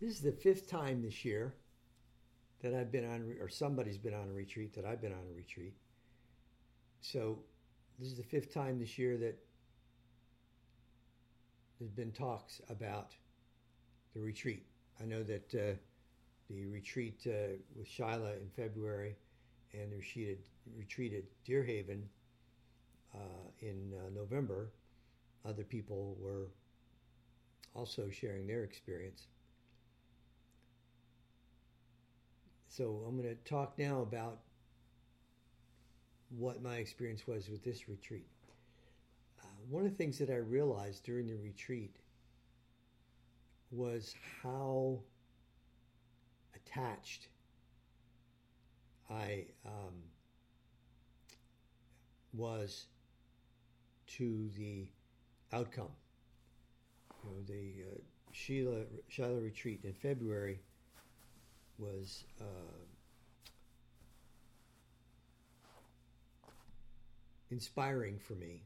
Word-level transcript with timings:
This 0.00 0.10
is 0.10 0.20
the 0.20 0.32
fifth 0.32 0.68
time 0.68 1.02
this 1.02 1.24
year 1.24 1.54
that 2.62 2.74
I've 2.74 2.92
been 2.92 3.10
on, 3.10 3.34
or 3.40 3.48
somebody's 3.48 3.96
been 3.96 4.12
on 4.12 4.28
a 4.28 4.32
retreat 4.32 4.74
that 4.74 4.84
I've 4.84 5.00
been 5.00 5.12
on 5.12 5.24
a 5.32 5.34
retreat. 5.34 5.72
So 7.00 7.38
this 7.98 8.08
is 8.08 8.16
the 8.16 8.22
fifth 8.22 8.52
time 8.52 8.78
this 8.78 8.98
year 8.98 9.16
that 9.16 9.38
there's 11.78 11.92
been 11.92 12.12
talks 12.12 12.60
about 12.68 13.12
the 14.14 14.20
retreat. 14.20 14.66
I 15.00 15.04
know 15.04 15.22
that 15.22 15.54
uh, 15.54 15.76
the 16.50 16.66
retreat 16.66 17.20
uh, 17.26 17.56
with 17.74 17.88
Shaila 17.88 18.36
in 18.36 18.50
February 18.54 19.16
and 19.72 19.90
the 19.90 19.96
retreat 19.96 20.38
at, 20.38 20.78
retreat 20.78 21.14
at 21.14 21.24
Deerhaven 21.50 22.02
uh, 23.14 23.18
in 23.60 23.92
uh, 23.94 24.10
November, 24.14 24.68
other 25.46 25.64
people 25.64 26.16
were 26.20 26.48
also 27.74 28.10
sharing 28.10 28.46
their 28.46 28.64
experience. 28.64 29.28
So 32.76 33.02
I'm 33.08 33.16
going 33.16 33.34
to 33.34 33.50
talk 33.50 33.78
now 33.78 34.02
about 34.02 34.40
what 36.28 36.62
my 36.62 36.76
experience 36.76 37.26
was 37.26 37.48
with 37.48 37.64
this 37.64 37.88
retreat. 37.88 38.26
Uh, 39.42 39.46
one 39.70 39.86
of 39.86 39.90
the 39.90 39.96
things 39.96 40.18
that 40.18 40.28
I 40.28 40.36
realized 40.36 41.02
during 41.02 41.26
the 41.26 41.36
retreat 41.36 41.96
was 43.70 44.14
how 44.42 44.98
attached 46.54 47.28
I 49.08 49.46
um, 49.64 49.94
was 52.34 52.88
to 54.18 54.50
the 54.54 54.86
outcome. 55.50 55.92
You 57.24 57.30
know, 57.30 57.36
the 57.46 57.72
uh, 57.90 57.98
Sheila 58.32 58.82
Sheila 59.08 59.40
retreat 59.40 59.80
in 59.84 59.94
February 59.94 60.60
was 61.78 62.24
uh, 62.40 62.78
inspiring 67.50 68.18
for 68.18 68.34
me, 68.34 68.62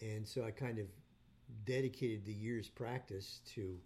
and 0.00 0.26
so 0.26 0.44
I 0.44 0.50
kind 0.50 0.78
of 0.78 0.86
dedicated 1.64 2.24
the 2.24 2.32
year's 2.32 2.68
practice 2.68 3.40
to 3.54 3.76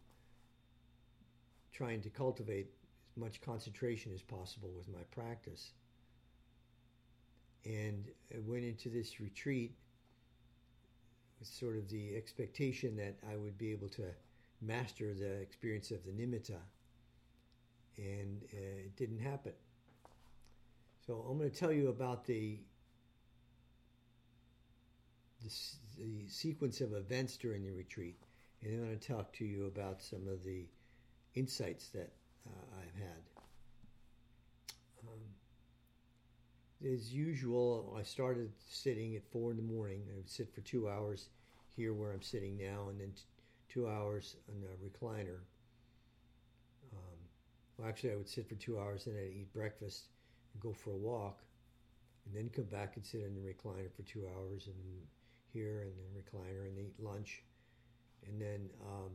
trying 1.72 2.00
to 2.00 2.10
cultivate 2.10 2.68
as 3.10 3.16
much 3.16 3.40
concentration 3.40 4.12
as 4.14 4.22
possible 4.22 4.70
with 4.76 4.88
my 4.88 5.02
practice. 5.10 5.72
And 7.64 8.06
I 8.32 8.38
went 8.46 8.64
into 8.64 8.88
this 8.88 9.20
retreat 9.20 9.74
with 11.38 11.48
sort 11.48 11.76
of 11.76 11.88
the 11.90 12.16
expectation 12.16 12.96
that 12.96 13.16
I 13.30 13.36
would 13.36 13.58
be 13.58 13.72
able 13.72 13.88
to 13.90 14.04
master 14.62 15.12
the 15.12 15.32
experience 15.40 15.90
of 15.90 16.04
the 16.04 16.12
nimitta. 16.12 16.58
And 17.98 18.42
uh, 18.52 18.84
it 18.84 18.96
didn't 18.96 19.20
happen. 19.20 19.52
So 21.06 21.24
I'm 21.28 21.38
going 21.38 21.50
to 21.50 21.56
tell 21.56 21.72
you 21.72 21.88
about 21.88 22.26
the, 22.26 22.58
the, 25.42 25.50
the 25.98 26.28
sequence 26.28 26.80
of 26.80 26.94
events 26.94 27.36
during 27.36 27.64
the 27.64 27.72
retreat, 27.72 28.16
and 28.60 28.72
then 28.72 28.80
I'm 28.80 28.86
going 28.86 28.98
to 28.98 29.08
talk 29.08 29.32
to 29.34 29.44
you 29.44 29.66
about 29.66 30.02
some 30.02 30.26
of 30.28 30.42
the 30.42 30.66
insights 31.34 31.88
that 31.90 32.12
uh, 32.46 32.80
I've 32.80 33.00
had. 33.00 33.22
Um, 35.06 35.20
as 36.92 37.12
usual, 37.12 37.96
I 37.98 38.02
started 38.02 38.50
sitting 38.68 39.14
at 39.14 39.24
four 39.30 39.52
in 39.52 39.56
the 39.56 39.62
morning. 39.62 40.02
I 40.12 40.16
would 40.16 40.28
sit 40.28 40.52
for 40.52 40.60
two 40.62 40.88
hours 40.88 41.28
here 41.76 41.94
where 41.94 42.12
I'm 42.12 42.22
sitting 42.22 42.58
now, 42.58 42.88
and 42.88 43.00
then 43.00 43.12
t- 43.14 43.22
two 43.68 43.88
hours 43.88 44.36
on 44.48 44.62
a 44.64 44.84
recliner. 44.84 45.38
Well, 47.76 47.88
actually, 47.88 48.12
I 48.12 48.16
would 48.16 48.28
sit 48.28 48.48
for 48.48 48.54
two 48.54 48.78
hours, 48.78 49.06
and 49.06 49.16
I'd 49.18 49.32
eat 49.36 49.52
breakfast 49.52 50.06
and 50.52 50.62
go 50.62 50.72
for 50.72 50.90
a 50.90 50.96
walk, 50.96 51.40
and 52.24 52.34
then 52.34 52.48
come 52.48 52.64
back 52.64 52.96
and 52.96 53.04
sit 53.04 53.22
in 53.22 53.34
the 53.34 53.40
recliner 53.40 53.90
for 53.94 54.02
two 54.02 54.26
hours, 54.36 54.66
and 54.66 54.76
here 55.52 55.82
and 55.82 55.92
then 55.96 56.22
recliner, 56.22 56.66
and 56.66 56.78
eat 56.78 56.94
lunch, 56.98 57.42
and 58.26 58.40
then 58.40 58.70
um, 58.84 59.10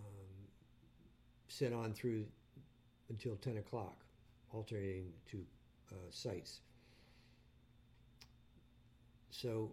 um, 0.00 0.48
sit 1.48 1.72
on 1.72 1.92
through 1.94 2.26
until 3.08 3.36
10 3.36 3.58
o'clock, 3.58 3.96
alternating 4.52 5.12
to 5.30 5.38
uh, 5.92 5.96
sites. 6.10 6.60
So, 9.30 9.72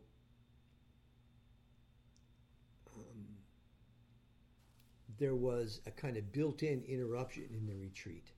um, 2.96 3.26
there 5.20 5.36
was 5.36 5.82
a 5.86 5.92
kind 5.92 6.18
of 6.18 6.32
built 6.32 6.64
in 6.64 6.82
interruption 6.88 7.44
in 7.52 7.68
the 7.68 7.76
retreat. 7.76 8.32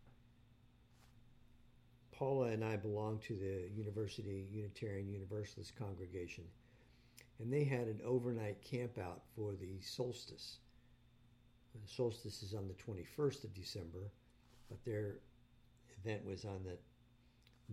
Paula 2.12 2.47
and 2.47 2.64
I 2.64 2.75
belong 2.75 3.19
to 3.28 3.36
the 3.36 3.69
University 3.74 4.47
Unitarian 4.52 5.09
Universalist 5.09 5.75
congregation, 5.75 6.44
and 7.40 7.53
they 7.53 7.64
had 7.64 7.88
an 7.88 8.02
overnight 8.03 8.58
campout 8.64 9.22
for 9.36 9.53
the 9.53 9.80
solstice. 9.81 10.58
The 11.74 11.88
solstice 11.88 12.44
is 12.44 12.53
on 12.53 12.68
the 12.68 12.74
21st 12.74 13.46
of 13.46 13.53
December, 13.53 14.12
but 14.70 14.84
their 14.84 15.20
event 16.03 16.25
was 16.25 16.46
on 16.46 16.62
the 16.64 16.78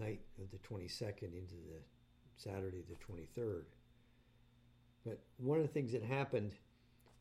night 0.02 0.20
of 0.40 0.50
the 0.50 0.58
22nd 0.58 1.34
into 1.34 1.54
the 1.54 1.80
Saturday 2.36 2.84
the 2.88 2.94
23rd. 3.40 3.64
But 5.04 5.18
one 5.38 5.58
of 5.58 5.66
the 5.66 5.72
things 5.72 5.92
that 5.92 6.02
happened 6.02 6.52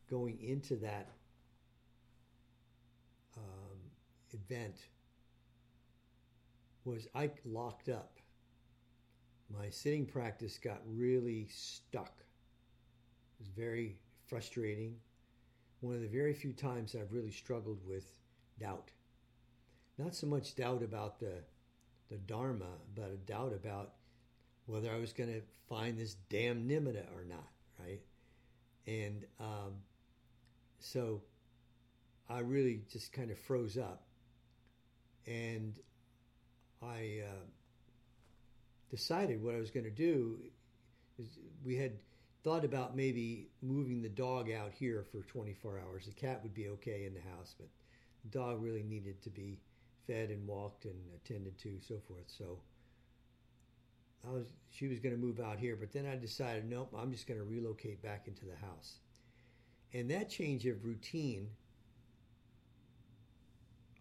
going 0.09 0.37
into 0.41 0.75
that 0.77 1.09
um, 3.37 3.77
event 4.33 4.75
was 6.85 7.07
I 7.13 7.31
locked 7.45 7.89
up. 7.89 8.17
My 9.53 9.69
sitting 9.69 10.05
practice 10.05 10.57
got 10.57 10.81
really 10.85 11.47
stuck. 11.49 12.13
It 13.39 13.43
was 13.43 13.49
very 13.49 13.97
frustrating. 14.25 14.95
One 15.81 15.95
of 15.95 16.01
the 16.01 16.07
very 16.07 16.33
few 16.33 16.53
times 16.53 16.95
I've 16.95 17.13
really 17.13 17.31
struggled 17.31 17.79
with 17.88 18.05
doubt. 18.59 18.91
Not 19.97 20.15
so 20.15 20.27
much 20.27 20.55
doubt 20.55 20.83
about 20.83 21.19
the 21.19 21.44
the 22.09 22.17
Dharma, 22.17 22.77
but 22.95 23.11
a 23.11 23.17
doubt 23.17 23.53
about 23.53 23.94
whether 24.65 24.91
I 24.91 24.97
was 24.97 25.11
going 25.13 25.29
to 25.29 25.41
find 25.67 25.97
this 25.97 26.15
damn 26.29 26.67
nimitta 26.67 27.03
or 27.15 27.25
not, 27.27 27.47
right? 27.79 28.01
And 28.85 29.25
um, 29.39 29.73
so 30.79 31.21
I 32.29 32.39
really 32.39 32.81
just 32.91 33.11
kind 33.11 33.31
of 33.31 33.38
froze 33.38 33.77
up. 33.77 34.06
And 35.27 35.75
I 36.81 37.21
uh, 37.25 37.45
decided 38.89 39.43
what 39.43 39.55
I 39.55 39.59
was 39.59 39.71
going 39.71 39.85
to 39.85 39.91
do. 39.91 40.39
Is 41.19 41.38
we 41.65 41.75
had 41.75 41.93
thought 42.43 42.63
about 42.63 42.95
maybe 42.95 43.47
moving 43.61 44.01
the 44.01 44.09
dog 44.09 44.51
out 44.51 44.71
here 44.71 45.05
for 45.11 45.21
24 45.23 45.79
hours. 45.79 46.05
The 46.05 46.11
cat 46.11 46.39
would 46.43 46.53
be 46.53 46.69
okay 46.69 47.05
in 47.05 47.13
the 47.13 47.19
house, 47.35 47.55
but 47.57 47.67
the 48.23 48.38
dog 48.38 48.61
really 48.63 48.83
needed 48.83 49.21
to 49.23 49.29
be 49.29 49.59
fed 50.05 50.29
and 50.29 50.47
walked 50.47 50.85
and 50.85 50.95
attended 51.15 51.57
to, 51.59 51.77
so 51.85 51.95
forth. 52.07 52.23
So 52.27 52.59
I 54.25 54.31
was, 54.31 54.45
she 54.71 54.88
was 54.88 54.99
going 54.99 55.13
to 55.13 55.21
move 55.21 55.39
out 55.39 55.59
here, 55.59 55.75
but 55.75 55.91
then 55.91 56.05
I 56.05 56.15
decided, 56.15 56.69
nope, 56.69 56.94
I'm 56.97 57.11
just 57.11 57.27
going 57.27 57.39
to 57.39 57.45
relocate 57.45 58.01
back 58.01 58.27
into 58.27 58.45
the 58.45 58.55
house. 58.65 58.99
And 59.94 60.09
that 60.11 60.29
change 60.29 60.65
of 60.65 60.85
routine, 60.85 61.49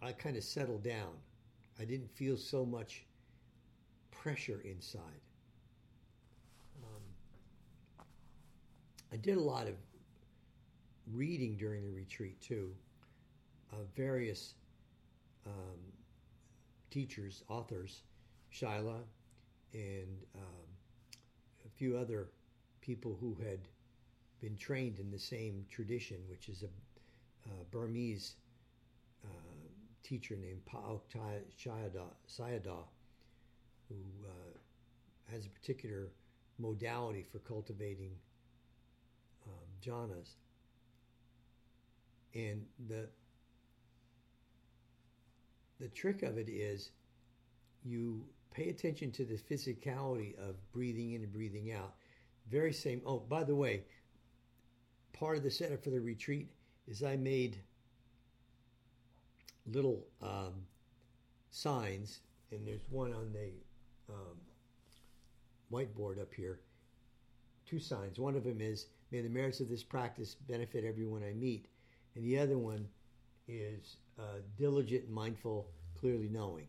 I 0.03 0.13
kind 0.13 0.37
of 0.37 0.45
settled 0.45 0.83
down. 0.83 1.13
I 1.81 1.85
didn't 1.85 2.11
feel 2.11 2.37
so 2.37 2.65
much 2.65 3.05
pressure 4.11 4.63
inside. 4.65 5.01
Um, 6.83 8.05
I 9.13 9.17
did 9.17 9.37
a 9.37 9.41
lot 9.41 9.67
of 9.67 9.75
reading 11.13 11.57
during 11.57 11.85
the 11.85 11.91
retreat 11.91 12.41
too, 12.41 12.75
of 13.73 13.87
various 13.95 14.55
um, 15.47 15.79
teachers, 16.91 17.43
authors, 17.49 18.03
Shaila, 18.53 19.01
and 19.73 20.19
um, 20.35 20.67
a 21.65 21.69
few 21.77 21.97
other 21.97 22.29
people 22.81 23.17
who 23.21 23.37
had 23.43 23.61
been 24.41 24.57
trained 24.57 24.99
in 24.99 25.11
the 25.11 25.19
same 25.19 25.65
tradition, 25.71 26.19
which 26.29 26.49
is 26.49 26.63
a, 26.63 27.51
a 27.51 27.65
Burmese 27.71 28.35
uh, 28.35 28.46
teacher 30.07 30.37
named 30.37 30.65
Pa-Auk 30.67 31.03
Sayadaw, 31.59 32.85
who 33.89 33.97
uh, 34.25 35.33
has 35.33 35.47
a 35.47 35.49
particular 35.51 36.09
modality 36.59 37.25
for 37.31 37.39
cultivating 37.41 38.13
um, 39.47 39.67
jhanas. 39.85 40.35
And 42.35 42.65
the 42.89 43.09
the 45.81 45.89
trick 45.89 46.23
of 46.23 46.39
it 46.39 46.49
is 46.49 46.91
you 47.85 48.25
pay 48.51 48.71
attention 48.71 49.11
to 49.13 49.25
the 49.25 49.35
physicality 49.37 50.39
of 50.39 50.55
breathing 50.73 51.13
in 51.13 51.23
and 51.23 51.33
breathing 51.33 51.73
out. 51.73 51.95
Very 52.51 52.73
same. 52.73 53.03
Oh, 53.05 53.19
by 53.19 53.45
the 53.45 53.55
way, 53.55 53.85
part 55.13 55.37
of 55.37 55.43
the 55.43 55.51
setup 55.51 55.83
for 55.83 55.91
the 55.91 56.01
retreat 56.01 56.49
is 56.87 57.03
I 57.03 57.17
made 57.17 57.59
little 59.73 60.07
um, 60.23 60.55
signs, 61.51 62.21
and 62.51 62.67
there's 62.67 62.85
one 62.91 63.13
on 63.13 63.33
the 63.33 63.51
um, 64.09 64.37
whiteboard 65.73 66.21
up 66.21 66.33
here. 66.33 66.61
Two 67.67 67.81
signs. 67.81 68.19
One 68.19 68.37
of 68.37 68.45
them 68.45 68.61
is, 68.61 68.87
May 69.13 69.21
the 69.21 69.29
merits 69.29 69.61
of 69.61 69.69
this 69.69 69.85
practice 69.85 70.35
benefit 70.35 70.85
everyone 70.85 71.23
I 71.23 71.33
meet. 71.33 71.67
And 72.15 72.25
the 72.25 72.39
other 72.39 72.59
one 72.59 72.87
is 73.47 73.97
uh, 74.19 74.41
diligent, 74.59 75.09
mindful, 75.09 75.69
clearly 75.95 76.29
knowing, 76.29 76.67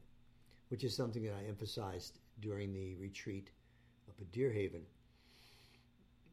which 0.69 0.83
is 0.83 0.95
something 0.95 1.23
that 1.23 1.33
I 1.33 1.47
emphasized 1.47 2.19
during 2.41 2.73
the 2.73 2.95
retreat 2.95 3.49
up 4.07 4.15
at 4.19 4.31
Deer 4.31 4.51
Haven. 4.51 4.81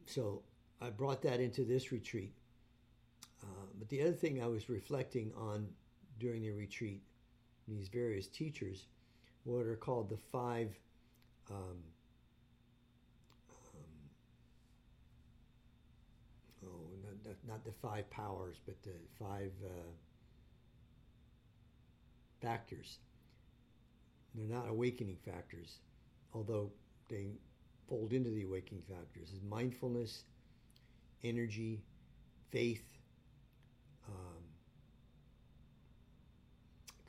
So 0.07 0.43
I 0.83 0.91
brought 0.91 1.23
that 1.23 1.41
into 1.41 1.65
this 1.65 1.93
retreat. 1.93 2.33
Uh, 3.43 3.67
but 3.79 3.89
the 3.89 4.03
other 4.03 4.13
thing 4.13 4.43
I 4.43 4.47
was 4.47 4.69
reflecting 4.69 5.33
on 5.37 5.67
during 6.19 6.43
the 6.43 6.51
retreat, 6.51 7.03
these 7.69 7.89
various 7.89 8.27
teachers, 8.27 8.87
what 9.45 9.67
are 9.67 9.77
called 9.77 10.09
the 10.09 10.19
five 10.33 10.71
um, 11.51 11.57
um, 13.75 13.81
oh, 16.67 16.69
not, 17.25 17.37
not, 17.47 17.65
the 17.65 17.73
five 17.83 18.09
powers, 18.11 18.57
but 18.65 18.83
the 18.83 18.95
five 19.19 19.53
uh, 19.65 19.93
factors. 22.41 22.99
They're 24.35 24.57
not 24.57 24.69
awakening 24.69 25.19
factors, 25.25 25.79
although 26.33 26.71
they 27.09 27.27
fold 27.89 28.13
into 28.13 28.31
the 28.31 28.45
awakening 28.45 28.83
factors 28.89 29.29
is 29.31 29.41
mindfulness, 29.49 30.25
energy, 31.23 31.83
faith, 32.51 32.85
um, 34.09 34.43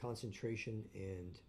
concentration, 0.06 0.84
and 0.94 1.40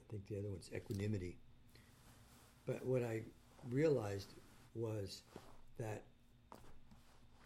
I 0.00 0.10
think 0.10 0.26
the 0.26 0.38
other 0.38 0.48
one's 0.48 0.70
equanimity. 0.74 1.36
But 2.66 2.84
what 2.84 3.02
I 3.02 3.22
realized 3.70 4.34
was 4.74 5.22
that 5.78 6.02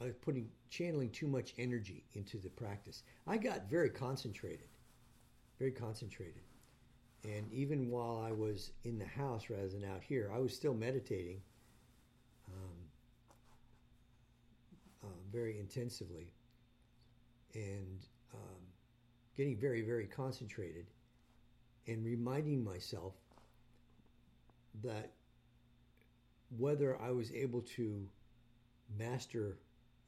I 0.00 0.04
was 0.04 0.14
putting 0.16 0.48
channeling 0.70 1.10
too 1.10 1.26
much 1.26 1.52
energy 1.58 2.04
into 2.14 2.38
the 2.38 2.48
practice. 2.48 3.02
I 3.26 3.36
got 3.36 3.68
very 3.68 3.90
concentrated, 3.90 4.68
very 5.58 5.72
concentrated. 5.72 6.42
And 7.24 7.52
even 7.52 7.90
while 7.90 8.24
I 8.26 8.32
was 8.32 8.72
in 8.84 8.98
the 8.98 9.04
house 9.04 9.50
rather 9.50 9.68
than 9.68 9.84
out 9.84 10.02
here, 10.02 10.30
I 10.34 10.38
was 10.38 10.54
still 10.54 10.72
meditating 10.72 11.42
um, 12.48 12.78
uh, 15.04 15.18
very 15.32 15.58
intensively 15.58 16.32
and 17.54 18.06
um, 18.34 18.60
getting 19.36 19.56
very, 19.56 19.82
very 19.82 20.06
concentrated 20.06 20.86
and 21.86 22.04
reminding 22.04 22.62
myself 22.62 23.14
that 24.82 25.12
whether 26.58 27.00
I 27.00 27.10
was 27.10 27.32
able 27.32 27.62
to 27.76 28.06
master 28.98 29.58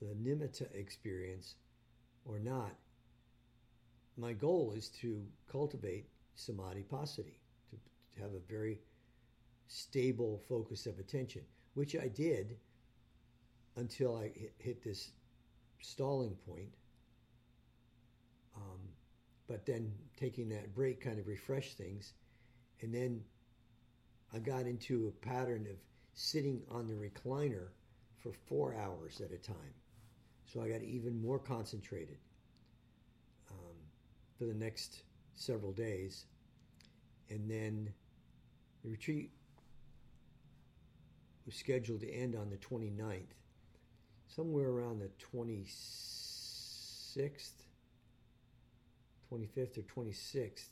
the 0.01 0.15
nimitta 0.15 0.73
experience 0.75 1.55
or 2.25 2.39
not, 2.39 2.73
my 4.17 4.33
goal 4.33 4.73
is 4.77 4.89
to 5.01 5.25
cultivate 5.51 6.07
samadhi 6.35 6.85
passaddhi, 6.91 7.39
to, 7.71 7.77
to 8.15 8.23
have 8.23 8.33
a 8.35 8.53
very 8.53 8.81
stable 9.69 10.43
focus 10.49 10.87
of 10.87 10.99
attention, 10.99 11.43
which 11.75 11.97
I 11.97 12.09
did 12.09 12.57
until 13.77 14.17
I 14.17 14.31
hit, 14.59 14.83
this 14.85 15.11
stalling 15.81 16.37
point. 16.47 16.75
Um, 18.57 18.81
but 19.49 19.67
then 19.67 19.93
taking 20.19 20.49
that 20.51 20.75
break 20.75 21.01
kind 21.01 21.19
of 21.19 21.27
refreshed 21.27 21.77
things. 21.79 22.13
And 22.81 22.95
then 22.95 23.23
I 24.33 24.39
got 24.39 24.67
into 24.67 25.09
a 25.09 25.27
pattern 25.27 25.67
of 25.71 25.77
sitting 26.15 26.63
on 26.71 26.87
the 26.87 26.95
recliner 26.95 27.69
for 28.23 28.33
four 28.47 28.75
hours 28.75 29.21
at 29.21 29.33
a 29.33 29.39
time. 29.39 29.75
So 30.47 30.61
I 30.63 30.69
got 30.69 30.83
even 30.83 31.21
more 31.21 31.39
concentrated 31.39 32.19
um, 33.51 33.77
for 34.39 34.45
the 34.45 34.55
next 34.55 35.03
several 35.35 35.73
days. 35.73 36.27
And 37.31 37.51
then 37.51 37.93
the 38.85 38.91
retreat 38.91 39.31
was 41.47 41.55
scheduled 41.55 42.01
to 42.01 42.13
end 42.13 42.37
on 42.37 42.51
the 42.51 42.57
29th. 42.57 43.35
Somewhere 44.35 44.69
around 44.69 45.01
the 45.01 45.11
26th, 45.37 47.51
25th 49.31 49.79
or 49.79 49.83
26th, 49.83 50.69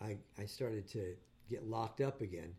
I, 0.00 0.18
I 0.38 0.44
started 0.44 0.86
to 0.90 1.16
get 1.50 1.66
locked 1.66 2.00
up 2.00 2.20
again. 2.20 2.54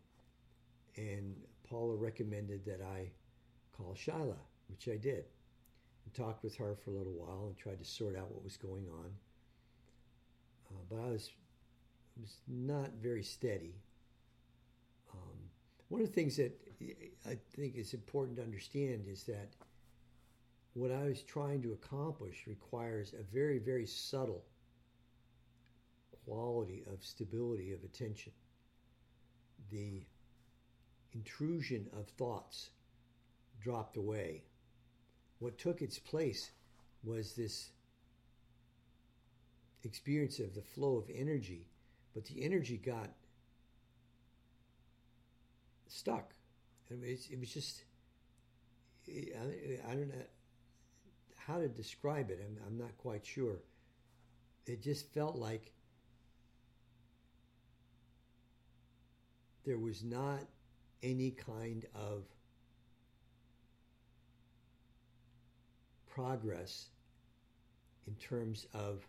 And 0.96 1.34
Paula 1.68 1.96
recommended 1.96 2.66
that 2.66 2.82
I 2.82 3.10
call 3.76 3.94
Shaila, 3.94 4.36
which 4.68 4.88
I 4.88 4.96
did. 4.96 5.24
And 6.04 6.14
talked 6.14 6.44
with 6.44 6.56
her 6.56 6.76
for 6.84 6.90
a 6.90 6.94
little 6.94 7.14
while 7.14 7.46
and 7.46 7.56
tried 7.56 7.78
to 7.78 7.84
sort 7.84 8.14
out 8.14 8.30
what 8.30 8.44
was 8.44 8.58
going 8.58 8.86
on. 8.90 9.10
Uh, 10.70 10.82
but 10.90 10.98
I 10.98 11.12
was 11.12 11.30
was 12.20 12.36
not 12.46 12.90
very 13.02 13.22
steady. 13.22 13.74
Um, 15.12 15.38
one 15.88 16.02
of 16.02 16.06
the 16.06 16.12
things 16.12 16.36
that 16.36 16.52
I 17.26 17.38
think 17.56 17.76
is 17.76 17.94
important 17.94 18.36
to 18.36 18.42
understand 18.42 19.06
is 19.08 19.24
that 19.24 19.48
what 20.74 20.90
I 20.90 21.04
was 21.04 21.22
trying 21.22 21.62
to 21.62 21.72
accomplish 21.72 22.44
requires 22.46 23.14
a 23.14 23.22
very, 23.32 23.58
very 23.58 23.86
subtle 23.86 24.44
quality 26.24 26.84
of 26.92 27.04
stability 27.04 27.72
of 27.72 27.84
attention. 27.84 28.32
The 29.70 30.02
intrusion 31.12 31.86
of 31.92 32.08
thoughts 32.08 32.70
dropped 33.62 33.96
away. 33.96 34.42
What 35.38 35.58
took 35.58 35.82
its 35.82 35.98
place 35.98 36.50
was 37.02 37.34
this 37.34 37.70
experience 39.84 40.38
of 40.38 40.54
the 40.54 40.62
flow 40.62 40.96
of 40.96 41.10
energy 41.14 41.68
but 42.14 42.24
the 42.26 42.44
energy 42.44 42.76
got 42.76 43.10
stuck. 45.88 46.32
It 46.88 47.40
was 47.40 47.52
just, 47.52 47.82
I, 49.08 49.94
don't 49.94 50.08
know 50.08 50.14
how 51.46 51.58
to 51.58 51.68
describe 51.68 52.30
it. 52.30 52.40
I'm, 52.44 52.56
I'm 52.66 52.78
not 52.78 52.96
quite 52.98 53.24
sure. 53.26 53.56
It 54.66 54.82
just 54.82 55.12
felt 55.12 55.36
like 55.36 55.72
there 59.64 59.78
was 59.78 60.02
not 60.02 60.40
any 61.02 61.30
kind 61.30 61.84
of 61.94 62.24
progress 66.14 66.86
in 68.06 68.14
terms 68.14 68.66
of 68.72 69.06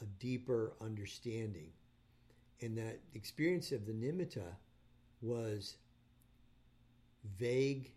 a 0.00 0.04
deeper 0.18 0.72
understanding. 0.80 1.68
And 2.60 2.76
that 2.78 3.00
experience 3.14 3.72
of 3.72 3.86
the 3.86 3.92
nimitta 3.92 4.54
was 5.20 5.76
vague 7.38 7.90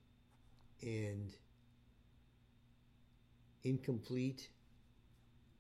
and 0.82 1.32
incomplete 3.66 4.48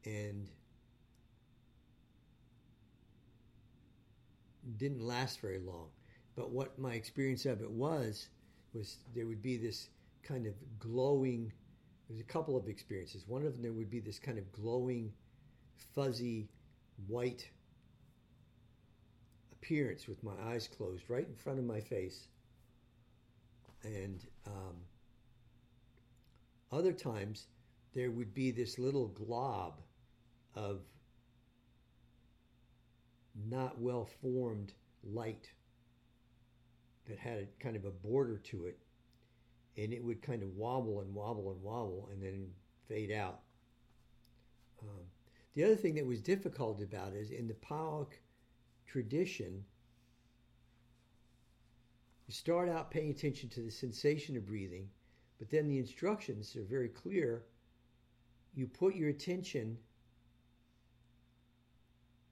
and 0.05 0.47
didn't 4.77 5.01
last 5.01 5.41
very 5.41 5.59
long. 5.59 5.89
But 6.35 6.51
what 6.51 6.77
my 6.79 6.93
experience 6.93 7.45
of 7.45 7.61
it 7.61 7.69
was, 7.69 8.29
was 8.73 8.97
there 9.13 9.25
would 9.25 9.41
be 9.41 9.57
this 9.57 9.89
kind 10.23 10.45
of 10.45 10.53
glowing, 10.79 11.51
there's 12.07 12.21
a 12.21 12.25
couple 12.25 12.55
of 12.55 12.67
experiences. 12.67 13.23
One 13.27 13.45
of 13.45 13.53
them, 13.53 13.61
there 13.61 13.73
would 13.73 13.89
be 13.89 13.99
this 13.99 14.19
kind 14.19 14.37
of 14.37 14.51
glowing 14.51 15.11
fuzzy 15.93 16.47
white 17.07 17.49
appearance 19.51 20.07
with 20.07 20.23
my 20.23 20.33
eyes 20.47 20.67
closed 20.67 21.03
right 21.09 21.27
in 21.27 21.35
front 21.35 21.57
of 21.57 21.65
my 21.65 21.79
face. 21.79 22.27
And 23.83 24.23
um, 24.45 24.75
other 26.71 26.91
times 26.91 27.47
there 27.95 28.11
would 28.11 28.33
be 28.33 28.51
this 28.51 28.77
little 28.77 29.07
glob 29.07 29.81
of 30.53 30.81
not 33.49 33.79
well 33.79 34.05
formed 34.21 34.73
light 35.03 35.49
that 37.07 37.17
had 37.17 37.37
a, 37.39 37.63
kind 37.63 37.75
of 37.75 37.85
a 37.85 37.91
border 37.91 38.37
to 38.37 38.65
it. 38.65 38.77
And 39.77 39.93
it 39.93 40.03
would 40.03 40.21
kind 40.21 40.43
of 40.43 40.55
wobble 40.55 41.01
and 41.01 41.13
wobble 41.13 41.51
and 41.51 41.61
wobble 41.61 42.09
and 42.11 42.21
then 42.21 42.47
fade 42.87 43.11
out. 43.11 43.39
Um, 44.81 45.05
the 45.53 45.63
other 45.63 45.75
thing 45.75 45.95
that 45.95 46.05
was 46.05 46.21
difficult 46.21 46.81
about 46.81 47.13
it 47.13 47.19
is 47.19 47.31
in 47.31 47.47
the 47.47 47.53
Pa-Auk 47.55 48.13
tradition, 48.85 49.63
you 52.27 52.33
start 52.33 52.69
out 52.69 52.91
paying 52.91 53.09
attention 53.09 53.49
to 53.49 53.61
the 53.61 53.71
sensation 53.71 54.35
of 54.35 54.45
breathing, 54.45 54.89
But 55.37 55.49
then 55.49 55.67
the 55.67 55.77
instructions 55.77 56.55
are 56.55 56.63
very 56.63 56.89
clear. 56.89 57.43
You 58.55 58.67
put 58.67 58.95
your 58.95 59.09
attention 59.09 59.77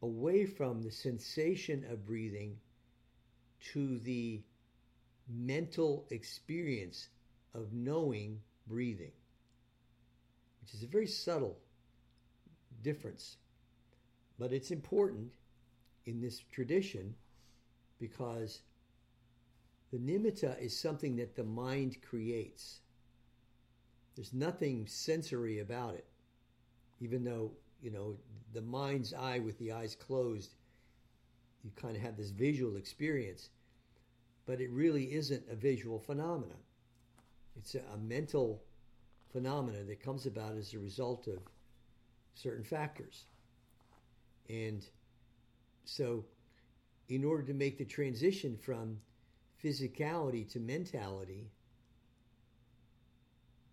away 0.02 0.46
from 0.46 0.82
the 0.82 0.92
sensation 0.92 1.86
of 1.90 2.06
breathing 2.06 2.58
to 3.74 4.00
the 4.00 4.42
mental 5.30 6.06
experience 6.10 7.10
of 7.54 7.74
knowing 7.74 8.40
breathing, 8.68 9.12
which 10.62 10.74
is 10.74 10.84
a 10.84 10.88
very 10.88 11.08
subtle 11.08 11.58
difference. 12.82 13.38
But 14.40 14.52
it's 14.52 14.72
important 14.72 15.34
in 16.06 16.20
this 16.22 16.40
tradition 16.52 17.16
because 18.00 18.62
the 19.92 19.98
nimitta 20.00 20.60
is 20.62 20.78
something 20.78 21.18
that 21.18 21.36
the 21.36 21.44
mind 21.44 22.02
creates. 22.02 22.80
There's 24.16 24.34
nothing 24.34 24.88
sensory 24.88 25.60
about 25.60 25.96
it, 25.96 26.06
even 27.04 27.24
though, 27.26 27.52
you 27.82 27.92
know, 27.92 28.16
the 28.54 28.62
mind's 28.62 29.14
eye 29.14 29.40
with 29.40 29.60
the 29.60 29.74
eyes 29.74 29.94
closed, 29.94 30.56
you 31.64 31.72
kind 31.76 31.98
of 31.98 32.02
have 32.02 32.16
this 32.16 32.30
visual 32.30 32.78
experience, 32.78 33.50
but 34.46 34.62
it 34.62 34.70
really 34.72 35.14
isn't 35.14 35.44
a 35.52 35.56
visual 35.56 36.00
phenomenon. 36.00 36.58
It's 37.58 37.76
a, 37.76 37.82
a 37.94 37.98
mental 37.98 38.64
phenomenon 39.34 39.86
that 39.88 40.02
comes 40.02 40.26
about 40.26 40.56
as 40.56 40.74
a 40.74 40.80
result 40.80 41.28
of 41.28 41.40
certain 42.36 42.64
factors. 42.64 43.26
And 44.50 44.86
so, 45.84 46.24
in 47.10 47.26
order 47.26 47.44
to 47.44 47.54
make 47.54 47.78
the 47.78 47.86
transition 47.86 48.56
from 48.56 48.98
physicality 49.62 50.50
to 50.54 50.60
mentality, 50.60 51.50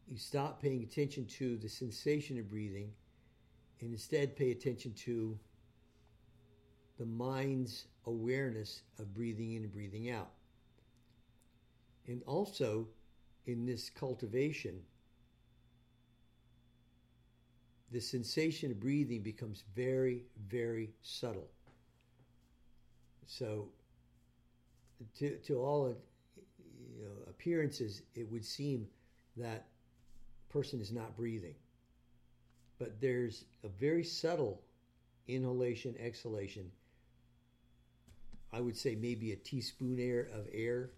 you 0.09 0.19
stop 0.19 0.61
paying 0.61 0.83
attention 0.83 1.27
to 1.27 1.57
the 1.59 1.69
sensation 1.69 2.37
of 2.37 2.49
breathing 2.49 2.91
and 3.81 3.93
instead 3.93 4.37
pay 4.37 4.51
attention 4.51 4.93
to 4.93 5.39
the 6.99 7.07
mind's 7.07 7.87
awareness 8.07 8.83
of 8.99 9.15
breathing 9.15 9.55
in 9.55 9.63
and 9.63 9.73
breathing 9.73 10.11
out. 10.11 10.31
And 12.07 12.23
also, 12.27 12.87
in 13.47 13.65
this 13.65 13.89
cultivation, 13.89 14.81
the 17.91 18.01
sensation 18.01 18.71
of 18.71 18.81
breathing 18.81 19.23
becomes 19.23 19.65
very, 19.75 20.25
very 20.49 20.91
subtle. 21.03 21.49
So, 23.27 23.69
to, 25.19 25.37
to 25.37 25.55
all 25.55 25.89
you 25.89 27.05
know, 27.05 27.13
appearances, 27.29 28.03
it 28.15 28.31
would 28.31 28.45
seem 28.45 28.87
that 29.37 29.67
person 30.51 30.81
is 30.81 30.93
not 30.93 31.17
breathing. 31.17 31.55
But 32.81 33.01
there's 33.01 33.45
a 33.63 33.69
very 33.69 34.03
subtle 34.03 34.61
inhalation, 35.29 35.95
exhalation. 36.01 36.73
I 38.53 38.61
would 38.61 38.77
say 38.77 38.97
maybe 38.97 39.31
a 39.31 39.37
teaspoon 39.37 40.01
air 40.01 40.29
of 40.35 40.49
air 40.53 40.91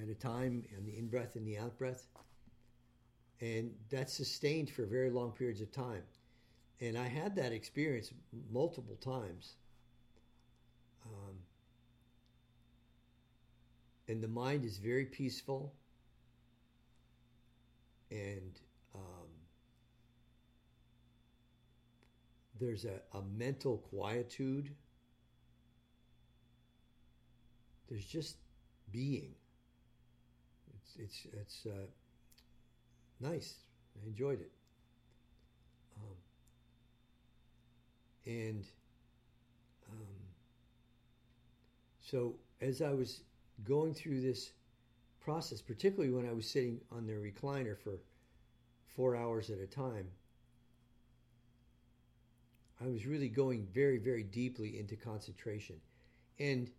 at 0.00 0.08
a 0.08 0.14
time 0.14 0.64
in 0.76 0.86
the 0.86 0.96
in 0.96 1.08
breath 1.08 1.34
and 1.34 1.44
the 1.44 1.58
out 1.58 1.76
breath 1.76 2.06
and 3.40 3.72
that's 3.88 4.12
sustained 4.12 4.70
for 4.70 4.84
very 4.84 5.10
long 5.10 5.32
periods 5.32 5.60
of 5.60 5.72
time. 5.72 6.02
And 6.80 6.96
I 6.96 7.06
had 7.06 7.34
that 7.36 7.52
experience 7.52 8.12
multiple 8.50 8.96
times. 8.96 9.54
Um, 11.04 11.36
and 14.08 14.22
the 14.22 14.28
mind 14.28 14.64
is 14.64 14.78
very 14.78 15.06
peaceful, 15.06 15.72
and 18.10 18.58
um, 18.94 19.28
there's 22.60 22.84
a, 22.84 23.00
a 23.16 23.22
mental 23.36 23.78
quietude. 23.90 24.70
There's 27.88 28.04
just 28.04 28.36
being. 28.92 29.34
It's 30.74 30.96
it's 30.98 31.26
it's. 31.32 31.66
Uh, 31.66 31.86
nice. 33.20 33.54
I 33.96 34.06
enjoyed 34.06 34.40
it. 34.40 34.50
Um, 35.96 36.16
and 38.26 38.66
um, 39.90 40.06
so 42.00 42.34
as 42.60 42.82
I 42.82 42.92
was 42.92 43.22
going 43.64 43.94
through 43.94 44.20
this 44.20 44.52
process, 45.20 45.60
particularly 45.60 46.12
when 46.12 46.28
I 46.28 46.32
was 46.32 46.48
sitting 46.48 46.80
on 46.92 47.06
the 47.06 47.14
recliner 47.14 47.76
for 47.76 47.98
four 48.96 49.16
hours 49.16 49.50
at 49.50 49.58
a 49.58 49.66
time, 49.66 50.06
I 52.82 52.88
was 52.88 53.06
really 53.06 53.28
going 53.28 53.66
very, 53.74 53.98
very 53.98 54.22
deeply 54.22 54.78
into 54.78 54.96
concentration 54.96 55.76
and 56.38 56.70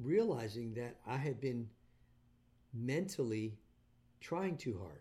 realizing 0.00 0.74
that 0.74 0.96
I 1.06 1.16
had 1.16 1.40
been 1.40 1.68
mentally 2.72 3.58
trying 4.20 4.56
too 4.56 4.78
hard. 4.78 5.00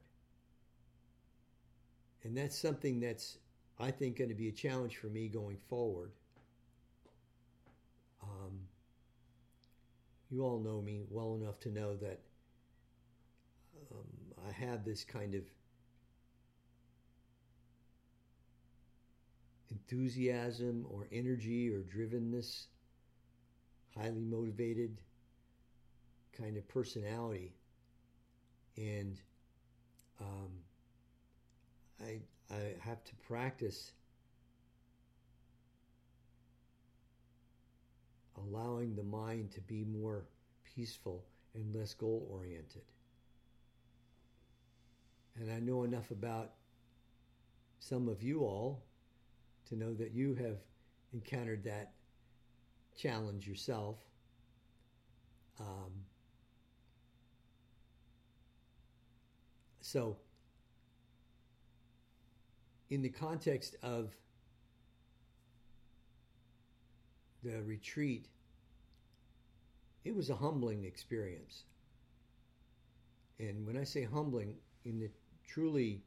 And 2.24 2.36
that's 2.36 2.58
something 2.58 3.00
that's, 3.00 3.38
I 3.79 3.91
think, 3.91 4.17
going 4.17 4.29
to 4.29 4.36
be 4.36 4.48
a 4.48 4.51
challenge 4.51 4.98
for 4.98 5.08
me 5.08 5.27
going 5.27 5.58
forward. 5.70 6.12
Um, 8.24 8.60
you 10.32 10.44
all 10.44 10.60
know 10.60 10.82
me 10.82 11.03
well 11.10 11.36
enough 11.36 11.60
to 11.62 11.70
know 11.70 11.96
that 11.98 12.20
um, 13.91 14.08
I 14.48 14.51
have 14.51 14.84
this 14.84 15.03
kind 15.03 15.36
of 15.36 15.44
enthusiasm 19.77 20.86
or 20.89 21.07
energy 21.12 21.69
or 21.69 21.79
drivenness, 21.79 22.65
highly 23.96 24.24
motivated 24.24 24.98
kind 26.38 26.57
of 26.57 26.67
personality 26.67 27.53
and 28.77 29.19
um, 30.22 30.51
I 32.01 32.19
I 32.53 32.75
have 32.79 33.03
to 33.03 33.15
practice 33.27 33.91
allowing 38.38 38.96
the 38.96 39.03
mind 39.03 39.51
to 39.51 39.62
be 39.62 39.84
more 39.84 40.24
peaceful 40.63 41.25
and 41.55 41.75
less 41.75 41.93
goal 41.93 42.27
oriented. 42.31 42.84
And 45.39 45.51
I 45.51 45.60
know 45.60 45.84
enough 45.84 46.12
about 46.12 46.51
some 47.79 48.07
of 48.07 48.24
you 48.24 48.41
all 48.41 48.84
to 49.69 49.75
know 49.75 49.93
that 49.93 50.12
you 50.12 50.36
have 50.36 50.57
encountered 51.13 51.63
that 51.63 51.91
challenge 52.95 53.47
yourself. 53.47 53.97
Um, 55.59 56.05
So, 59.88 60.17
in 62.89 63.01
the 63.01 63.07
context 63.07 63.77
of 63.81 64.13
the 67.41 67.63
retreat, 67.63 68.27
it 70.03 70.13
was 70.13 70.29
a 70.29 70.36
humbling 70.36 70.83
experience. 70.83 71.63
And 73.39 73.65
when 73.65 73.77
I 73.77 73.86
say 73.86 74.03
humbling, 74.03 74.55
in 74.83 75.00
the 75.00 75.09
truly 75.47 76.03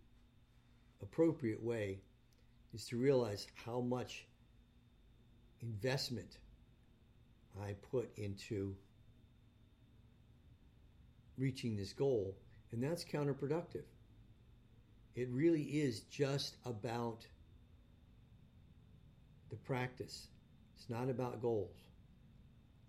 appropriate 1.00 1.62
way, 1.62 2.00
is 2.74 2.86
to 2.86 2.96
realize 2.96 3.46
how 3.64 3.80
much 3.80 4.26
investment 5.62 6.38
I 7.62 7.74
put 7.90 8.10
into 8.16 8.74
reaching 11.36 11.76
this 11.76 11.92
goal 11.92 12.36
and 12.72 12.82
that's 12.82 13.04
counterproductive. 13.04 13.84
It 15.14 15.28
really 15.30 15.62
is 15.62 16.00
just 16.02 16.56
about 16.64 17.26
the 19.50 19.56
practice, 19.56 20.28
it's 20.76 20.88
not 20.88 21.10
about 21.10 21.42
goals. 21.42 21.76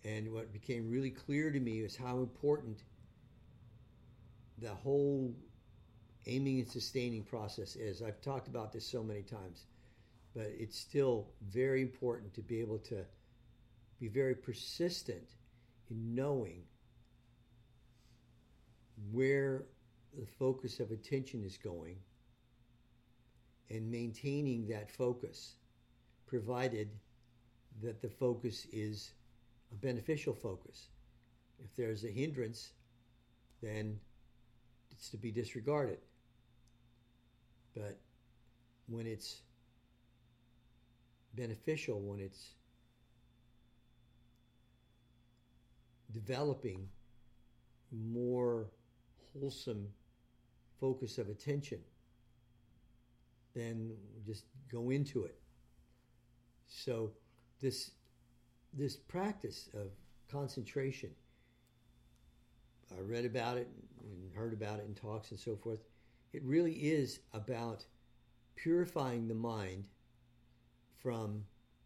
And 0.04 0.32
what 0.32 0.52
became 0.54 0.90
really 0.90 1.12
clear 1.12 1.52
to 1.52 1.60
me 1.60 1.80
is 1.80 1.96
how 1.96 2.18
important 2.20 2.84
the 4.60 4.70
whole 4.70 5.34
aiming 6.28 6.60
and 6.60 6.70
sustaining 6.70 7.24
process 7.24 7.76
is. 7.76 8.02
I've 8.02 8.22
talked 8.22 8.48
about 8.48 8.72
this 8.72 8.86
so 8.86 9.04
many 9.04 9.24
times, 9.24 9.66
but 10.36 10.48
it's 10.58 10.78
still 10.78 11.28
very 11.50 11.82
important 11.82 12.34
to 12.34 12.42
be 12.42 12.60
able 12.60 12.80
to 12.80 13.04
be 14.00 14.08
very 14.08 14.36
persistent 14.36 15.28
in 15.90 16.16
knowing 16.16 16.64
where 19.12 19.64
the 20.18 20.26
focus 20.26 20.80
of 20.80 20.92
attention 20.92 21.44
is 21.44 21.58
going 21.58 21.98
and 23.70 23.90
maintaining 23.90 24.68
that 24.68 24.92
focus, 24.92 25.56
provided 26.28 26.90
that 27.82 28.02
the 28.02 28.10
focus 28.10 28.68
is 28.74 29.12
a 29.72 29.76
beneficial 29.76 30.34
focus. 30.34 30.88
If 31.64 31.76
there's 31.76 32.04
a 32.04 32.10
hindrance, 32.10 32.72
then 33.62 34.00
it's 34.92 35.10
to 35.10 35.18
be 35.18 35.32
disregarded. 35.32 36.00
But 37.74 37.98
when 38.88 39.08
it's 39.08 39.42
beneficial, 41.36 42.00
when 42.00 42.20
it's 42.20 42.56
developing 46.12 46.88
more 47.92 48.68
wholesome 49.34 49.88
focus 50.80 51.18
of 51.18 51.30
attention, 51.30 51.80
then 53.54 53.92
just 54.26 54.46
go 54.72 54.90
into 54.90 55.26
it. 55.26 55.40
So 56.68 57.12
this 57.62 57.92
this 58.74 58.96
practice 58.96 59.70
of 59.74 59.88
concentration, 60.32 61.10
I 62.98 63.02
read 63.02 63.26
about 63.26 63.58
it 63.58 63.68
and 64.02 64.34
heard 64.34 64.54
about 64.54 64.80
it 64.80 64.86
in 64.88 64.96
talks 64.96 65.32
and 65.32 65.40
so 65.40 65.58
forth. 65.58 65.80
It 66.32 66.42
really 66.44 66.74
is 66.74 67.20
about 67.34 67.86
purifying 68.56 69.28
the 69.28 69.36
mind 69.36 69.90
from 71.02 71.44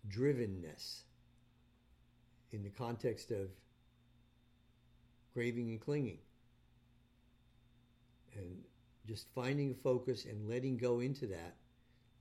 drivenness 0.09 1.01
in 2.51 2.63
the 2.63 2.69
context 2.69 3.31
of 3.31 3.49
craving 5.33 5.69
and 5.69 5.81
clinging. 5.81 6.19
And 8.35 8.63
just 9.07 9.27
finding 9.33 9.71
a 9.71 9.75
focus 9.75 10.25
and 10.25 10.49
letting 10.49 10.77
go 10.77 10.99
into 10.99 11.27
that 11.27 11.55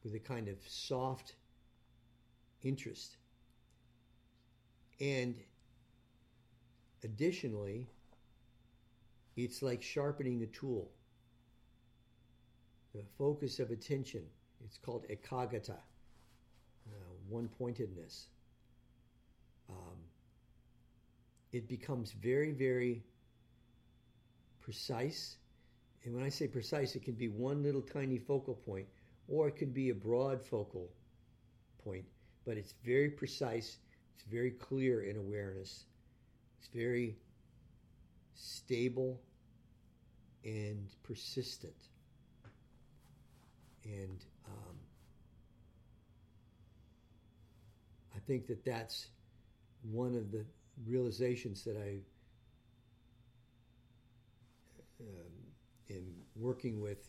with 0.03 0.15
a 0.15 0.19
kind 0.19 0.49
of 0.49 0.57
soft 0.67 1.35
interest. 2.63 3.17
And 5.01 5.35
additionally, 7.03 7.89
it's 9.37 9.63
like 9.63 9.83
sharpening 9.83 10.43
a 10.43 10.47
tool. 10.47 10.91
The 12.95 13.03
focus 13.19 13.59
of 13.59 13.71
attention, 13.71 14.23
it's 14.65 14.79
called 14.79 15.05
ekaggata, 15.09 15.71
uh, 15.71 15.94
one 17.29 17.49
pointedness. 17.59 18.29
Um, 19.69 19.97
it 21.53 21.69
becomes 21.69 22.13
very, 22.13 22.53
very 22.53 23.03
precise. 24.61 25.37
And 26.05 26.15
when 26.15 26.25
I 26.25 26.29
say 26.29 26.49
precise, 26.49 26.97
it 26.97 27.05
can 27.05 27.15
be 27.15 27.29
one 27.29 27.63
little 27.63 27.83
tiny 27.83 28.19
focal 28.19 28.55
point, 28.55 28.87
or 29.29 29.49
it 29.49 29.57
could 29.57 29.73
be 29.73 29.91
a 29.91 29.95
broad 29.95 30.43
focal 30.43 30.91
point, 31.83 32.05
but 32.45 32.57
it's 32.57 32.75
very 32.85 33.11
precise, 33.11 33.79
it's 34.15 34.25
very 34.25 34.51
clear 34.51 35.03
in 35.03 35.17
awareness, 35.17 35.85
it's 36.59 36.69
very 36.75 37.17
stable 38.35 39.21
and 40.45 40.89
persistent. 41.03 41.75
And 43.85 44.25
um, 44.47 44.77
I 48.14 48.14
think 48.27 48.47
that 48.47 48.65
that's 48.65 49.09
one 49.91 50.15
of 50.15 50.33
the 50.33 50.45
realizations 50.87 51.65
that 51.65 51.77
I 51.77 51.99
um, 55.01 55.97
am 55.97 56.15
working 56.37 56.81
with 56.81 57.09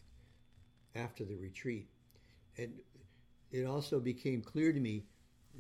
after 0.95 1.25
the 1.25 1.36
retreat. 1.36 1.88
And 2.57 2.74
it 3.51 3.65
also 3.65 4.00
became 4.00 4.41
clear 4.41 4.72
to 4.72 4.79
me 4.79 5.03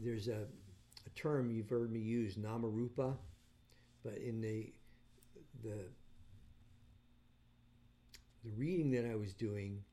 there's 0.03 0.27
a, 0.27 0.45
a 1.05 1.09
term 1.15 1.51
you've 1.51 1.69
heard 1.69 1.91
me 1.91 1.99
use, 1.99 2.35
namarupa, 2.35 3.15
but 4.03 4.17
in 4.17 4.41
the 4.41 4.71
the 5.63 5.85
the 8.43 8.51
reading 8.57 8.91
that 8.91 9.09
I 9.09 9.15
was 9.15 9.33
doing, 9.33 9.83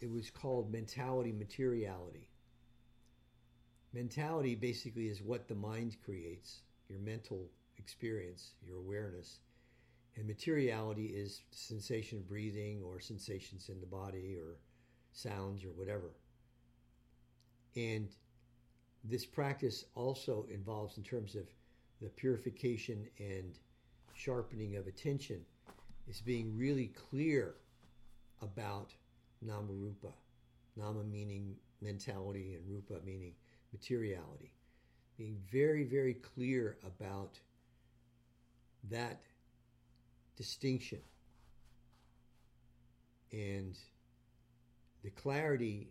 it 0.00 0.10
was 0.10 0.28
called 0.30 0.70
mentality 0.70 1.32
materiality. 1.32 2.28
Mentality 3.94 4.56
basically 4.56 5.06
is 5.06 5.22
what 5.22 5.46
the 5.46 5.54
mind 5.54 5.96
creates, 6.04 6.62
your 6.88 6.98
mental 6.98 7.48
experience, 7.78 8.54
your 8.66 8.78
awareness. 8.78 9.38
And 10.16 10.26
materiality 10.26 11.06
is 11.06 11.42
sensation 11.52 12.18
of 12.18 12.28
breathing 12.28 12.82
or 12.84 12.98
sensations 12.98 13.68
in 13.68 13.78
the 13.80 13.86
body 13.86 14.36
or 14.36 14.56
sounds 15.12 15.64
or 15.64 15.68
whatever. 15.76 16.10
And 17.76 18.08
this 19.04 19.24
practice 19.24 19.84
also 19.94 20.46
involves, 20.50 20.96
in 20.96 21.04
terms 21.04 21.36
of 21.36 21.48
the 22.00 22.08
purification 22.08 23.06
and 23.20 23.58
sharpening 24.14 24.76
of 24.76 24.88
attention, 24.88 25.40
is 26.08 26.20
being 26.20 26.56
really 26.56 26.88
clear 27.10 27.54
about 28.42 28.92
nama 29.40 29.72
rupa. 29.72 30.12
Nama 30.76 31.04
meaning 31.04 31.54
mentality 31.80 32.54
and 32.54 32.68
rupa 32.68 33.04
meaning 33.04 33.34
materiality. 33.74 34.52
Being 35.18 35.36
very, 35.50 35.84
very 35.84 36.14
clear 36.14 36.76
about 36.86 37.38
that 38.90 39.20
distinction. 40.36 41.00
And 43.32 43.76
the 45.02 45.10
clarity 45.10 45.88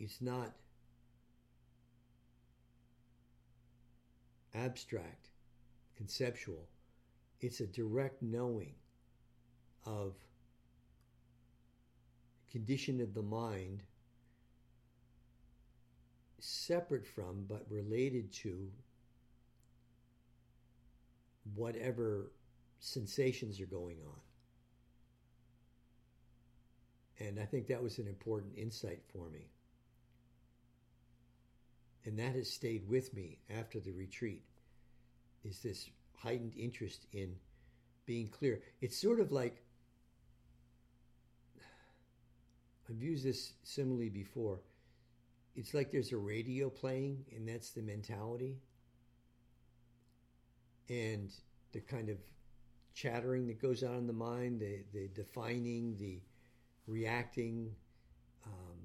is 0.00 0.18
not 0.20 0.52
abstract, 4.54 5.28
conceptual. 5.96 6.68
It's 7.40 7.60
a 7.60 7.66
direct 7.66 8.22
knowing 8.22 8.74
of 9.86 10.14
condition 12.50 13.00
of 13.00 13.14
the 13.14 13.22
mind 13.22 13.82
separate 16.44 17.06
from 17.06 17.44
but 17.48 17.64
related 17.70 18.30
to 18.30 18.70
whatever 21.54 22.32
sensations 22.80 23.60
are 23.60 23.66
going 23.66 23.96
on. 24.06 24.20
And 27.26 27.40
I 27.40 27.44
think 27.44 27.66
that 27.68 27.82
was 27.82 27.98
an 27.98 28.06
important 28.06 28.52
insight 28.56 29.00
for 29.12 29.30
me. 29.30 29.50
And 32.04 32.18
that 32.18 32.34
has 32.34 32.50
stayed 32.50 32.86
with 32.88 33.14
me 33.14 33.38
after 33.48 33.80
the 33.80 33.92
retreat 33.92 34.42
is 35.44 35.60
this 35.60 35.88
heightened 36.16 36.52
interest 36.56 37.06
in 37.12 37.36
being 38.04 38.28
clear. 38.28 38.60
It's 38.82 39.00
sort 39.00 39.20
of 39.20 39.32
like 39.32 39.62
I've 42.90 43.02
used 43.02 43.24
this 43.24 43.54
simile 43.62 44.10
before. 44.10 44.60
It's 45.56 45.72
like 45.72 45.92
there's 45.92 46.12
a 46.12 46.16
radio 46.16 46.68
playing, 46.68 47.24
and 47.34 47.48
that's 47.48 47.70
the 47.70 47.82
mentality. 47.82 48.56
And 50.88 51.32
the 51.72 51.80
kind 51.80 52.08
of 52.08 52.18
chattering 52.94 53.46
that 53.46 53.60
goes 53.60 53.82
on 53.82 53.96
in 53.96 54.06
the 54.06 54.12
mind, 54.12 54.60
the, 54.60 54.84
the 54.92 55.08
defining, 55.08 55.96
the 55.96 56.20
reacting, 56.86 57.70
um, 58.46 58.78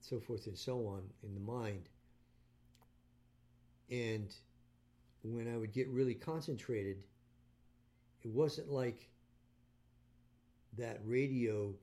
so 0.00 0.20
forth 0.20 0.46
and 0.46 0.58
so 0.58 0.86
on 0.86 1.02
in 1.22 1.34
the 1.34 1.40
mind. 1.40 1.88
And 3.90 4.32
when 5.22 5.52
I 5.52 5.56
would 5.56 5.72
get 5.72 5.88
really 5.88 6.14
concentrated, 6.14 7.04
it 8.22 8.30
wasn't 8.30 8.70
like 8.70 9.08
that 10.78 11.00
radio 11.04 11.74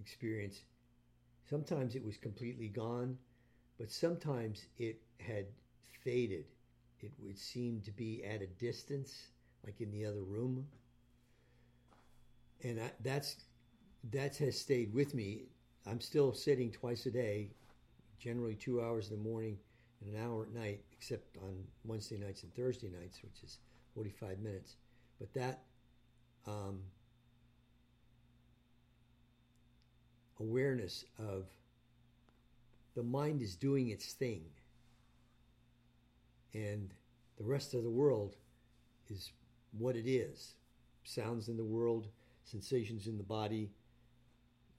experience. 0.00 0.60
Sometimes 1.48 1.94
it 1.94 2.04
was 2.04 2.16
completely 2.16 2.68
gone, 2.68 3.16
but 3.78 3.90
sometimes 3.90 4.66
it 4.78 5.00
had 5.18 5.46
faded. 6.04 6.44
It 7.00 7.12
would 7.20 7.38
seem 7.38 7.80
to 7.82 7.90
be 7.92 8.24
at 8.24 8.42
a 8.42 8.46
distance, 8.46 9.28
like 9.64 9.80
in 9.80 9.90
the 9.90 10.04
other 10.04 10.22
room. 10.22 10.66
And 12.62 12.80
I, 12.80 12.90
that's 13.02 13.36
that 14.10 14.36
has 14.38 14.58
stayed 14.58 14.92
with 14.92 15.14
me. 15.14 15.44
I'm 15.86 16.00
still 16.00 16.32
sitting 16.34 16.70
twice 16.70 17.06
a 17.06 17.10
day, 17.10 17.50
generally 18.18 18.54
two 18.54 18.82
hours 18.82 19.10
in 19.10 19.16
the 19.16 19.28
morning 19.28 19.58
and 20.00 20.14
an 20.14 20.22
hour 20.22 20.42
at 20.42 20.52
night, 20.52 20.80
except 20.92 21.36
on 21.38 21.64
Wednesday 21.84 22.18
nights 22.18 22.42
and 22.42 22.54
Thursday 22.54 22.90
nights, 22.90 23.20
which 23.22 23.42
is 23.42 23.58
45 23.94 24.38
minutes. 24.40 24.76
But 25.18 25.32
that 25.34 25.62
um, 26.46 26.80
awareness 30.40 31.04
of 31.18 31.46
the 32.94 33.02
mind 33.02 33.42
is 33.42 33.54
doing 33.54 33.88
its 33.88 34.12
thing. 34.12 34.42
And 36.54 36.90
the 37.36 37.44
rest 37.44 37.74
of 37.74 37.84
the 37.84 37.90
world 37.90 38.36
is 39.08 39.32
what 39.72 39.96
it 39.96 40.08
is. 40.08 40.54
Sounds 41.04 41.48
in 41.48 41.56
the 41.56 41.64
world 41.64 42.08
sensations 42.44 43.06
in 43.06 43.16
the 43.16 43.24
body. 43.24 43.70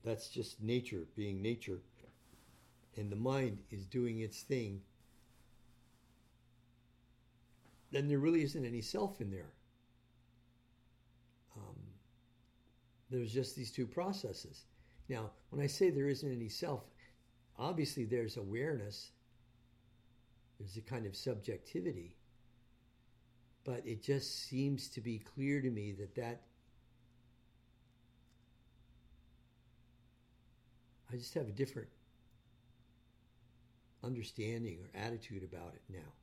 That's 0.04 0.30
just 0.30 0.62
nature 0.62 1.08
being 1.15 1.41
nature. 1.41 1.80
And 2.98 3.12
the 3.12 3.15
mind 3.15 3.60
is 3.72 3.86
doing 3.86 4.19
its 4.19 4.41
thing. 4.41 4.82
Then 7.91 8.08
there 8.08 8.19
really 8.19 8.43
isn't 8.43 8.65
any 8.65 8.82
self 8.82 9.22
in 9.22 9.32
there. 9.32 9.52
Um, 11.56 11.78
there's 13.10 13.34
just 13.34 13.56
these 13.56 13.72
two 13.72 13.88
processes. 13.88 14.65
Now, 15.10 15.32
when 15.50 15.62
I 15.62 15.67
say 15.67 15.89
there 15.89 16.08
isn't 16.08 16.32
any 16.32 16.50
self, 16.50 16.84
obviously 17.58 18.06
there's 18.06 18.38
awareness, 18.38 19.10
there's 20.60 20.78
a 20.78 20.82
kind 20.82 21.08
of 21.08 21.15
subjectivity, 21.15 22.15
but 23.65 23.86
it 23.86 24.04
just 24.04 24.48
seems 24.48 24.88
to 24.89 25.02
be 25.02 25.19
clear 25.19 25.62
to 25.62 25.69
me 25.69 25.93
that 25.93 26.15
that 26.15 26.43
I 31.12 31.15
just 31.15 31.34
have 31.34 31.48
a 31.48 31.52
different 31.52 31.89
understanding 34.04 34.78
or 34.80 35.00
attitude 35.00 35.43
about 35.43 35.74
it 35.74 35.82
now. 35.89 36.13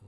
Uh, 0.00 0.06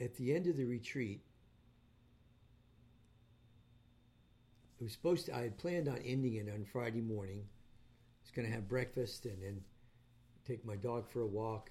at 0.00 0.14
the 0.16 0.34
end 0.34 0.46
of 0.46 0.56
the 0.56 0.64
retreat, 0.64 1.20
it 4.80 4.84
was 4.84 4.92
supposed 4.92 5.26
to, 5.26 5.36
I 5.36 5.42
had 5.42 5.58
planned 5.58 5.88
on 5.88 5.98
ending 6.04 6.34
it 6.34 6.48
on 6.52 6.64
Friday 6.64 7.00
morning. 7.00 7.40
I 7.40 8.22
was 8.22 8.30
going 8.30 8.46
to 8.46 8.54
have 8.54 8.68
breakfast 8.68 9.24
and 9.24 9.42
then 9.42 9.60
take 10.46 10.64
my 10.64 10.76
dog 10.76 11.08
for 11.08 11.22
a 11.22 11.26
walk. 11.26 11.70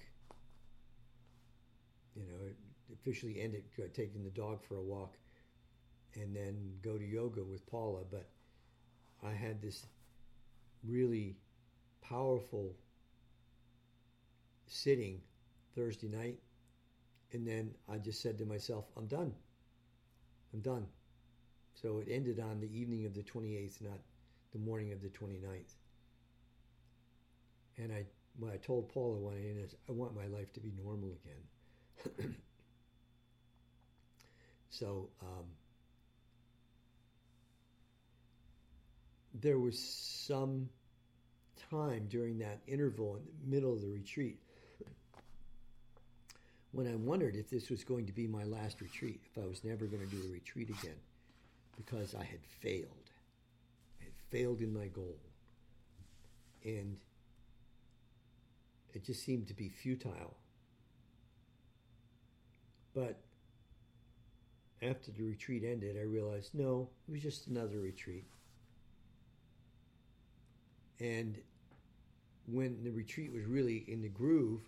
You 2.14 2.22
know, 2.22 2.52
officially 2.92 3.40
end 3.40 3.54
it 3.54 3.64
uh, 3.78 3.86
taking 3.94 4.24
the 4.24 4.30
dog 4.30 4.62
for 4.62 4.76
a 4.76 4.82
walk 4.82 5.16
and 6.14 6.34
then 6.34 6.72
go 6.82 6.98
to 6.98 7.04
yoga 7.04 7.42
with 7.42 7.66
Paula. 7.66 8.02
But 8.10 8.26
I 9.24 9.32
had 9.32 9.62
this 9.62 9.86
really 10.86 11.36
powerful 12.02 12.74
sitting 14.66 15.20
Thursday 15.74 16.08
night. 16.08 16.38
And 17.32 17.46
then 17.46 17.70
I 17.88 17.98
just 17.98 18.22
said 18.22 18.38
to 18.38 18.46
myself, 18.46 18.86
I'm 18.96 19.06
done. 19.06 19.32
I'm 20.52 20.60
done. 20.60 20.86
So 21.74 21.98
it 21.98 22.08
ended 22.10 22.40
on 22.40 22.60
the 22.60 22.76
evening 22.76 23.04
of 23.06 23.14
the 23.14 23.22
28th, 23.22 23.82
not 23.82 23.98
the 24.52 24.58
morning 24.58 24.92
of 24.92 25.02
the 25.02 25.08
29th. 25.08 25.74
And 27.76 27.92
I, 27.92 28.04
when 28.38 28.50
I 28.50 28.56
told 28.56 28.88
Paula 28.88 29.18
when 29.18 29.34
I 29.34 29.62
is, 29.62 29.74
I 29.88 29.92
want 29.92 30.16
my 30.16 30.26
life 30.26 30.52
to 30.54 30.60
be 30.60 30.72
normal 30.82 31.12
again. 32.16 32.34
so 34.70 35.08
um, 35.22 35.44
there 39.34 39.58
was 39.58 39.78
some 39.78 40.68
time 41.70 42.06
during 42.08 42.38
that 42.38 42.60
interval 42.66 43.16
in 43.16 43.22
the 43.42 43.54
middle 43.54 43.72
of 43.72 43.82
the 43.82 43.88
retreat 43.88 44.38
when 46.72 46.86
I 46.86 46.96
wondered 46.96 47.34
if 47.34 47.48
this 47.48 47.70
was 47.70 47.84
going 47.84 48.06
to 48.06 48.12
be 48.12 48.26
my 48.26 48.44
last 48.44 48.80
retreat, 48.80 49.20
if 49.24 49.42
I 49.42 49.46
was 49.46 49.64
never 49.64 49.86
going 49.86 50.06
to 50.06 50.14
do 50.14 50.22
a 50.28 50.32
retreat 50.32 50.68
again, 50.68 50.98
because 51.76 52.14
I 52.14 52.24
had 52.24 52.40
failed. 52.60 53.10
I 54.00 54.04
had 54.04 54.12
failed 54.30 54.60
in 54.60 54.72
my 54.72 54.86
goal. 54.88 55.16
And 56.64 56.96
it 58.92 59.04
just 59.04 59.24
seemed 59.24 59.48
to 59.48 59.54
be 59.54 59.68
futile. 59.68 60.34
But 62.94 63.20
after 64.82 65.10
the 65.12 65.22
retreat 65.22 65.64
ended, 65.64 65.96
I 65.98 66.04
realized 66.04 66.54
no, 66.54 66.88
it 67.08 67.12
was 67.12 67.22
just 67.22 67.46
another 67.46 67.78
retreat. 67.78 68.24
And 71.00 71.38
when 72.46 72.82
the 72.82 72.90
retreat 72.90 73.32
was 73.32 73.44
really 73.44 73.84
in 73.88 74.02
the 74.02 74.08
groove, 74.08 74.62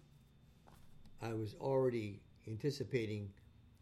I 1.23 1.35
was 1.35 1.55
already 1.61 2.21
anticipating 2.47 3.31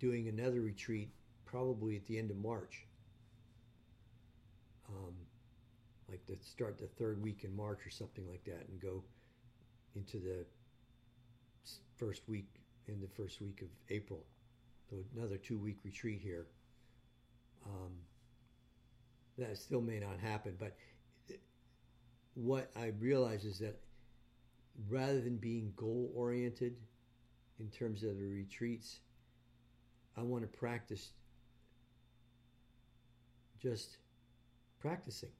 doing 0.01 0.29
another 0.29 0.61
retreat 0.61 1.11
probably 1.45 1.97
at 1.97 2.07
the 2.07 2.19
end 2.19 2.31
of 2.31 2.37
March. 2.37 2.85
Um, 4.89 5.15
like 6.09 6.25
to 6.27 6.37
start 6.41 6.79
the 6.79 6.87
third 6.87 7.23
week 7.23 7.45
in 7.45 7.55
March 7.55 7.87
or 7.87 7.91
something 7.91 8.27
like 8.29 8.45
that 8.45 8.67
and 8.69 8.81
go 8.81 9.03
into 9.95 10.19
the 10.19 10.45
first 11.97 12.23
week 12.29 12.49
in 12.87 13.01
the 13.01 13.09
first 13.09 13.41
week 13.41 13.63
of 13.63 13.69
April. 13.91 14.25
So 14.89 14.97
another 15.17 15.37
two 15.37 15.59
week 15.59 15.79
retreat 15.85 16.21
here. 16.23 16.47
Um, 17.67 17.93
that 19.37 19.57
still 19.59 19.83
may 19.83 20.01
not 20.01 20.19
happen, 20.19 20.57
but 20.59 20.77
what 22.35 22.71
I 22.77 22.93
realize 22.99 23.45
is 23.45 23.59
that 23.59 23.79
rather 24.89 25.21
than 25.21 25.37
being 25.37 25.73
goal 25.77 26.11
oriented 26.15 26.77
in 27.61 27.69
terms 27.69 28.03
of 28.03 28.19
the 28.19 28.27
retreats, 28.27 29.01
I 30.17 30.23
want 30.23 30.43
to 30.43 30.59
practice 30.59 31.11
just 33.61 33.99
practicing. 34.81 35.31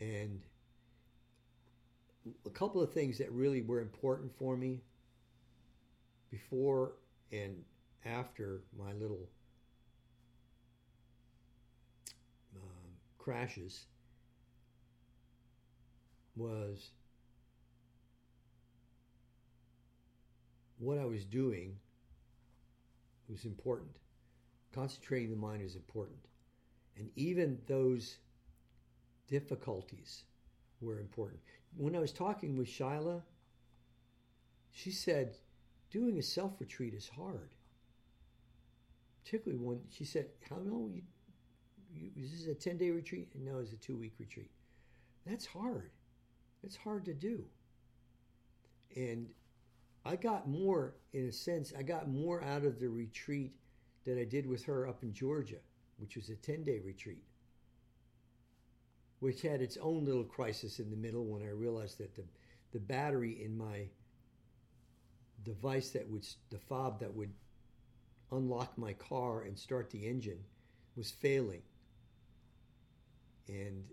And 0.00 0.40
a 2.44 2.50
couple 2.50 2.82
of 2.82 2.92
things 2.92 3.18
that 3.18 3.30
really 3.32 3.62
were 3.62 3.80
important 3.80 4.32
for 4.36 4.56
me 4.56 4.80
before 6.30 6.92
and 7.30 7.56
after 8.04 8.62
my 8.78 8.92
little 8.94 9.28
um, 12.56 12.90
crashes 13.18 13.86
was 16.36 16.90
what 20.82 20.98
I 20.98 21.04
was 21.04 21.24
doing 21.24 21.76
was 23.28 23.44
important. 23.44 23.96
Concentrating 24.74 25.30
the 25.30 25.36
mind 25.36 25.62
is 25.62 25.76
important. 25.76 26.18
And 26.96 27.08
even 27.14 27.58
those 27.68 28.16
difficulties 29.28 30.24
were 30.80 30.98
important. 30.98 31.40
When 31.76 31.94
I 31.94 32.00
was 32.00 32.12
talking 32.12 32.56
with 32.56 32.68
Shaila, 32.68 33.22
she 34.72 34.90
said, 34.90 35.36
doing 35.90 36.18
a 36.18 36.22
self 36.22 36.52
retreat 36.58 36.94
is 36.94 37.08
hard. 37.08 37.50
Particularly 39.22 39.62
when 39.62 39.80
she 39.88 40.04
said, 40.04 40.26
How 40.50 40.56
long? 40.56 40.92
You, 40.92 41.02
you, 41.94 42.10
is 42.16 42.32
this 42.32 42.46
a 42.48 42.54
10 42.54 42.78
day 42.78 42.90
retreat? 42.90 43.28
No, 43.36 43.58
it's 43.58 43.72
a 43.72 43.76
two 43.76 43.96
week 43.96 44.14
retreat. 44.18 44.50
That's 45.24 45.46
hard. 45.46 45.90
It's 46.64 46.76
hard 46.76 47.04
to 47.04 47.14
do. 47.14 47.44
And 48.96 49.28
I 50.04 50.16
got 50.16 50.48
more, 50.48 50.94
in 51.12 51.26
a 51.26 51.32
sense, 51.32 51.72
I 51.76 51.82
got 51.82 52.08
more 52.08 52.42
out 52.42 52.64
of 52.64 52.80
the 52.80 52.88
retreat 52.88 53.52
that 54.04 54.18
I 54.18 54.24
did 54.24 54.46
with 54.46 54.64
her 54.64 54.88
up 54.88 55.02
in 55.02 55.12
Georgia, 55.12 55.58
which 55.98 56.16
was 56.16 56.28
a 56.28 56.34
10 56.34 56.64
day 56.64 56.80
retreat, 56.84 57.22
which 59.20 59.42
had 59.42 59.62
its 59.62 59.76
own 59.80 60.04
little 60.04 60.24
crisis 60.24 60.80
in 60.80 60.90
the 60.90 60.96
middle 60.96 61.24
when 61.24 61.42
I 61.42 61.50
realized 61.50 61.98
that 61.98 62.14
the, 62.16 62.24
the 62.72 62.80
battery 62.80 63.44
in 63.44 63.56
my 63.56 63.86
device 65.44 65.90
that 65.90 66.08
would, 66.08 66.26
the 66.50 66.58
fob 66.58 67.00
that 67.00 67.14
would 67.14 67.32
unlock 68.32 68.76
my 68.76 68.94
car 68.94 69.42
and 69.42 69.56
start 69.56 69.90
the 69.90 70.06
engine 70.06 70.38
was 70.96 71.10
failing. 71.10 71.62
And 73.48 73.84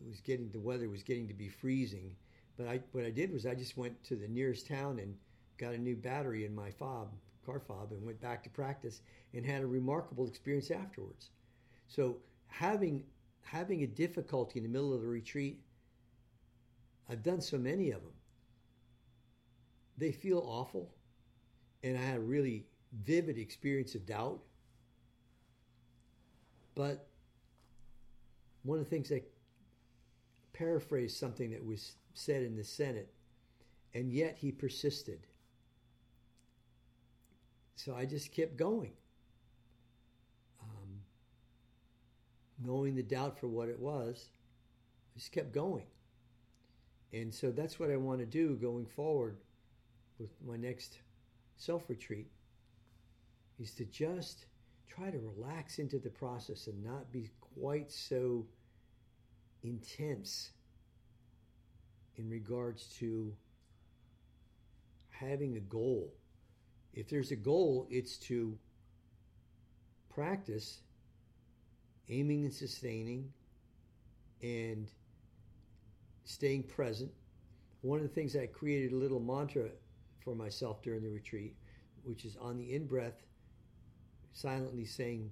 it 0.00 0.08
was 0.08 0.20
getting 0.20 0.50
the 0.50 0.60
weather 0.60 0.88
was 0.88 1.02
getting 1.02 1.28
to 1.28 1.34
be 1.34 1.48
freezing. 1.48 2.14
But 2.56 2.68
I 2.68 2.80
what 2.92 3.04
I 3.04 3.10
did 3.10 3.32
was 3.32 3.46
I 3.46 3.54
just 3.54 3.76
went 3.76 4.02
to 4.04 4.16
the 4.16 4.28
nearest 4.28 4.66
town 4.66 4.98
and 4.98 5.14
got 5.58 5.74
a 5.74 5.78
new 5.78 5.96
battery 5.96 6.44
in 6.44 6.54
my 6.54 6.70
fob, 6.70 7.12
car 7.44 7.60
fob, 7.60 7.92
and 7.92 8.04
went 8.04 8.20
back 8.20 8.42
to 8.44 8.50
practice 8.50 9.00
and 9.34 9.44
had 9.44 9.62
a 9.62 9.66
remarkable 9.66 10.26
experience 10.26 10.70
afterwards. 10.70 11.30
So 11.88 12.18
having 12.48 13.04
having 13.42 13.82
a 13.82 13.86
difficulty 13.86 14.58
in 14.58 14.64
the 14.64 14.70
middle 14.70 14.94
of 14.94 15.00
the 15.00 15.06
retreat, 15.06 15.60
I've 17.08 17.22
done 17.22 17.40
so 17.40 17.58
many 17.58 17.90
of 17.90 18.02
them. 18.02 18.12
They 19.98 20.12
feel 20.12 20.38
awful, 20.46 20.90
and 21.82 21.96
I 21.96 22.00
had 22.00 22.16
a 22.16 22.20
really 22.20 22.66
vivid 23.04 23.38
experience 23.38 23.94
of 23.94 24.06
doubt. 24.06 24.40
But 26.74 27.08
one 28.62 28.78
of 28.78 28.84
the 28.84 28.90
things 28.90 29.08
that 29.08 29.30
paraphrase 30.52 31.16
something 31.16 31.50
that 31.52 31.64
was 31.64 31.92
said 32.16 32.42
in 32.42 32.56
the 32.56 32.64
Senate, 32.64 33.12
and 33.94 34.10
yet 34.10 34.38
he 34.38 34.50
persisted. 34.50 35.26
So 37.74 37.94
I 37.94 38.06
just 38.06 38.32
kept 38.32 38.56
going, 38.56 38.92
um, 40.62 41.00
knowing 42.64 42.94
the 42.94 43.02
doubt 43.02 43.38
for 43.38 43.48
what 43.48 43.68
it 43.68 43.78
was. 43.78 44.30
I 45.14 45.18
just 45.18 45.32
kept 45.32 45.52
going. 45.52 45.86
And 47.12 47.32
so 47.32 47.50
that's 47.50 47.78
what 47.78 47.90
I 47.90 47.96
want 47.96 48.20
to 48.20 48.26
do 48.26 48.56
going 48.56 48.86
forward 48.86 49.36
with 50.18 50.30
my 50.46 50.56
next 50.56 50.98
self 51.56 51.88
retreat 51.88 52.30
is 53.58 53.72
to 53.72 53.84
just 53.84 54.46
try 54.88 55.10
to 55.10 55.18
relax 55.18 55.78
into 55.78 55.98
the 55.98 56.10
process 56.10 56.66
and 56.66 56.82
not 56.82 57.12
be 57.12 57.30
quite 57.54 57.90
so 57.92 58.46
intense 59.62 60.50
in 62.18 62.28
regards 62.28 62.86
to 62.98 63.34
having 65.10 65.56
a 65.56 65.60
goal 65.60 66.12
if 66.96 67.10
there's 67.10 67.30
a 67.30 67.36
goal, 67.36 67.86
it's 67.90 68.16
to 68.16 68.58
practice 70.08 70.80
aiming 72.08 72.44
and 72.44 72.54
sustaining 72.54 73.30
and 74.42 74.88
staying 76.24 76.62
present. 76.62 77.12
One 77.82 77.98
of 77.98 78.02
the 78.02 78.14
things 78.14 78.34
I 78.34 78.46
created 78.46 78.92
a 78.92 78.96
little 78.96 79.20
mantra 79.20 79.68
for 80.24 80.34
myself 80.34 80.82
during 80.82 81.02
the 81.02 81.10
retreat, 81.10 81.54
which 82.02 82.24
is 82.24 82.36
on 82.40 82.56
the 82.56 82.74
in 82.74 82.86
breath, 82.86 83.26
silently 84.32 84.86
saying 84.86 85.30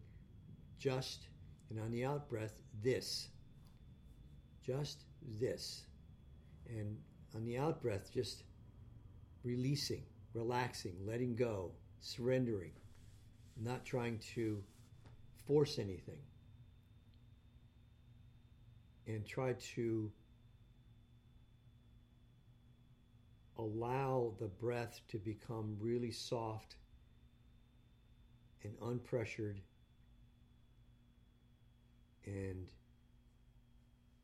just, 0.78 1.28
and 1.70 1.80
on 1.80 1.90
the 1.90 2.04
out 2.04 2.28
breath, 2.28 2.60
this. 2.82 3.28
Just 4.62 5.04
this. 5.40 5.86
And 6.68 6.96
on 7.34 7.44
the 7.44 7.58
out 7.58 7.82
breath, 7.82 8.12
just 8.12 8.44
releasing, 9.42 10.02
relaxing, 10.32 10.96
letting 11.06 11.36
go, 11.36 11.72
surrendering, 12.00 12.72
not 13.60 13.84
trying 13.84 14.18
to 14.34 14.62
force 15.46 15.78
anything. 15.78 16.18
And 19.06 19.26
try 19.26 19.52
to 19.74 20.10
allow 23.58 24.32
the 24.40 24.48
breath 24.48 25.00
to 25.08 25.18
become 25.18 25.76
really 25.78 26.10
soft 26.10 26.76
and 28.62 28.72
unpressured 28.80 29.58
and 32.26 32.66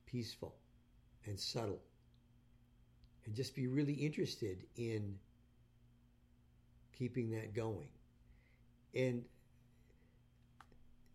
peaceful 0.07 0.55
and 1.27 1.39
subtle. 1.39 1.81
And 3.27 3.35
just 3.35 3.55
be 3.55 3.67
really 3.67 3.93
interested 3.93 4.59
in 4.77 5.19
keeping 6.99 7.31
that 7.31 7.55
going. 7.55 7.89
And 8.95 9.25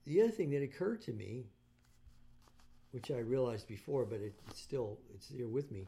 the 0.05 0.21
other 0.21 0.31
thing 0.31 0.51
that 0.51 0.61
occurred 0.61 1.01
to 1.03 1.13
me, 1.13 1.45
which 2.91 3.11
I 3.11 3.19
realized 3.19 3.67
before, 3.67 4.05
but 4.05 4.19
it, 4.21 4.33
it's 4.49 4.61
still 4.61 4.99
it's 5.13 5.27
here 5.27 5.47
with 5.47 5.71
me. 5.71 5.87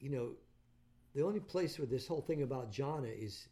You 0.00 0.10
know, 0.10 0.30
the 1.14 1.22
only 1.22 1.40
place 1.40 1.78
where 1.78 1.86
this 1.86 2.06
whole 2.06 2.20
thing 2.20 2.42
about 2.42 2.72
jhana 2.72 3.10
is 3.10 3.48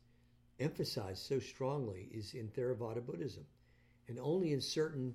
emphasized 0.61 1.27
so 1.27 1.39
strongly 1.39 2.09
is 2.13 2.35
in 2.35 2.49
Theravada 2.49 3.05
Buddhism, 3.05 3.45
and 4.09 4.19
only 4.19 4.53
in 4.53 4.61
certain 4.61 5.15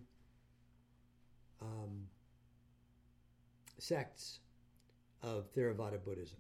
um, 1.62 2.08
sects 3.78 4.40
of 5.24 5.52
Theravada 5.54 6.04
Buddhism. 6.04 6.40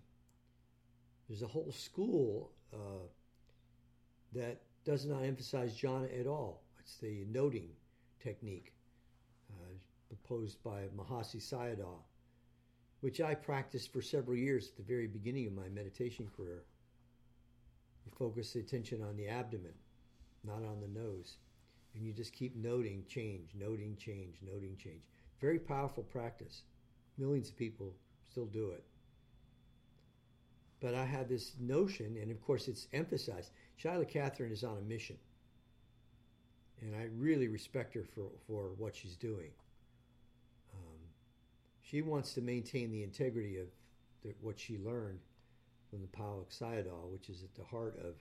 There's 1.28 1.44
a 1.44 1.48
whole 1.48 1.72
school 1.72 2.52
uh, 2.74 3.08
that 4.34 4.62
does 4.86 5.06
not 5.06 5.24
emphasize 5.24 5.80
jhana 5.80 6.20
at 6.20 6.28
all. 6.28 6.64
It's 6.80 6.98
the 6.98 7.26
noting 7.32 7.70
technique 8.22 8.74
uh, 9.52 9.74
proposed 10.08 10.62
by 10.64 10.84
Mahasi 10.98 11.42
Sayadaw, 11.42 12.00
which 13.02 13.22
I 13.22 13.36
practiced 13.36 13.94
for 13.94 14.02
several 14.02 14.36
years 14.36 14.70
at 14.70 14.78
the 14.78 14.84
very 14.84 15.08
beginning 15.08 15.48
of 15.48 15.54
my 15.54 15.70
meditation 15.70 16.30
career. 16.36 16.64
You 18.06 18.12
focus 18.18 18.54
the 18.54 18.60
attention 18.60 19.04
on 19.04 19.16
the 19.16 19.28
abdomen, 19.28 19.74
not 20.44 20.64
on 20.64 20.80
the 20.82 21.00
nose. 21.00 21.38
And 21.94 22.06
you 22.06 22.14
just 22.14 22.34
keep 22.34 22.56
noting 22.56 23.04
change, 23.08 23.52
noting 23.54 23.98
change, 23.98 24.38
noting 24.42 24.78
change. 24.78 25.02
Very 25.40 25.60
powerful 25.60 26.04
practice. 26.04 26.64
Millions 27.18 27.50
of 27.50 27.58
people 27.58 27.94
still 28.32 28.46
do 28.46 28.72
it. 28.72 28.84
But 30.80 30.96
I 30.96 31.06
have 31.06 31.28
this 31.28 31.54
notion, 31.60 32.18
and 32.20 32.32
of 32.32 32.42
course 32.42 32.68
it's 32.68 32.88
emphasized. 32.94 33.52
Shaila 33.82 34.08
Catherine 34.08 34.52
is 34.52 34.64
on 34.64 34.78
a 34.78 34.82
mission. 34.82 35.18
And 36.82 36.96
I 36.96 37.08
really 37.16 37.48
respect 37.48 37.94
her 37.94 38.04
for, 38.16 38.30
for 38.48 38.72
what 38.78 38.96
she's 38.96 39.16
doing. 39.16 39.52
Um, 40.74 40.98
she 41.84 42.02
wants 42.02 42.34
to 42.34 42.42
maintain 42.42 42.92
the 42.92 43.04
integrity 43.04 43.58
of 43.58 43.68
the, 44.24 44.34
what 44.42 44.60
she 44.60 44.80
learned 44.80 45.20
from 45.90 46.02
the 46.02 46.08
Pa-Auk 46.08 46.50
Sayadaw, 46.50 47.12
which 47.12 47.30
is 47.30 47.44
at 47.44 47.54
the 47.54 47.64
heart 47.66 48.00
of 48.04 48.16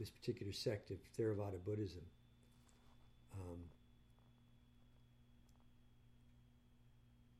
this 0.00 0.10
particular 0.10 0.52
sect 0.52 0.90
of 0.90 0.96
Theravada 1.16 1.62
Buddhism. 1.64 2.02
Um, 3.34 3.58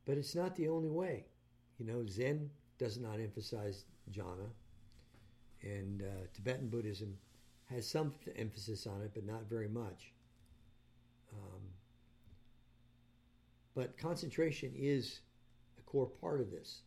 but 0.04 0.18
it's 0.18 0.36
not 0.36 0.54
the 0.54 0.68
only 0.68 0.90
way. 0.90 1.24
You 1.78 1.86
know, 1.86 2.06
Zen 2.06 2.50
does 2.78 2.98
not 2.98 3.20
emphasize 3.20 3.84
jhana, 4.12 4.48
and 5.62 6.02
uh, 6.02 6.26
Tibetan 6.34 6.68
Buddhism 6.68 7.16
has 7.66 7.86
some 7.86 8.14
emphasis 8.36 8.86
on 8.86 9.02
it, 9.02 9.10
but 9.14 9.26
not 9.26 9.48
very 9.48 9.68
much. 9.68 10.12
Um, 11.32 11.60
but 13.74 13.98
concentration 13.98 14.72
is 14.74 15.20
a 15.78 15.82
core 15.82 16.06
part 16.06 16.40
of 16.40 16.50
this. 16.50 16.82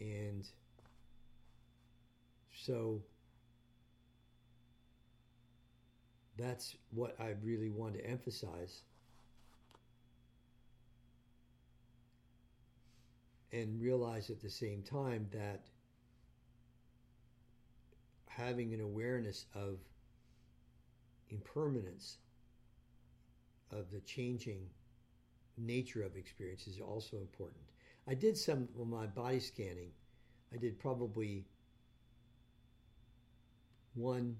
And 0.00 0.46
so 2.54 3.02
that's 6.38 6.76
what 6.90 7.14
I 7.20 7.34
really 7.42 7.68
want 7.68 7.94
to 7.94 8.06
emphasize. 8.06 8.82
And 13.52 13.80
realize 13.80 14.30
at 14.30 14.40
the 14.40 14.50
same 14.50 14.82
time 14.82 15.26
that 15.32 15.66
having 18.26 18.72
an 18.72 18.80
awareness 18.80 19.44
of 19.54 19.78
impermanence, 21.28 22.16
of 23.70 23.90
the 23.90 24.00
changing 24.00 24.68
nature 25.58 26.02
of 26.02 26.16
experience 26.16 26.66
is 26.66 26.80
also 26.80 27.18
important. 27.18 27.62
I 28.08 28.14
did 28.14 28.36
some 28.36 28.68
of 28.80 28.86
my 28.88 29.06
body 29.06 29.40
scanning. 29.40 29.90
I 30.52 30.56
did 30.56 30.78
probably 30.78 31.46
one 33.94 34.36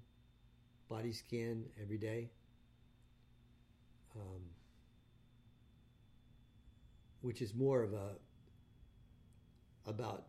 body 0.88 1.12
scan 1.12 1.64
every 1.80 1.98
day. 1.98 2.30
Um, 4.16 4.42
which 7.22 7.40
is 7.40 7.54
more 7.54 7.82
of 7.82 7.94
a 7.94 8.10
about 9.86 10.26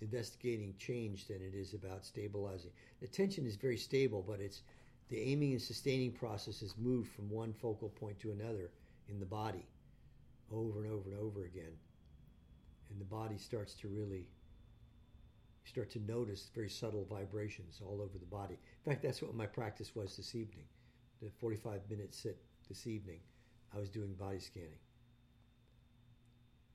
investigating 0.00 0.74
change 0.78 1.26
than 1.26 1.40
it 1.40 1.54
is 1.54 1.74
about 1.74 2.04
stabilizing. 2.04 2.70
The 3.00 3.08
tension 3.08 3.46
is 3.46 3.56
very 3.56 3.76
stable, 3.76 4.24
but 4.26 4.40
it's 4.40 4.62
the 5.08 5.20
aiming 5.20 5.52
and 5.52 5.62
sustaining 5.62 6.12
process 6.12 6.62
is 6.62 6.74
moved 6.78 7.10
from 7.12 7.30
one 7.30 7.52
focal 7.52 7.88
point 7.88 8.18
to 8.20 8.32
another 8.32 8.70
in 9.08 9.18
the 9.18 9.26
body 9.26 9.66
over 10.52 10.84
and 10.84 10.92
over 10.92 11.10
and 11.10 11.18
over 11.20 11.44
again. 11.44 11.72
And 12.90 13.00
the 13.00 13.04
body 13.04 13.38
starts 13.38 13.74
to 13.74 13.88
really 13.88 14.28
start 15.64 15.90
to 15.90 15.98
notice 16.00 16.50
very 16.54 16.68
subtle 16.68 17.06
vibrations 17.08 17.80
all 17.84 18.00
over 18.00 18.18
the 18.18 18.26
body. 18.26 18.54
In 18.54 18.92
fact, 18.92 19.02
that's 19.02 19.22
what 19.22 19.34
my 19.34 19.46
practice 19.46 19.94
was 19.94 20.16
this 20.16 20.34
evening. 20.34 20.64
The 21.22 21.30
45 21.40 21.80
minute 21.88 22.14
sit 22.14 22.38
this 22.68 22.86
evening, 22.86 23.20
I 23.74 23.78
was 23.78 23.88
doing 23.88 24.12
body 24.14 24.38
scanning. 24.38 24.78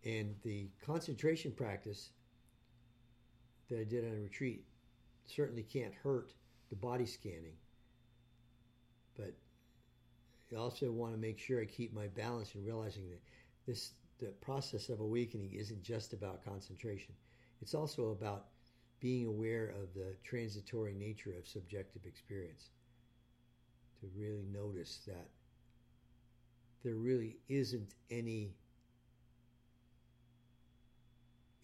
And 0.05 0.35
the 0.43 0.69
concentration 0.85 1.51
practice 1.51 2.09
that 3.69 3.79
I 3.79 3.83
did 3.83 4.05
on 4.05 4.12
a 4.12 4.21
retreat 4.21 4.63
certainly 5.25 5.63
can't 5.63 5.93
hurt 5.93 6.33
the 6.69 6.75
body 6.75 7.05
scanning. 7.05 7.57
But 9.17 9.33
I 10.51 10.55
also 10.55 10.91
want 10.91 11.13
to 11.13 11.19
make 11.19 11.38
sure 11.38 11.62
I 11.62 11.65
keep 11.65 11.93
my 11.93 12.07
balance 12.07 12.55
in 12.55 12.63
realizing 12.63 13.09
that 13.09 13.21
this 13.67 13.91
the 14.19 14.33
process 14.41 14.89
of 14.89 14.99
awakening 14.99 15.53
isn't 15.53 15.81
just 15.81 16.12
about 16.12 16.43
concentration. 16.43 17.13
It's 17.62 17.73
also 17.73 18.09
about 18.09 18.47
being 18.99 19.25
aware 19.25 19.73
of 19.81 19.93
the 19.93 20.13
transitory 20.23 20.93
nature 20.93 21.33
of 21.38 21.47
subjective 21.47 22.05
experience. 22.05 22.69
To 24.01 24.07
really 24.15 24.45
notice 24.51 24.99
that 25.07 25.29
there 26.83 26.95
really 26.95 27.38
isn't 27.47 27.95
any 28.12 28.51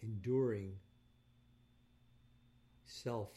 enduring 0.05 0.73
self 2.85 3.29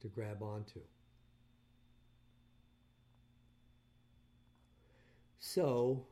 to 0.00 0.08
grab 0.08 0.42
onto. 0.42 0.80
So 5.38 6.04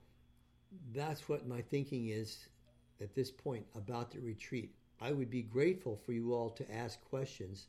that's 0.95 1.29
what 1.29 1.47
my 1.47 1.61
thinking 1.61 2.09
is 2.09 2.49
at 3.01 3.15
this 3.15 3.31
point 3.31 3.65
about 3.77 4.11
the 4.11 4.21
retreat. 4.21 4.75
I 5.01 5.13
would 5.13 5.31
be 5.31 5.43
grateful 5.43 5.97
for 5.97 6.13
you 6.13 6.33
all 6.33 6.51
to 6.51 6.75
ask 6.75 7.03
questions. 7.05 7.67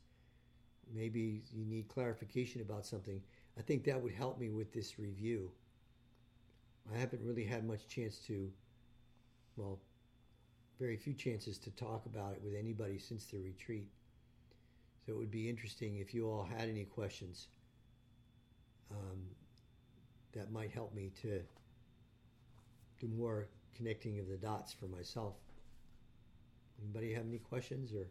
Maybe 0.94 1.42
you 1.52 1.64
need 1.64 1.88
clarification 1.88 2.60
about 2.62 2.86
something. 2.86 3.20
I 3.58 3.62
think 3.62 3.84
that 3.84 4.00
would 4.00 4.14
help 4.14 4.38
me 4.38 4.50
with 4.50 4.72
this 4.72 4.98
review. 4.98 5.50
I 6.94 6.98
haven't 6.98 7.22
really 7.24 7.44
had 7.44 7.66
much 7.66 7.88
chance 7.88 8.18
to, 8.28 8.50
well, 9.56 9.78
very 10.78 10.96
few 10.96 11.14
chances 11.14 11.58
to 11.58 11.70
talk 11.70 12.04
about 12.06 12.32
it 12.32 12.40
with 12.44 12.54
anybody 12.54 12.98
since 12.98 13.24
the 13.26 13.38
retreat. 13.38 13.88
So 15.04 15.12
it 15.12 15.18
would 15.18 15.30
be 15.30 15.48
interesting 15.48 15.98
if 15.98 16.12
you 16.12 16.28
all 16.28 16.44
had 16.44 16.68
any 16.68 16.84
questions 16.84 17.48
um, 18.90 19.22
that 20.32 20.50
might 20.52 20.70
help 20.70 20.94
me 20.94 21.12
to 21.22 21.40
do 23.00 23.08
more 23.08 23.48
connecting 23.74 24.18
of 24.18 24.28
the 24.28 24.36
dots 24.36 24.72
for 24.72 24.86
myself. 24.86 25.34
Anybody 26.82 27.14
have 27.14 27.24
any 27.26 27.38
questions 27.38 27.92
or 27.92 28.06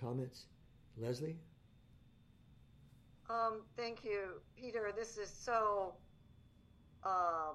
comments? 0.00 0.46
Leslie? 0.98 1.36
Um, 3.30 3.62
thank 3.76 4.04
you, 4.04 4.40
Peter. 4.56 4.92
This 4.94 5.16
is 5.16 5.30
so, 5.30 5.94
uh, 7.02 7.52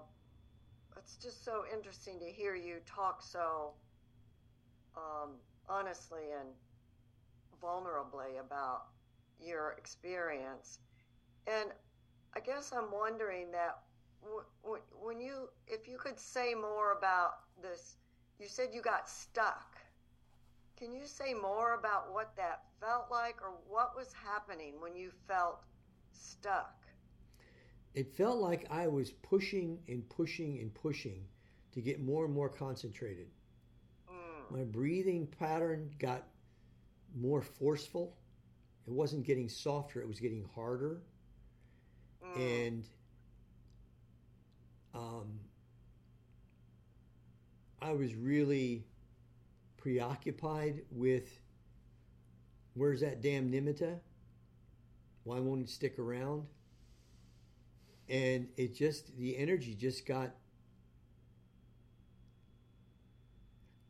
it's 0.98 1.16
just 1.18 1.46
so 1.46 1.64
interesting 1.74 2.20
to 2.20 2.26
hear 2.26 2.56
you 2.56 2.78
talk 2.86 3.22
so 3.22 3.74
um, 4.96 5.32
honestly 5.68 6.32
and 6.40 6.50
vulnerably 7.62 8.40
about 8.40 8.86
your 9.40 9.76
experience. 9.78 10.80
And 11.48 11.70
I 12.36 12.40
guess 12.40 12.72
I'm 12.76 12.92
wondering 12.92 13.52
that 13.52 13.80
when 15.02 15.20
you, 15.20 15.50
if 15.68 15.88
you 15.88 15.98
could 15.98 16.20
say 16.20 16.54
more 16.54 16.94
about 16.98 17.32
this, 17.62 17.96
you 18.40 18.48
said 18.48 18.70
you 18.74 18.82
got 18.82 19.10
stuck. 19.10 19.78
Can 20.78 20.94
you 20.94 21.06
say 21.06 21.34
more 21.34 21.74
about 21.74 22.14
what 22.14 22.36
that 22.38 22.64
felt 22.80 23.08
like 23.12 23.42
or 23.42 23.54
what 23.68 23.96
was 23.96 24.14
happening 24.14 24.76
when 24.80 24.96
you 24.96 25.12
felt 25.28 25.62
stuck? 26.12 26.76
It 27.96 28.16
felt 28.16 28.38
like 28.40 28.66
I 28.70 28.88
was 28.88 29.12
pushing 29.12 29.80
and 29.88 30.08
pushing 30.10 30.60
and 30.60 30.74
pushing 30.74 31.26
to 31.74 31.82
get 31.82 32.00
more 32.02 32.26
and 32.26 32.34
more 32.34 32.50
concentrated. 32.50 33.28
My 34.50 34.64
breathing 34.64 35.28
pattern 35.40 35.92
got 36.00 36.24
more 37.16 37.42
forceful. 37.42 38.16
It 38.88 38.94
wasn't 38.94 39.24
getting 39.26 39.50
softer, 39.50 40.02
it 40.02 40.08
was 40.08 40.20
getting 40.20 40.46
harder. 40.56 41.02
Mm. 42.26 42.68
And 42.68 42.90
um, 44.94 45.40
I 47.82 47.94
was 47.94 48.16
really 48.16 48.86
preoccupied 49.78 50.82
with 50.92 51.40
where's 52.74 53.02
that 53.02 53.22
damn 53.22 53.52
nimitta? 53.52 54.00
Why 55.24 55.40
won't 55.40 55.62
it 55.62 55.70
stick 55.70 56.00
around? 56.00 56.44
And 58.08 58.48
it 58.58 58.76
just, 58.76 59.16
the 59.18 59.38
energy 59.38 59.76
just 59.76 60.06
got. 60.06 60.32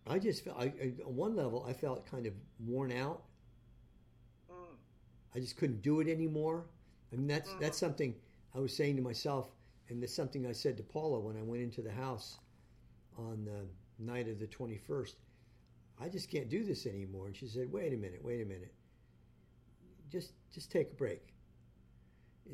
I 0.09 0.19
just 0.19 0.43
felt, 0.43 0.57
I, 0.59 0.65
I, 0.65 0.93
on 1.05 1.15
one 1.15 1.35
level, 1.35 1.65
I 1.67 1.73
felt 1.73 2.09
kind 2.09 2.25
of 2.25 2.33
worn 2.65 2.91
out. 2.91 3.23
Mm. 4.51 4.75
I 5.35 5.39
just 5.39 5.57
couldn't 5.57 5.81
do 5.81 5.99
it 5.99 6.07
anymore. 6.07 6.65
I 7.13 7.15
mean, 7.15 7.27
that's 7.27 7.49
mm. 7.49 7.59
that's 7.59 7.77
something 7.77 8.15
I 8.55 8.59
was 8.59 8.75
saying 8.75 8.95
to 8.95 9.01
myself, 9.01 9.49
and 9.89 10.01
that's 10.01 10.13
something 10.13 10.47
I 10.47 10.51
said 10.51 10.77
to 10.77 10.83
Paula 10.83 11.19
when 11.19 11.37
I 11.37 11.43
went 11.43 11.61
into 11.61 11.81
the 11.81 11.91
house 11.91 12.39
on 13.17 13.45
the 13.45 13.65
night 14.03 14.27
of 14.27 14.39
the 14.39 14.47
21st. 14.47 15.13
I 16.01 16.07
just 16.07 16.31
can't 16.31 16.49
do 16.49 16.63
this 16.63 16.85
anymore. 16.85 17.27
And 17.27 17.35
she 17.35 17.47
said, 17.47 17.71
wait 17.71 17.93
a 17.93 17.97
minute, 17.97 18.23
wait 18.23 18.41
a 18.41 18.45
minute. 18.45 18.73
Just, 20.11 20.31
just 20.53 20.71
take 20.71 20.91
a 20.91 20.95
break. 20.95 21.33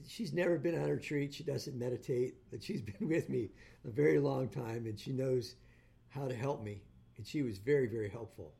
She's 0.07 0.33
never 0.33 0.57
been 0.57 0.75
on 0.75 0.89
a 0.89 0.93
retreat. 0.93 1.33
She 1.33 1.43
doesn't 1.43 1.77
meditate, 1.77 2.35
but 2.51 2.63
she's 2.63 2.81
been 2.99 3.07
with 3.07 3.29
me 3.29 3.49
a 3.85 3.89
very 3.89 4.19
long 4.19 4.49
time 4.49 4.87
and 4.87 4.99
she 4.99 5.11
knows 5.11 5.55
how 6.09 6.27
to 6.27 6.35
help 6.35 6.63
me. 6.63 6.81
And 7.17 7.25
she 7.25 7.41
was 7.41 7.57
very, 7.57 7.87
very 7.87 8.09
helpful 8.09 8.53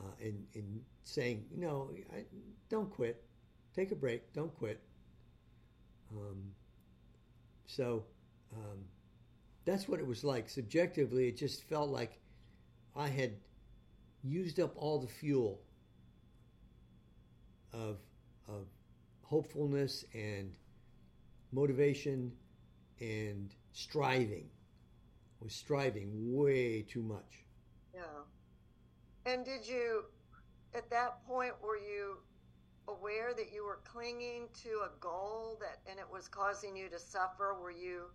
uh, 0.00 0.10
in, 0.20 0.44
in 0.54 0.80
saying, 1.04 1.44
you 1.50 1.60
know, 1.60 1.90
I, 2.14 2.24
don't 2.68 2.90
quit. 2.90 3.22
Take 3.74 3.92
a 3.92 3.94
break. 3.94 4.32
Don't 4.32 4.54
quit. 4.58 4.80
Um, 6.10 6.42
so 7.66 8.04
um, 8.54 8.78
that's 9.64 9.88
what 9.88 10.00
it 10.00 10.06
was 10.06 10.24
like. 10.24 10.48
Subjectively, 10.48 11.28
it 11.28 11.36
just 11.36 11.62
felt 11.64 11.90
like 11.90 12.18
I 12.96 13.08
had 13.08 13.32
used 14.22 14.60
up 14.60 14.72
all 14.76 14.98
the 14.98 15.08
fuel 15.08 15.60
of, 17.72 17.98
of 18.48 18.66
hopefulness 19.22 20.04
and 20.14 20.52
motivation 21.52 22.32
and 23.00 23.54
striving. 23.72 24.48
I 25.40 25.44
was 25.44 25.54
striving 25.54 26.10
way 26.34 26.82
too 26.82 27.02
much. 27.02 27.41
Yeah. 27.94 28.02
And 29.26 29.44
did 29.44 29.66
you, 29.66 30.04
at 30.74 30.90
that 30.90 31.24
point, 31.26 31.52
were 31.62 31.76
you 31.76 32.18
aware 32.88 33.32
that 33.34 33.52
you 33.52 33.64
were 33.64 33.80
clinging 33.84 34.48
to 34.62 34.68
a 34.84 34.90
goal 35.00 35.58
that 35.60 35.78
and 35.88 35.98
it 36.00 36.06
was 36.10 36.28
causing 36.28 36.76
you 36.76 36.88
to 36.88 36.98
suffer? 36.98 37.56
Were 37.60 37.70
you 37.70 38.06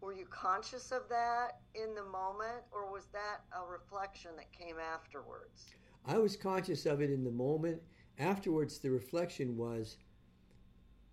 were 0.00 0.12
you 0.12 0.26
conscious 0.26 0.90
of 0.90 1.08
that 1.10 1.60
in 1.76 1.94
the 1.94 2.02
moment, 2.02 2.64
or 2.72 2.90
was 2.90 3.06
that 3.12 3.42
a 3.56 3.64
reflection 3.64 4.32
that 4.36 4.50
came 4.52 4.74
afterwards? 4.80 5.66
I 6.04 6.18
was 6.18 6.34
conscious 6.34 6.86
of 6.86 7.00
it 7.00 7.10
in 7.10 7.22
the 7.22 7.30
moment. 7.30 7.80
Afterwards, 8.18 8.78
the 8.78 8.90
reflection 8.90 9.56
was 9.56 9.98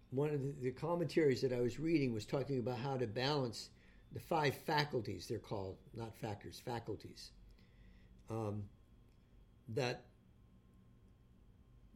one 0.09 0.31
of 0.31 0.41
the, 0.41 0.53
the 0.63 0.71
commentaries 0.71 1.39
that 1.41 1.53
I 1.53 1.61
was 1.61 1.79
reading 1.79 2.13
was 2.13 2.25
talking 2.25 2.57
about 2.57 2.79
how 2.79 2.97
to 2.97 3.05
balance 3.05 3.69
the 4.11 4.19
five 4.19 4.55
faculties, 4.55 5.27
they're 5.27 5.37
called, 5.37 5.77
not 5.95 6.15
factors, 6.15 6.59
faculties. 6.65 7.29
Um, 8.29 8.63
that 9.69 10.03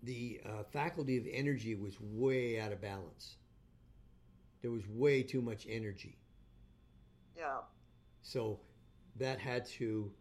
the 0.03 0.41
uh, 0.45 0.63
faculty 0.63 1.17
of 1.17 1.25
energy 1.31 1.75
was 1.75 1.99
way 1.99 2.59
out 2.59 2.71
of 2.71 2.81
balance. 2.81 3.37
There 4.61 4.71
was 4.71 4.87
way 4.87 5.23
too 5.23 5.41
much 5.41 5.65
energy. 5.69 6.17
Yeah. 7.37 7.59
So 8.21 8.59
that 9.17 9.39
had 9.39 9.65
to 9.65 10.11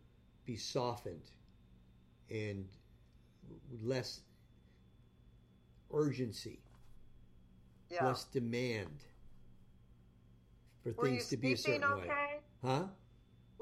be 0.44 0.56
softened 0.56 1.30
and 2.30 2.66
less 3.82 4.20
urgency, 5.92 6.60
yeah. 7.90 8.06
less 8.06 8.24
demand 8.24 9.04
for 10.82 10.92
Were 10.92 11.04
things 11.04 11.28
to 11.28 11.36
be 11.36 11.52
a 11.52 11.56
certain 11.56 11.84
okay? 11.84 12.08
way. 12.08 12.40
Huh? 12.64 12.84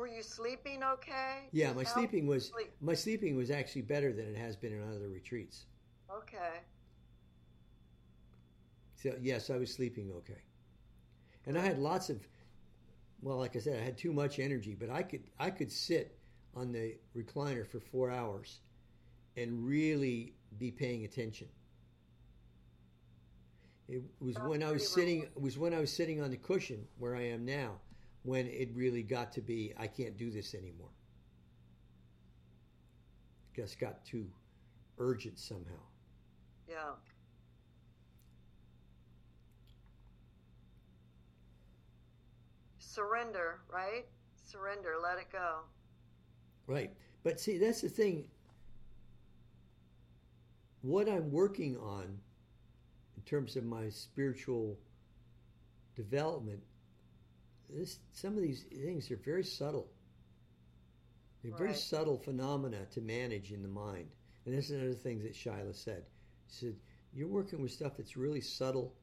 Were 0.01 0.09
you 0.09 0.23
sleeping 0.23 0.83
okay? 0.83 1.51
Yeah, 1.53 1.75
my 1.75 1.85
sleeping 1.85 2.27
was 2.27 2.49
sleep? 2.49 2.73
my 2.81 2.95
sleeping 2.95 3.37
was 3.37 3.51
actually 3.51 3.83
better 3.83 4.15
than 4.15 4.35
it 4.35 4.37
has 4.39 4.57
been 4.57 4.73
in 4.73 4.83
other 4.97 5.11
retreats. 5.11 5.67
Okay. 6.11 6.61
So 8.97 9.15
yes, 9.21 9.51
I 9.51 9.59
was 9.59 9.71
sleeping 9.71 10.11
okay. 10.17 10.41
And 11.45 11.59
I 11.59 11.61
had 11.61 11.79
lots 11.79 12.09
of 12.09 12.27
well, 13.21 13.37
like 13.37 13.57
I 13.57 13.59
said, 13.59 13.79
I 13.79 13.85
had 13.85 13.99
too 13.99 14.15
much 14.15 14.39
energy, 14.39 14.75
but 14.75 14.89
I 14.89 15.03
could 15.03 15.25
I 15.39 15.51
could 15.51 15.71
sit 15.71 16.19
on 16.57 16.73
the 16.73 16.97
recliner 17.15 17.67
for 17.67 17.79
four 17.79 18.11
hours 18.11 18.61
and 19.37 19.67
really 19.67 20.33
be 20.57 20.71
paying 20.71 21.05
attention. 21.05 21.49
It 23.87 24.03
was 24.19 24.37
That's 24.37 24.49
when 24.49 24.63
I 24.63 24.73
was 24.73 24.91
sitting. 24.91 25.25
It 25.25 25.43
was 25.43 25.59
when 25.59 25.75
I 25.75 25.79
was 25.79 25.93
sitting 25.93 26.23
on 26.23 26.31
the 26.31 26.39
cushion 26.39 26.87
where 26.97 27.15
I 27.15 27.25
am 27.25 27.45
now, 27.45 27.81
when 28.23 28.47
it 28.47 28.69
really 28.75 29.03
got 29.03 29.33
to 29.33 29.41
be 29.41 29.73
I 29.79 29.87
can't 29.87 30.17
do 30.17 30.31
this 30.31 30.55
anymore. 30.55 30.91
Just 33.55 33.81
got 33.81 34.05
too 34.05 34.27
urgent 34.99 35.39
somehow. 35.39 35.81
Yeah. 36.69 36.93
surrender, 42.91 43.61
right? 43.73 44.07
Surrender, 44.45 44.95
let 45.03 45.19
it 45.19 45.31
go. 45.33 45.61
Right. 46.67 46.93
But 47.23 47.39
see, 47.39 47.59
that's 47.59 47.81
the 47.81 47.89
thing. 47.89 48.25
What 50.83 51.09
I'm 51.09 51.31
working 51.31 51.77
on 51.77 52.19
in 53.17 53.23
terms 53.25 53.57
of 53.57 53.65
my 53.65 53.89
spiritual 53.91 54.79
development, 55.95 56.61
this, 57.75 57.99
some 58.13 58.37
of 58.37 58.43
these 58.43 58.65
things 58.65 59.11
are 59.11 59.17
very 59.17 59.45
subtle. 59.45 59.89
They're 61.43 61.53
right. 61.53 61.59
very 61.59 61.75
subtle 61.75 62.19
phenomena 62.19 62.87
to 62.93 63.01
manage 63.01 63.53
in 63.53 63.63
the 63.63 63.69
mind. 63.69 64.09
And 64.45 64.57
this 64.57 64.67
is 64.67 64.73
another 64.73 64.95
thing 64.95 65.23
that 65.23 65.35
Shaila 65.35 65.75
said. 65.75 66.05
She 66.49 66.67
said, 66.67 66.77
You're 67.15 67.29
working 67.29 67.63
with 67.63 67.73
stuff 67.73 67.97
that's 67.97 68.17
really 68.17 68.41
subtle 68.41 68.95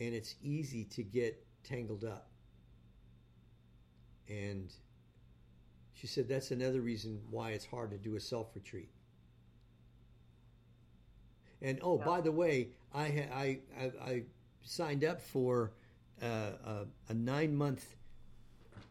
and 0.00 0.14
it's 0.14 0.34
easy 0.42 0.84
to 0.84 1.02
get 1.02 1.44
tangled 1.64 2.04
up. 2.04 2.28
And 4.28 4.72
she 5.94 6.06
said 6.06 6.28
that's 6.28 6.50
another 6.50 6.80
reason 6.80 7.20
why 7.30 7.50
it's 7.50 7.64
hard 7.64 7.90
to 7.92 7.98
do 7.98 8.16
a 8.16 8.20
self 8.20 8.54
retreat. 8.54 8.90
And 11.62 11.78
oh, 11.82 11.98
yeah. 11.98 12.04
by 12.04 12.20
the 12.20 12.32
way, 12.32 12.68
I, 12.94 13.04
I, 13.32 13.58
I, 13.78 13.92
I 14.04 14.22
signed 14.62 15.04
up 15.04 15.22
for 15.22 15.72
uh, 16.22 16.26
a, 16.26 16.86
a 17.08 17.14
nine 17.14 17.56
month 17.56 17.96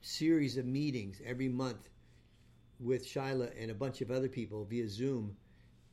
series 0.01 0.57
of 0.57 0.65
meetings 0.65 1.21
every 1.25 1.49
month 1.49 1.89
with 2.79 3.05
Shaila 3.05 3.51
and 3.59 3.71
a 3.71 3.75
bunch 3.75 4.01
of 4.01 4.11
other 4.11 4.27
people 4.27 4.65
via 4.65 4.87
Zoom 4.87 5.35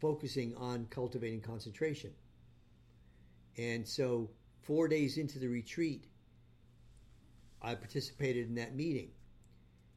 focusing 0.01 0.55
on 0.57 0.87
cultivating 0.91 1.41
concentration. 1.41 2.11
And 3.57 3.87
so, 3.87 4.31
four 4.63 4.89
days 4.89 5.19
into 5.19 5.39
the 5.39 5.49
retreat, 5.49 6.07
I 7.61 7.75
participated 7.75 8.49
in 8.49 8.55
that 8.57 8.75
meeting. 8.75 9.11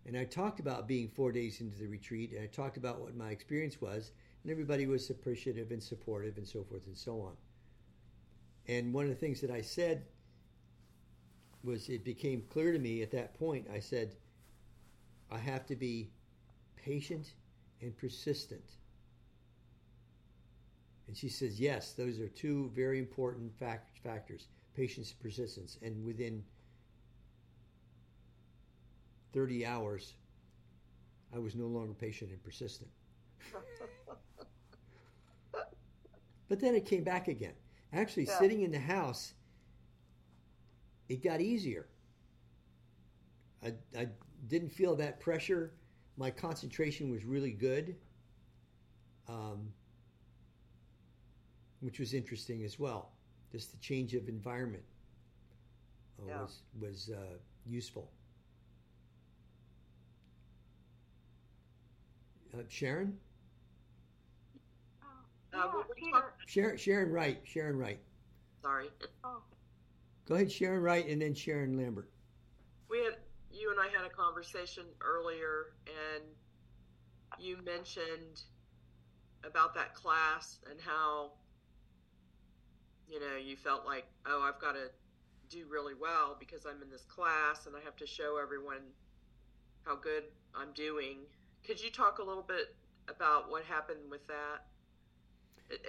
And 0.06 0.16
I 0.16 0.26
talked 0.26 0.60
about 0.60 0.88
being 0.88 1.10
four 1.10 1.32
days 1.32 1.62
into 1.62 1.78
the 1.80 1.88
retreat, 1.88 2.32
and 2.32 2.42
I 2.42 2.46
talked 2.46 2.78
about 2.78 3.02
what 3.02 3.16
my 3.16 3.32
experience 3.32 3.82
was, 3.82 4.12
and 4.44 4.52
everybody 4.52 4.86
was 4.86 5.10
appreciative 5.10 5.72
and 5.72 5.82
supportive 5.82 6.38
and 6.38 6.48
so 6.48 6.64
forth 6.64 6.86
and 6.86 6.96
so 6.96 7.22
on. 7.22 7.34
And 8.68 8.94
one 8.94 9.06
of 9.06 9.10
the 9.10 9.16
things 9.16 9.42
that 9.42 9.50
I 9.50 9.62
said 9.62 10.06
was 11.66 11.90
it 11.90 12.04
became 12.04 12.44
clear 12.50 12.72
to 12.72 12.80
me 12.80 13.02
at 13.02 13.12
that 13.12 13.34
point, 13.34 13.68
I 13.74 13.80
said, 13.80 14.16
I 15.32 15.38
have 15.38 15.66
to 15.68 15.76
be 15.76 16.12
patient 16.76 17.34
and 17.82 17.98
persistent. 17.98 18.64
And 21.08 21.16
she 21.18 21.30
says, 21.30 21.60
yes, 21.60 21.94
those 21.94 22.20
are 22.20 22.28
two 22.28 22.72
very 22.74 23.00
important 23.00 23.58
fact- 23.58 24.00
factors 24.04 24.48
patience 24.76 25.12
and 25.12 25.20
persistence. 25.20 25.78
And 25.82 26.04
within 26.04 26.44
30 29.34 29.66
hours, 29.66 30.16
I 31.34 31.40
was 31.40 31.56
no 31.56 31.68
longer 31.68 31.94
patient 31.94 32.32
and 32.32 32.44
persistent. 32.44 32.90
but 36.50 36.60
then 36.60 36.76
it 36.76 36.86
came 36.86 37.04
back 37.04 37.30
again. 37.30 37.54
Actually, 37.94 38.26
Yeah. 38.26 38.38
sitting 38.38 38.62
in 38.64 38.72
the 38.72 38.80
house, 38.80 39.35
it 41.10 41.24
got 41.24 41.42
easier. 41.42 41.88
I, 43.64 43.74
I 43.98 44.08
didn't 44.48 44.70
feel 44.70 44.96
that 44.96 45.20
pressure. 45.20 45.72
My 46.18 46.30
concentration 46.32 47.12
was 47.12 47.26
really 47.26 47.52
good, 47.52 47.96
um, 49.28 49.72
which 51.82 52.00
was 52.00 52.14
interesting 52.14 52.64
as 52.64 52.80
well. 52.80 53.12
Just 53.52 53.72
the 53.72 53.78
change 53.78 54.14
of 54.14 54.28
environment 54.30 54.84
uh, 56.20 56.28
Yeah. 56.28 56.42
was 56.42 56.62
was 56.80 57.10
uh, 57.14 57.38
useful. 57.66 58.12
Uh, 62.54 62.60
Sharon, 62.70 63.18
Oh, 65.54 65.60
Uh, 65.60 65.78
yeah, 65.78 65.94
Peter. 65.96 66.34
Sharon, 66.48 66.78
Sharon 66.78 67.12
Wright, 67.12 67.40
Sharon 67.46 67.78
Wright. 67.78 68.00
Sorry. 68.62 68.90
Oh, 69.24 69.42
Go 70.28 70.36
ahead, 70.36 70.52
Sharon 70.52 70.82
Wright, 70.82 71.08
and 71.08 71.22
then 71.22 71.34
Sharon 71.36 71.78
Lambert. 71.78 72.10
We 72.90 73.00
had 73.04 73.16
you 73.52 73.72
and 73.72 73.80
I 73.80 73.88
had 73.96 74.06
a 74.06 74.10
conversation 74.10 74.84
earlier, 75.02 75.74
and 75.88 76.24
you 77.40 77.58
mentioned 77.64 78.42
about 79.44 79.76
that 79.76 79.94
class 79.94 80.60
and 80.70 80.80
how 80.82 81.32
you 83.08 83.20
know 83.20 83.38
you 83.38 83.56
felt 83.56 83.86
like, 83.86 84.06
oh, 84.26 84.42
I've 84.42 84.60
got 84.60 84.74
to 84.74 84.90
do 85.50 85.66
really 85.70 85.94
well 85.94 86.36
because 86.40 86.66
I'm 86.66 86.82
in 86.82 86.90
this 86.90 87.06
class 87.06 87.68
and 87.68 87.76
I 87.76 87.80
have 87.86 87.96
to 87.98 88.08
show 88.08 88.38
everyone 88.42 88.82
how 89.84 89.96
good 89.96 90.24
I'm 90.56 90.74
doing. 90.74 91.18
Could 91.66 91.80
you 91.82 91.92
talk 91.92 92.18
a 92.18 92.24
little 92.24 92.44
bit 92.44 92.76
about 93.08 93.52
what 93.52 93.64
happened 93.64 94.10
with 94.10 94.26
that? 94.28 94.66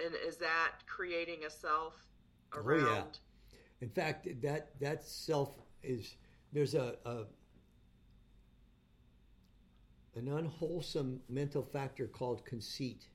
And 0.05 0.13
is 0.27 0.37
that 0.37 0.73
creating 0.87 1.43
a 1.45 1.49
self 1.49 1.95
Oh, 2.53 2.59
around? 2.59 2.85
yeah. 2.85 3.03
In 3.81 3.89
fact, 3.89 4.27
that 4.41 4.79
that 4.79 5.05
self 5.05 5.55
is 5.83 6.15
there's 6.51 6.73
a, 6.73 6.95
a 7.05 7.25
an 10.15 10.27
unwholesome 10.27 11.21
mental 11.29 11.61
factor 11.61 12.07
called 12.07 12.43
conceit. 12.43 13.05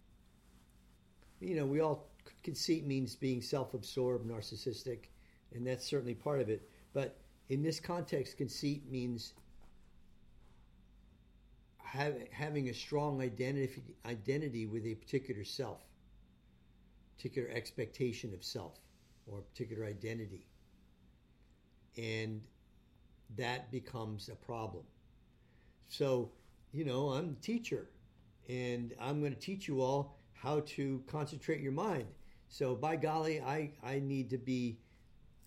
You 1.40 1.56
know, 1.56 1.66
we 1.66 1.80
all 1.80 2.08
conceit 2.44 2.86
means 2.86 3.16
being 3.16 3.42
self-absorbed, 3.42 4.28
narcissistic, 4.28 5.06
and 5.52 5.66
that's 5.66 5.84
certainly 5.84 6.14
part 6.14 6.40
of 6.40 6.48
it. 6.48 6.70
But 6.92 7.16
in 7.48 7.62
this 7.62 7.80
context, 7.80 8.36
conceit 8.36 8.88
means 8.88 9.34
have, 11.78 12.14
having 12.30 12.68
a 12.68 12.74
strong 12.74 13.20
identity 13.20 13.82
identity 14.06 14.66
with 14.66 14.86
a 14.86 14.94
particular 14.94 15.44
self, 15.44 15.82
particular 17.16 17.48
expectation 17.50 18.32
of 18.32 18.44
self, 18.44 18.78
or 19.26 19.40
particular 19.40 19.84
identity, 19.84 20.46
and 21.96 22.40
that 23.36 23.70
becomes 23.70 24.28
a 24.28 24.34
problem. 24.34 24.84
So, 25.88 26.30
you 26.72 26.84
know, 26.84 27.10
I'm 27.10 27.30
the 27.34 27.40
teacher, 27.40 27.88
and 28.48 28.94
I'm 29.00 29.20
going 29.20 29.34
to 29.34 29.38
teach 29.40 29.68
you 29.68 29.82
all 29.82 30.18
how 30.32 30.60
to 30.60 31.02
concentrate 31.06 31.60
your 31.60 31.72
mind. 31.72 32.06
So, 32.48 32.74
by 32.74 32.96
golly, 32.96 33.40
I, 33.40 33.70
I 33.82 34.00
need 34.00 34.30
to 34.30 34.38
be 34.38 34.78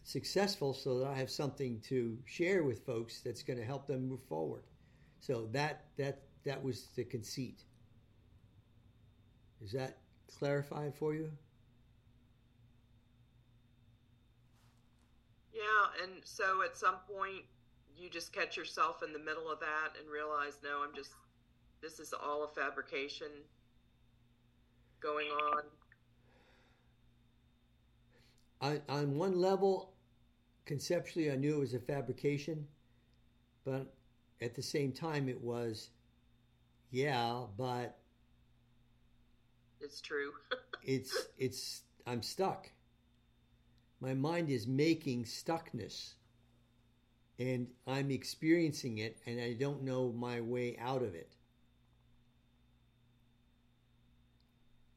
successful 0.04 0.74
so 0.74 1.00
that 1.00 1.08
I 1.08 1.16
have 1.16 1.32
something 1.32 1.80
to 1.82 2.18
share 2.26 2.64
with 2.64 2.86
folks 2.86 3.22
that's 3.22 3.42
going 3.42 3.58
to 3.58 3.66
help 3.66 3.88
them 3.88 4.08
move 4.08 4.22
forward. 4.30 4.62
So 5.20 5.50
that 5.54 5.86
that 5.98 6.22
that 6.44 6.64
was 6.64 6.90
the 6.96 7.04
conceit. 7.04 7.64
Is 9.64 9.72
that 9.72 9.98
clarified 10.38 10.94
for 10.96 11.16
you? 11.16 11.32
Yeah, 15.56 16.04
and 16.04 16.12
so 16.26 16.64
at 16.64 16.76
some 16.76 16.96
point 17.10 17.44
you 17.98 18.10
just 18.10 18.34
catch 18.34 18.58
yourself 18.58 19.04
in 19.04 19.14
the 19.14 19.20
middle 19.20 19.50
of 19.50 19.62
that 19.62 19.94
and 19.98 20.10
realize, 20.10 20.60
no, 20.62 20.84
I'm 20.86 20.94
just, 20.94 21.12
this 21.82 22.00
is 22.02 22.14
all 22.14 22.44
a 22.44 22.48
fabrication 22.50 23.28
going 25.00 25.28
on. 25.28 25.64
on, 28.60 28.82
on 28.90 29.18
one 29.18 29.40
level, 29.40 29.94
conceptually, 30.66 31.32
I 31.32 31.38
knew 31.38 31.56
it 31.56 31.60
was 31.60 31.74
a 31.74 31.80
fabrication, 31.80 32.68
but 33.64 33.94
at 34.42 34.56
the 34.56 34.62
same 34.62 34.92
time, 34.92 35.30
it 35.30 35.40
was, 35.42 35.90
yeah, 36.92 37.44
but 37.58 37.98
It's 39.80 40.02
true. 40.02 40.32
it's 40.84 41.28
it's 41.38 41.84
I'm 42.06 42.22
stuck. 42.22 42.70
My 44.02 44.14
mind 44.14 44.50
is 44.50 44.68
making 44.68 45.24
stuckness, 45.24 46.14
and 47.40 47.68
I'm 47.88 48.12
experiencing 48.12 49.00
it, 49.00 49.18
and 49.26 49.40
I 49.40 49.54
don't 49.54 49.84
know 49.84 50.12
my 50.12 50.42
way 50.42 50.78
out 50.80 51.02
of 51.02 51.16
it. 51.16 51.32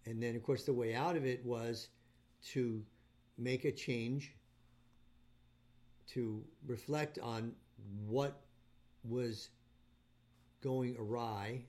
And 0.04 0.22
then, 0.22 0.36
of 0.36 0.42
course, 0.42 0.64
the 0.64 0.72
way 0.72 0.94
out 0.94 1.16
of 1.16 1.26
it 1.26 1.44
was 1.44 1.88
to 2.52 2.82
make 3.36 3.64
a 3.64 3.72
change, 3.72 4.34
to 6.08 6.42
reflect 6.66 7.18
on 7.18 7.52
what 8.06 8.40
was 9.04 9.50
going 10.62 10.96
awry, 10.98 11.62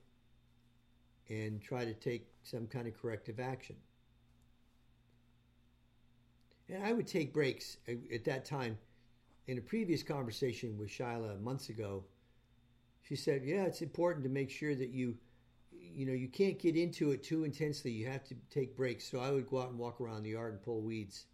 and 1.28 1.62
try 1.62 1.84
to 1.84 1.94
take 1.94 2.26
some 2.42 2.66
kind 2.66 2.88
of 2.88 3.00
corrective 3.00 3.38
action. 3.38 3.76
And 6.70 6.84
I 6.84 6.92
would 6.92 7.06
take 7.06 7.32
breaks 7.32 7.78
at 7.88 8.24
that 8.24 8.44
time. 8.44 8.78
In 9.46 9.58
a 9.58 9.60
previous 9.60 10.02
conversation 10.02 10.78
with 10.78 10.88
Shaila 10.88 11.40
months 11.40 11.68
ago, 11.68 12.04
she 13.02 13.16
said, 13.16 13.44
"Yeah, 13.44 13.64
it's 13.64 13.82
important 13.82 14.22
to 14.24 14.30
make 14.30 14.50
sure 14.50 14.74
that 14.74 14.90
you, 14.90 15.16
you 15.72 16.06
know, 16.06 16.12
you 16.12 16.28
can't 16.28 16.58
get 16.58 16.76
into 16.76 17.10
it 17.10 17.24
too 17.24 17.44
intensely. 17.44 17.90
You 17.90 18.06
have 18.06 18.22
to 18.24 18.36
take 18.50 18.76
breaks." 18.76 19.10
So 19.10 19.18
I 19.18 19.32
would 19.32 19.48
go 19.48 19.60
out 19.60 19.70
and 19.70 19.78
walk 19.78 20.00
around 20.00 20.22
the 20.22 20.30
yard 20.30 20.52
and 20.52 20.62
pull 20.62 20.82
weeds. 20.82 21.26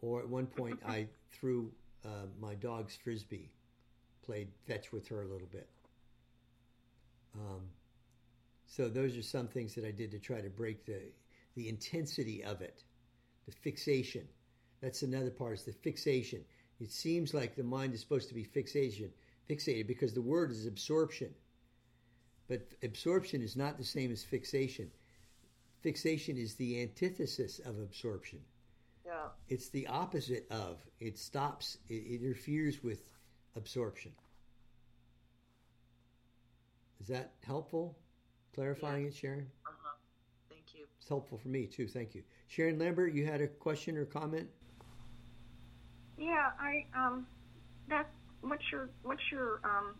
Or 0.00 0.20
at 0.20 0.28
one 0.28 0.46
point, 0.46 0.80
I 0.84 1.06
threw 1.32 1.70
uh, 2.04 2.26
my 2.40 2.54
dog's 2.54 2.96
frisbee, 2.96 3.52
played 4.22 4.48
fetch 4.66 4.90
with 4.92 5.06
her 5.08 5.22
a 5.22 5.26
little 5.26 5.48
bit. 5.52 5.68
Um, 7.34 7.62
so 8.66 8.88
those 8.88 9.16
are 9.16 9.22
some 9.22 9.46
things 9.46 9.74
that 9.76 9.84
I 9.84 9.92
did 9.92 10.10
to 10.10 10.18
try 10.18 10.40
to 10.40 10.50
break 10.50 10.84
the 10.84 11.00
the 11.54 11.68
intensity 11.68 12.42
of 12.42 12.60
it, 12.62 12.82
the 13.46 13.52
fixation. 13.52 14.26
That's 14.80 15.02
another 15.02 15.30
part. 15.30 15.54
Is 15.54 15.64
the 15.64 15.72
fixation. 15.72 16.44
It 16.80 16.92
seems 16.92 17.32
like 17.32 17.54
the 17.54 17.62
mind 17.62 17.94
is 17.94 18.00
supposed 18.00 18.28
to 18.28 18.34
be 18.34 18.44
fixation, 18.44 19.10
fixated 19.48 19.86
because 19.86 20.12
the 20.12 20.22
word 20.22 20.50
is 20.50 20.66
absorption. 20.66 21.34
But 22.48 22.68
absorption 22.82 23.40
is 23.42 23.56
not 23.56 23.78
the 23.78 23.84
same 23.84 24.12
as 24.12 24.22
fixation. 24.22 24.90
Fixation 25.82 26.36
is 26.36 26.54
the 26.54 26.82
antithesis 26.82 27.58
of 27.60 27.78
absorption. 27.78 28.40
Yeah. 29.06 29.28
It's 29.48 29.68
the 29.68 29.86
opposite 29.86 30.46
of. 30.50 30.78
It 30.98 31.18
stops. 31.18 31.78
It 31.88 32.20
interferes 32.20 32.82
with 32.82 33.04
absorption. 33.56 34.12
Is 37.00 37.08
that 37.08 37.32
helpful? 37.46 37.98
Clarifying 38.54 39.06
it, 39.06 39.14
Sharon? 39.14 39.46
Uh-huh. 39.66 39.96
Thank 40.48 40.74
you. 40.74 40.86
It's 40.98 41.08
helpful 41.08 41.38
for 41.38 41.48
me 41.48 41.66
too. 41.66 41.86
Thank 41.86 42.14
you. 42.14 42.22
Sharon 42.48 42.78
Lambert, 42.78 43.12
you 43.12 43.26
had 43.26 43.40
a 43.40 43.48
question 43.48 43.96
or 43.96 44.04
comment? 44.04 44.48
yeah. 46.16 46.50
I 46.60 46.84
um, 46.96 47.26
that 47.88 48.08
what 48.40 48.60
you're 48.70 48.88
what 49.02 49.18
you're 49.30 49.60
um 49.64 49.94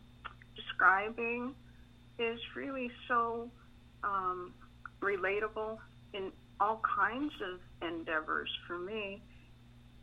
describing 0.54 1.54
is 2.18 2.38
really 2.54 2.90
so 3.08 3.50
um 4.04 4.52
relatable 5.00 5.78
in 6.12 6.30
all 6.60 6.80
kinds 6.96 7.32
of 7.42 7.60
endeavors 7.86 8.48
for 8.66 8.78
me, 8.78 9.20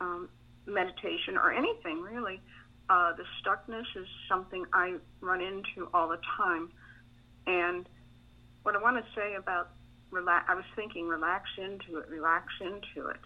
um, 0.02 0.30
meditation 0.66 1.38
or 1.38 1.52
anything 1.54 2.02
really. 2.02 2.42
Uh, 2.90 3.14
the 3.14 3.24
stuckness 3.42 3.86
is 3.96 4.06
something 4.28 4.66
I 4.74 4.96
run 5.22 5.40
into 5.40 5.90
all 5.94 6.10
the 6.10 6.20
time. 6.38 6.70
And 7.48 7.88
what 8.64 8.76
I 8.76 8.82
want 8.82 8.98
to 8.98 9.04
say 9.16 9.36
about 9.36 9.70
I 10.14 10.56
was 10.56 10.66
thinking 10.76 11.08
relax 11.08 11.46
into 11.58 12.00
it, 12.00 12.10
relax 12.10 12.48
into 12.60 13.10
it. 13.10 13.22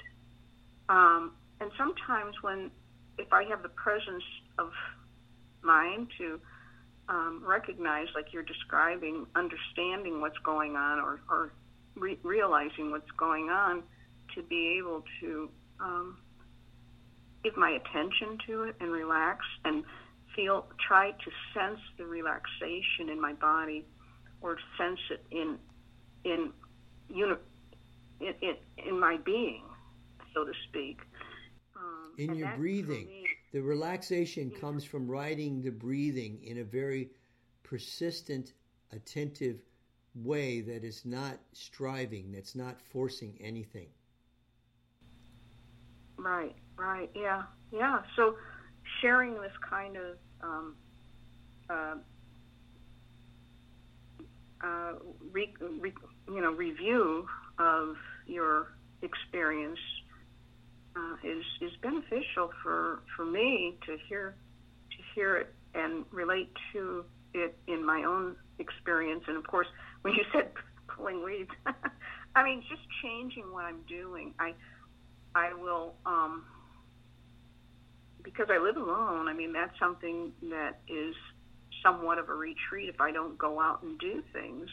Um, 0.90 1.32
and 1.60 1.72
sometimes 1.78 2.36
when, 2.42 2.70
if 3.18 3.32
I 3.34 3.44
have 3.46 3.64
the 3.64 3.70
presence 3.70 4.24
of 4.60 4.72
mind 5.64 6.08
to 6.20 6.40
um, 7.10 7.44
recognize, 7.46 8.08
like 8.16 8.34
you're 8.34 8.44
describing, 8.44 9.26
understanding 9.36 10.22
what's 10.22 10.38
going 10.40 10.76
on 10.76 11.00
or, 11.00 11.20
or 11.30 11.52
re- 11.96 12.20
realizing 12.24 12.92
what's 12.92 13.12
going 13.18 13.50
on, 13.50 13.84
to 14.36 14.44
be 14.44 14.78
able 14.80 15.04
to 15.22 15.50
um, 15.80 16.18
give 17.44 17.56
my 17.58 17.72
attention 17.72 18.38
to 18.48 18.64
it 18.64 18.76
and 18.80 18.92
relax 18.92 19.46
and 19.64 19.84
feel, 20.36 20.66
try 20.88 21.12
to 21.12 21.32
sense 21.54 21.80
the 21.98 22.06
relaxation 22.06 23.10
in 23.10 23.22
my 23.22 23.34
body 23.34 23.86
or 24.42 24.58
sense 24.78 25.00
it 25.10 25.24
in, 25.32 25.58
in, 26.24 26.52
uni- 27.10 27.36
in, 28.20 28.34
in, 28.41 28.56
in 28.88 28.99
my 28.99 29.18
being, 29.26 29.64
so 30.34 30.45
to 30.45 30.51
speak. 30.70 30.99
Um, 31.76 32.14
in 32.18 32.36
your 32.36 32.53
breathing. 32.58 33.08
me, 33.08 33.26
The 33.53 33.62
relaxation 33.62 34.51
comes 34.51 34.84
from 34.84 35.08
riding 35.08 35.62
the 35.62 35.72
breathing 35.72 36.39
in 36.43 36.60
a 36.60 36.64
very 36.64 37.10
persistent, 37.64 38.53
attentive 38.91 39.62
way 40.16 40.62
that 40.62 40.84
is 40.84 41.06
not 41.06 41.38
striving, 41.53 42.32
that's 42.32 42.56
not 42.56 42.80
forcing 42.80 43.38
anything. 43.41 43.88
Right, 46.18 46.56
right, 46.78 47.10
yeah, 47.14 47.43
yeah. 47.74 47.99
So 48.16 48.36
sharing 49.01 49.34
this 49.41 49.51
kind 49.70 49.97
of 49.97 50.18
um, 50.41 50.76
uh, 51.70 51.95
uh, 54.64 54.93
re, 55.32 55.53
re, 55.80 55.93
you 56.28 56.41
know 56.41 56.51
review 56.51 57.26
of 57.59 57.95
your 58.26 58.73
experience 59.01 59.80
uh, 60.95 61.15
is 61.23 61.43
is 61.61 61.71
beneficial 61.82 62.49
for 62.63 63.01
for 63.15 63.26
me 63.26 63.78
to 63.86 63.97
hear 64.07 64.36
to 64.91 64.97
hear 65.13 65.38
it 65.38 65.53
and 65.73 66.05
relate 66.11 66.51
to 66.73 67.03
it 67.34 67.57
in 67.67 67.86
my 67.86 68.03
own 68.03 68.36
experience. 68.59 69.23
And 69.28 69.38
of 69.38 69.45
course, 69.45 69.67
when 70.01 70.13
you 70.13 70.23
said 70.32 70.51
pulling 70.88 71.23
weeds, 71.23 71.51
I 72.36 72.43
mean 72.43 72.63
just 72.69 72.82
changing 73.03 73.51
what 73.51 73.65
I'm 73.65 73.82
doing. 73.88 74.34
I 74.39 74.53
I 75.36 75.53
will, 75.53 75.95
um, 76.05 76.45
because 78.23 78.47
I 78.49 78.57
live 78.57 78.78
alone, 78.78 79.28
I 79.28 79.34
mean, 79.34 79.51
that's 79.51 79.78
something 79.78 80.32
that 80.49 80.80
is 80.88 81.13
somewhat 81.84 82.17
of 82.19 82.30
a 82.30 82.34
retreat 82.34 82.88
if 82.88 83.01
I 83.01 83.11
don't 83.11 83.38
go 83.38 83.59
out 83.59 83.84
and 83.84 83.99
do 83.99 84.23
things 84.32 84.69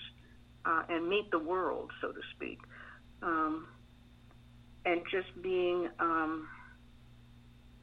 uh, 0.65 0.83
and 0.89 1.09
meet 1.09 1.31
the 1.31 1.39
world, 1.39 1.91
so 2.01 2.13
to 2.13 2.21
speak. 2.35 2.59
Um, 3.23 3.67
and 4.85 5.01
just 5.11 5.29
being 5.43 5.89
um, 6.01 6.49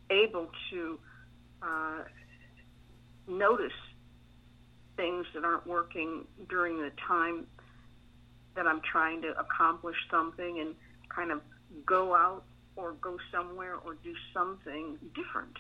able 0.10 0.48
to 0.72 1.00
uh, 1.62 2.04
notice 3.28 3.72
things 4.98 5.26
that 5.34 5.46
aren't 5.46 5.66
working 5.66 6.26
during 6.50 6.78
the 6.78 6.92
time 7.08 7.46
that 8.56 8.68
I'm 8.68 8.82
trying 8.92 9.22
to 9.22 9.30
accomplish 9.40 9.96
something 10.12 10.60
and 10.60 10.76
kind 11.14 11.32
of 11.32 11.42
go 11.86 12.16
out 12.16 12.44
or 12.76 12.94
go 12.94 13.18
somewhere 13.32 13.76
or 13.76 13.96
do 14.04 14.14
something 14.34 14.98
different. 15.16 15.56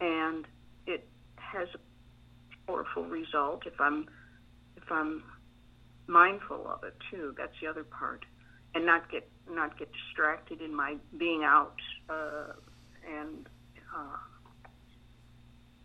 And 0.00 0.46
it 0.86 1.08
has 1.36 1.68
a 1.74 2.66
powerful 2.66 3.04
result 3.04 3.62
if 3.66 3.80
I'm 3.80 4.06
if 4.76 4.90
I'm 4.90 5.22
mindful 6.06 6.66
of 6.68 6.84
it 6.84 6.94
too. 7.10 7.34
That's 7.36 7.52
the 7.60 7.68
other 7.68 7.84
part, 7.84 8.24
and 8.74 8.84
not 8.86 9.10
get 9.10 9.28
not 9.50 9.78
get 9.78 9.90
distracted 9.92 10.60
in 10.60 10.74
my 10.74 10.96
being 11.18 11.42
out 11.44 11.76
uh, 12.08 12.52
and 13.08 13.48
uh, 13.96 14.16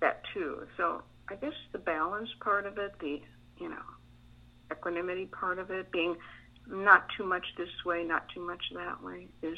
that 0.01 0.22
too. 0.34 0.68
So 0.78 1.03
I 1.30 1.36
guess 1.36 1.53
the 1.72 1.80
balance 1.80 2.30
part 2.41 2.65
of 2.65 2.78
it, 2.78 2.93
the 2.99 3.22
you 3.59 3.70
know 3.70 3.86
equanimity 4.72 5.26
part 5.28 5.59
of 5.59 5.72
it, 5.72 5.91
being 5.91 6.15
not 6.68 7.05
too 7.18 7.24
much 7.24 7.45
this 7.57 7.70
way, 7.86 8.03
not 8.03 8.26
too 8.34 8.45
much 8.45 8.61
that 8.76 9.01
way, 9.03 9.28
is 9.41 9.57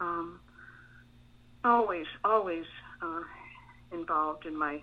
um, 0.00 0.40
always, 1.64 2.06
always 2.24 2.64
uh, 3.02 3.22
involved 3.92 4.46
in 4.46 4.56
my 4.56 4.80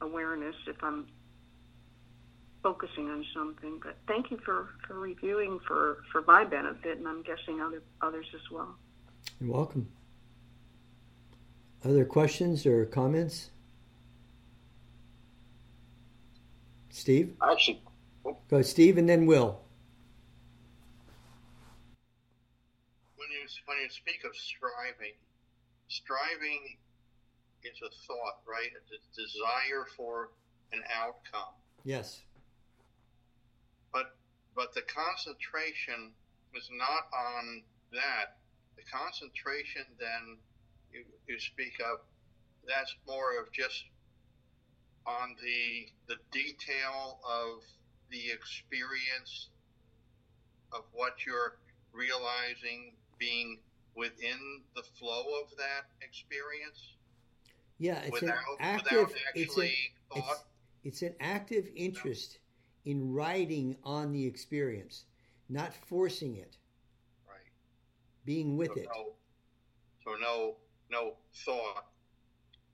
awareness 0.00 0.54
if 0.66 0.76
I'm 0.82 1.06
focusing 2.62 3.08
on 3.08 3.24
something. 3.34 3.80
But 3.82 3.96
thank 4.06 4.30
you 4.30 4.38
for, 4.44 4.70
for 4.86 4.98
reviewing 4.98 5.58
for, 5.66 5.98
for 6.10 6.22
my 6.22 6.44
benefit, 6.44 6.98
and 6.98 7.06
I'm 7.06 7.22
guessing 7.22 7.60
other 7.60 7.82
others 8.00 8.26
as 8.34 8.50
well. 8.50 8.76
You're 9.40 9.52
welcome. 9.52 9.88
Other 11.84 12.04
questions 12.04 12.64
or 12.64 12.84
comments? 12.86 13.50
Steve? 16.90 17.34
Actually, 17.42 17.82
oh. 18.24 18.36
Go, 18.48 18.62
Steve, 18.62 18.98
and 18.98 19.08
then 19.08 19.26
Will. 19.26 19.58
when 23.16 23.28
you 23.30 23.46
when 23.66 23.78
you 23.78 23.88
speak 23.90 24.22
of 24.24 24.36
striving, 24.36 25.14
striving 25.88 26.60
is 27.64 27.78
a 27.82 27.90
thought, 28.06 28.42
right? 28.46 28.70
A 28.76 29.20
desire 29.20 29.86
for 29.96 30.30
an 30.72 30.82
outcome. 30.94 31.54
Yes. 31.84 32.22
But 34.54 34.74
the 34.74 34.82
concentration 34.82 36.12
is 36.54 36.68
not 36.72 37.08
on 37.12 37.62
that. 37.92 38.36
The 38.76 38.82
concentration 38.90 39.84
then 39.98 40.38
you, 40.92 41.04
you 41.26 41.38
speak 41.38 41.80
of 41.80 42.00
that's 42.66 42.94
more 43.06 43.40
of 43.40 43.50
just 43.52 43.84
on 45.06 45.34
the 45.42 45.88
the 46.06 46.20
detail 46.30 47.18
of 47.24 47.62
the 48.10 48.30
experience 48.30 49.48
of 50.72 50.84
what 50.92 51.26
you're 51.26 51.58
realizing 51.92 52.92
being 53.18 53.58
within 53.96 54.62
the 54.74 54.82
flow 54.98 55.24
of 55.42 55.56
that 55.56 55.86
experience 56.00 56.96
Yeah, 57.78 58.00
it's 58.00 58.12
without 58.12 58.36
an 58.36 58.56
active. 58.60 59.08
without 59.08 59.12
It's, 59.34 59.56
an, 59.56 59.62
actually 59.62 59.76
it's, 60.14 60.44
it's 60.84 61.02
an 61.02 61.14
active 61.20 61.68
interest 61.74 62.38
in 62.84 63.12
writing 63.12 63.76
on 63.84 64.12
the 64.12 64.26
experience, 64.26 65.04
not 65.48 65.74
forcing 65.74 66.36
it, 66.36 66.56
right. 67.28 67.52
Being 68.24 68.56
with 68.56 68.68
so 68.68 68.80
it. 68.80 68.88
no 68.94 69.12
so 70.04 70.16
no 70.20 70.56
no 70.90 71.14
thought. 71.44 71.86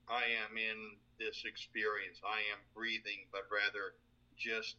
I 0.08 0.22
am 0.24 0.56
in 0.56 0.96
this 1.18 1.44
experience. 1.44 2.18
I 2.24 2.38
am 2.52 2.58
breathing 2.74 3.26
but 3.30 3.42
rather 3.52 3.94
just 4.36 4.76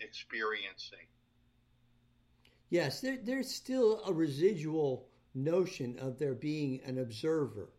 experiencing. 0.00 1.06
Yes, 2.70 3.00
there, 3.00 3.18
there's 3.22 3.50
still 3.50 4.02
a 4.06 4.12
residual 4.12 5.08
notion 5.34 5.98
of 5.98 6.18
there 6.18 6.34
being 6.34 6.80
an 6.84 6.98
observer, 6.98 7.70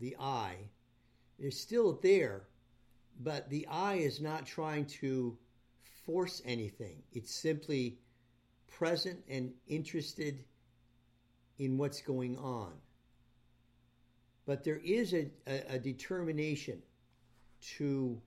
the 0.00 0.16
I. 0.18 0.56
It's 1.38 1.58
still 1.58 1.98
there, 2.02 2.48
but 3.22 3.48
the 3.50 3.66
I 3.68 3.94
is 3.94 4.20
not 4.20 4.46
trying 4.46 4.86
to 5.00 5.36
force 6.06 6.40
anything. 6.44 7.02
It's 7.12 7.34
simply 7.34 7.98
present 8.68 9.20
and 9.28 9.52
interested 9.68 10.44
in 11.58 11.76
what's 11.76 12.00
going 12.00 12.38
on. 12.38 12.72
But 14.46 14.64
there 14.64 14.80
is 14.82 15.12
a, 15.12 15.30
a, 15.46 15.74
a 15.74 15.78
determination 15.78 16.82
to 17.76 18.20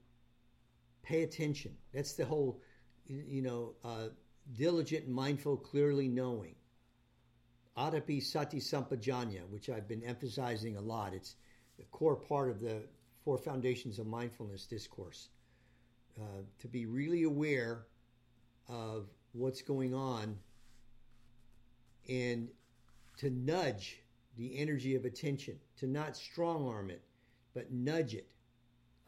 pay 1.02 1.24
attention. 1.24 1.76
That's 1.94 2.14
the 2.14 2.26
whole, 2.26 2.62
you 3.08 3.42
know, 3.42 3.74
uh, 3.84 4.10
diligent, 4.56 5.10
mindful, 5.10 5.58
clearly 5.58 6.08
knowing. 6.08 6.56
Atapi 7.76 8.22
Sati 8.22 8.60
Sampajanya, 8.60 9.50
which 9.50 9.70
I've 9.70 9.88
been 9.88 10.04
emphasizing 10.04 10.78
a 10.78 10.82
lot. 10.82 11.14
It's 11.16 11.36
a 11.80 11.84
core 11.86 12.16
part 12.16 12.52
of 12.52 12.62
the 12.62 12.84
four 13.24 13.38
foundations 13.38 14.00
of 14.00 14.08
mindfulness 14.08 14.66
discourse. 14.66 15.30
Uh, 16.20 16.44
to 16.60 16.68
be 16.68 16.86
really 16.86 17.24
aware 17.24 17.86
of 18.70 19.08
what's 19.32 19.62
going 19.64 19.94
on 19.94 20.38
and 22.08 22.50
to 23.18 23.32
nudge 23.32 24.00
the 24.38 24.58
energy 24.60 24.96
of 24.96 25.06
attention, 25.06 25.56
to 25.78 25.88
not 25.88 26.16
strong 26.16 26.68
arm 26.68 26.90
it, 26.90 27.02
but 27.54 27.72
nudge 27.72 28.14
it 28.14 28.32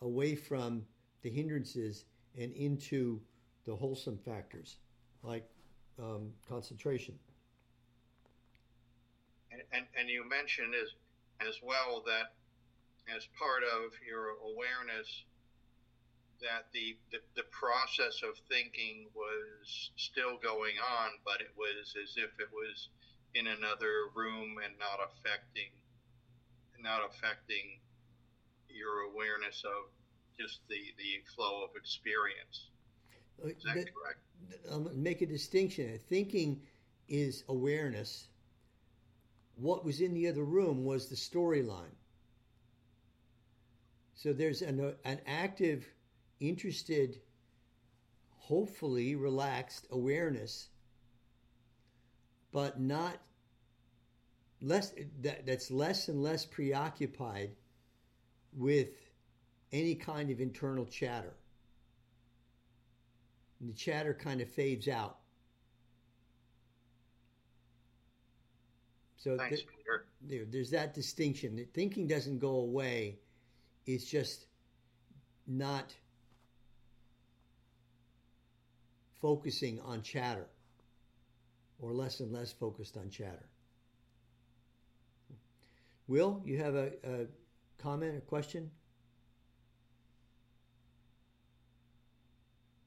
away 0.02 0.36
from 0.36 0.84
the 1.22 1.30
hindrances 1.30 2.06
and 2.38 2.52
into 2.54 3.20
the 3.66 3.76
wholesome 3.76 4.18
factors 4.18 4.78
like 5.24 5.48
um, 6.00 6.32
concentration. 6.48 7.18
And, 9.52 9.62
and, 9.72 9.86
and 10.00 10.10
you 10.10 10.28
mentioned 10.28 10.74
as, 10.76 10.90
as 11.48 11.56
well 11.64 12.04
that 12.06 12.34
as 13.14 13.28
part 13.38 13.64
of 13.64 13.92
your 14.08 14.38
awareness 14.42 15.08
that 16.42 16.68
the, 16.74 16.98
the, 17.12 17.20
the 17.36 17.48
process 17.52 18.22
of 18.24 18.36
thinking 18.50 19.08
was 19.16 19.92
still 19.96 20.38
going 20.42 20.76
on, 21.00 21.10
but 21.24 21.40
it 21.42 21.52
was 21.58 21.96
as 22.02 22.18
if 22.18 22.32
it 22.40 22.50
was 22.52 22.90
in 23.36 23.48
another 23.48 24.10
room 24.16 24.58
and 24.64 24.74
not 24.80 25.00
affecting 25.04 25.72
not 26.82 27.02
affecting 27.10 27.80
your 28.70 29.10
awareness 29.12 29.64
of 29.66 29.90
just 30.40 30.60
the, 30.70 30.76
the 31.00 31.24
flow 31.36 31.64
of 31.64 31.70
experience. 31.76 32.70
Uh, 33.44 33.48
Is 33.48 33.64
that 33.64 33.76
but- 33.76 33.86
correct? 33.96 34.20
um, 34.72 34.90
make 35.02 35.22
a 35.22 35.26
distinction. 35.26 35.98
Thinking 36.10 36.62
is 37.08 37.44
awareness. 37.50 38.28
What 39.56 39.84
was 39.86 40.02
in 40.02 40.14
the 40.14 40.28
other 40.28 40.44
room 40.44 40.84
was 40.84 41.08
the 41.08 41.16
storyline. 41.16 41.96
So 44.26 44.34
there's 44.34 44.64
an, 44.64 44.80
uh, 44.84 44.94
an 45.04 45.20
active, 45.28 45.86
interested, 46.40 47.20
hopefully 48.40 49.14
relaxed 49.14 49.86
awareness, 49.92 50.70
but 52.52 52.80
not 52.80 53.20
less 54.64 54.96
that, 55.22 55.46
that's 55.46 55.70
less 55.70 56.08
and 56.08 56.24
less 56.24 56.44
preoccupied 56.44 57.52
with 58.52 58.88
any 59.72 59.94
kind 59.94 60.32
of 60.32 60.42
internal 60.42 60.88
chatter 60.88 61.36
and 63.60 63.70
the 63.70 63.76
chatter 63.76 64.16
kind 64.16 64.42
of 64.42 64.50
fades 64.50 64.88
out. 64.88 65.20
So 69.18 69.38
Thanks, 69.38 69.58
th- 69.58 69.68
there, 70.22 70.46
there's 70.46 70.72
that 70.72 70.96
distinction. 70.96 71.64
Thinking 71.76 72.08
doesn't 72.08 72.40
go 72.40 72.56
away; 72.56 73.20
it's 73.86 74.06
just 74.06 74.46
not 75.48 75.94
focusing 79.22 79.80
on 79.82 80.02
chatter, 80.02 80.48
or 81.80 81.92
less 81.92 82.20
and 82.20 82.32
less 82.32 82.52
focused 82.52 82.98
on 82.98 83.10
chatter. 83.10 83.46
Will 86.08 86.42
you 86.46 86.58
have 86.60 86.76
a, 86.76 86.92
a 87.04 87.26
comment, 87.82 88.18
a 88.18 88.22
question? 88.22 88.70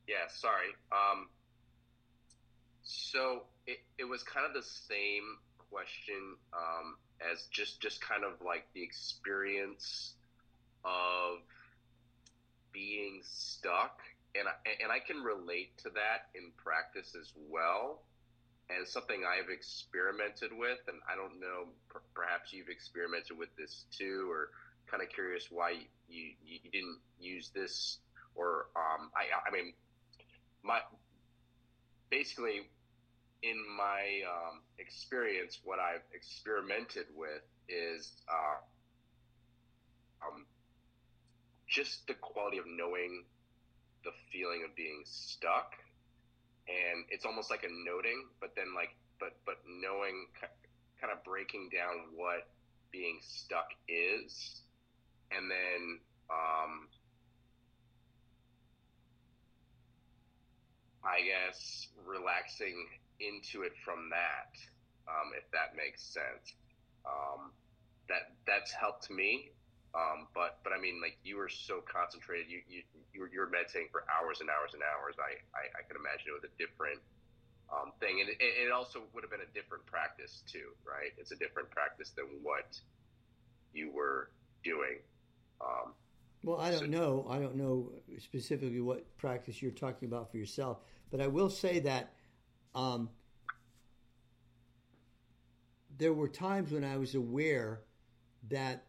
Yeah, 0.06 0.28
sorry. 0.28 0.68
Um, 0.92 1.28
so 2.82 3.42
it, 3.66 3.78
it 3.98 4.04
was 4.04 4.22
kind 4.22 4.46
of 4.46 4.54
the 4.54 4.62
same 4.62 5.38
question 5.70 6.36
um, 6.52 6.96
as 7.32 7.48
just 7.50 7.80
just 7.80 8.00
kind 8.00 8.24
of 8.24 8.40
like 8.44 8.66
the 8.74 8.82
experience 8.82 10.14
of 10.84 11.40
being 12.72 13.20
stuck, 13.24 14.00
and 14.34 14.48
I, 14.48 14.82
and 14.82 14.92
I 14.92 14.98
can 14.98 15.22
relate 15.22 15.76
to 15.78 15.90
that 15.90 16.30
in 16.34 16.52
practice 16.56 17.14
as 17.18 17.32
well, 17.50 18.02
and 18.70 18.86
something 18.86 19.22
I've 19.24 19.50
experimented 19.50 20.50
with, 20.52 20.78
and 20.88 20.98
I 21.10 21.16
don't 21.16 21.40
know, 21.40 21.72
per, 21.88 22.00
perhaps 22.14 22.52
you've 22.52 22.68
experimented 22.68 23.36
with 23.36 23.48
this 23.56 23.84
too, 23.90 24.28
or 24.30 24.50
kind 24.90 25.02
of 25.02 25.08
curious 25.10 25.48
why 25.50 25.70
you 25.70 25.84
you, 26.08 26.58
you 26.62 26.70
didn't 26.70 26.98
use 27.20 27.50
this, 27.54 27.98
or 28.34 28.66
um, 28.76 29.10
I 29.16 29.48
I 29.48 29.52
mean 29.52 29.72
my 30.62 30.80
basically 32.10 32.68
in 33.42 33.56
my 33.76 34.22
um, 34.26 34.60
experience, 34.78 35.60
what 35.64 35.78
I've 35.78 36.02
experimented 36.12 37.06
with 37.14 37.42
is 37.68 38.12
uh, 38.28 38.58
just 41.68 42.06
the 42.06 42.14
quality 42.14 42.58
of 42.58 42.64
knowing 42.66 43.24
the 44.04 44.10
feeling 44.32 44.62
of 44.68 44.74
being 44.76 45.02
stuck, 45.04 45.72
and 46.68 47.04
it's 47.10 47.24
almost 47.24 47.50
like 47.50 47.64
a 47.64 47.68
noting, 47.68 48.24
but 48.40 48.54
then 48.56 48.74
like 48.74 48.94
but 49.20 49.36
but 49.44 49.56
knowing 49.66 50.26
kind 51.00 51.12
of 51.12 51.22
breaking 51.24 51.68
down 51.72 52.14
what 52.16 52.48
being 52.90 53.18
stuck 53.22 53.68
is, 53.88 54.62
and 55.30 55.50
then 55.50 56.00
um, 56.30 56.88
I 61.04 61.20
guess 61.22 61.88
relaxing 62.06 62.86
into 63.20 63.62
it 63.62 63.72
from 63.84 64.10
that, 64.10 64.52
um, 65.08 65.32
if 65.36 65.50
that 65.52 65.76
makes 65.76 66.02
sense. 66.02 66.54
Um, 67.06 67.52
that 68.08 68.32
that's 68.46 68.72
helped 68.72 69.10
me. 69.10 69.50
Um, 69.94 70.28
but 70.34 70.58
but 70.62 70.72
I 70.72 70.78
mean, 70.80 71.00
like 71.00 71.16
you 71.24 71.36
were 71.36 71.48
so 71.48 71.80
concentrated, 71.84 72.46
you 72.50 72.60
you 72.68 72.82
you 73.12 73.20
were, 73.22 73.30
you 73.32 73.40
were 73.40 73.48
meditating 73.48 73.88
for 73.90 74.04
hours 74.12 74.40
and 74.40 74.50
hours 74.50 74.74
and 74.74 74.82
hours. 74.82 75.16
I 75.18 75.40
I, 75.56 75.62
I 75.80 75.82
can 75.88 75.96
imagine 75.96 76.28
it 76.28 76.36
was 76.36 76.44
a 76.44 76.54
different 76.60 77.00
um, 77.72 77.92
thing, 78.00 78.20
and 78.20 78.28
it, 78.28 78.36
it 78.40 78.70
also 78.72 79.02
would 79.14 79.24
have 79.24 79.30
been 79.30 79.40
a 79.40 79.52
different 79.54 79.84
practice 79.86 80.42
too, 80.46 80.76
right? 80.84 81.12
It's 81.16 81.32
a 81.32 81.36
different 81.36 81.70
practice 81.70 82.10
than 82.10 82.26
what 82.42 82.78
you 83.72 83.90
were 83.90 84.30
doing. 84.64 84.98
Um, 85.60 85.94
Well, 86.44 86.60
I 86.60 86.70
don't 86.70 86.90
know. 86.90 87.26
I 87.28 87.38
don't 87.38 87.56
know 87.56 87.92
specifically 88.18 88.80
what 88.80 89.16
practice 89.16 89.60
you're 89.62 89.70
talking 89.70 90.08
about 90.08 90.30
for 90.30 90.36
yourself, 90.36 90.78
but 91.10 91.20
I 91.20 91.26
will 91.26 91.50
say 91.50 91.80
that 91.80 92.12
um, 92.74 93.08
there 95.96 96.12
were 96.12 96.28
times 96.28 96.72
when 96.72 96.84
I 96.84 96.96
was 96.96 97.14
aware 97.14 97.80
that 98.50 98.84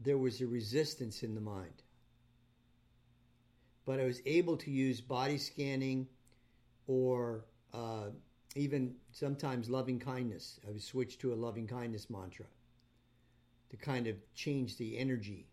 there 0.00 0.18
was 0.18 0.40
a 0.40 0.46
resistance 0.46 1.22
in 1.22 1.34
the 1.34 1.40
mind. 1.40 1.82
But 3.84 4.00
I 4.00 4.04
was 4.04 4.20
able 4.24 4.56
to 4.58 4.70
use 4.70 5.00
body 5.00 5.38
scanning 5.38 6.06
or 6.86 7.44
uh, 7.74 8.08
even 8.56 8.94
sometimes 9.12 9.68
loving 9.68 9.98
kindness. 9.98 10.58
I 10.66 10.70
would 10.70 10.82
switch 10.82 11.18
to 11.18 11.32
a 11.32 11.36
loving 11.36 11.66
kindness 11.66 12.08
mantra 12.08 12.46
to 13.70 13.76
kind 13.76 14.06
of 14.06 14.16
change 14.34 14.76
the 14.76 14.98
energy 14.98 15.46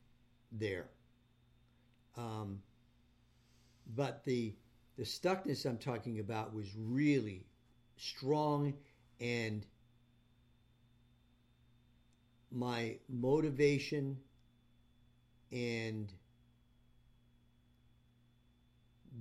there. 0.51 0.87
Um, 2.17 2.61
but 3.95 4.23
the 4.25 4.53
the 4.97 5.03
stuckness 5.03 5.65
I'm 5.65 5.77
talking 5.77 6.19
about 6.19 6.55
was 6.55 6.65
really 6.75 7.45
strong, 7.97 8.73
and 9.21 9.63
my 12.51 12.95
motivation 13.07 14.17
and 15.51 16.11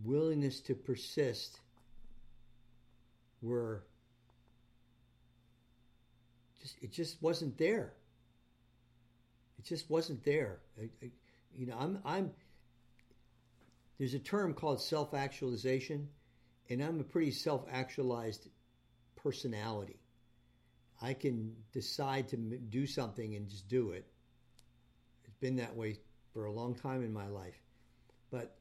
willingness 0.05 0.61
to 0.61 0.75
persist 0.75 1.61
were 3.43 3.85
just 6.61 6.77
it 6.83 6.93
just 6.93 7.23
wasn't 7.23 7.57
there. 7.59 7.93
It 9.59 9.65
just 9.65 9.89
wasn't 9.89 10.25
there. 10.25 10.59
I, 10.79 10.89
I, 11.03 11.11
you 11.55 11.67
know, 11.67 11.77
I'm 11.79 11.99
I'm 12.05 12.31
there's 13.99 14.15
a 14.15 14.19
term 14.19 14.55
called 14.55 14.83
self 14.83 15.15
actualization, 15.15 16.09
and 16.69 16.83
I'm 16.83 17.01
a 17.01 17.05
pretty 17.05 17.31
self 17.31 17.65
actualized 17.71 18.49
personality. 19.17 20.01
I 21.01 21.15
can 21.15 21.55
decide 21.73 22.29
to 22.29 22.37
do 22.37 22.87
something 22.87 23.35
and 23.35 23.49
just 23.49 23.69
do 23.69 23.91
it. 23.91 24.07
It's 25.25 25.37
been 25.37 25.57
that 25.57 25.77
way 25.77 25.99
for 26.37 26.45
a 26.45 26.53
long 26.53 26.75
time 26.75 27.03
in 27.03 27.11
my 27.11 27.27
life. 27.29 27.63
But 28.31 28.59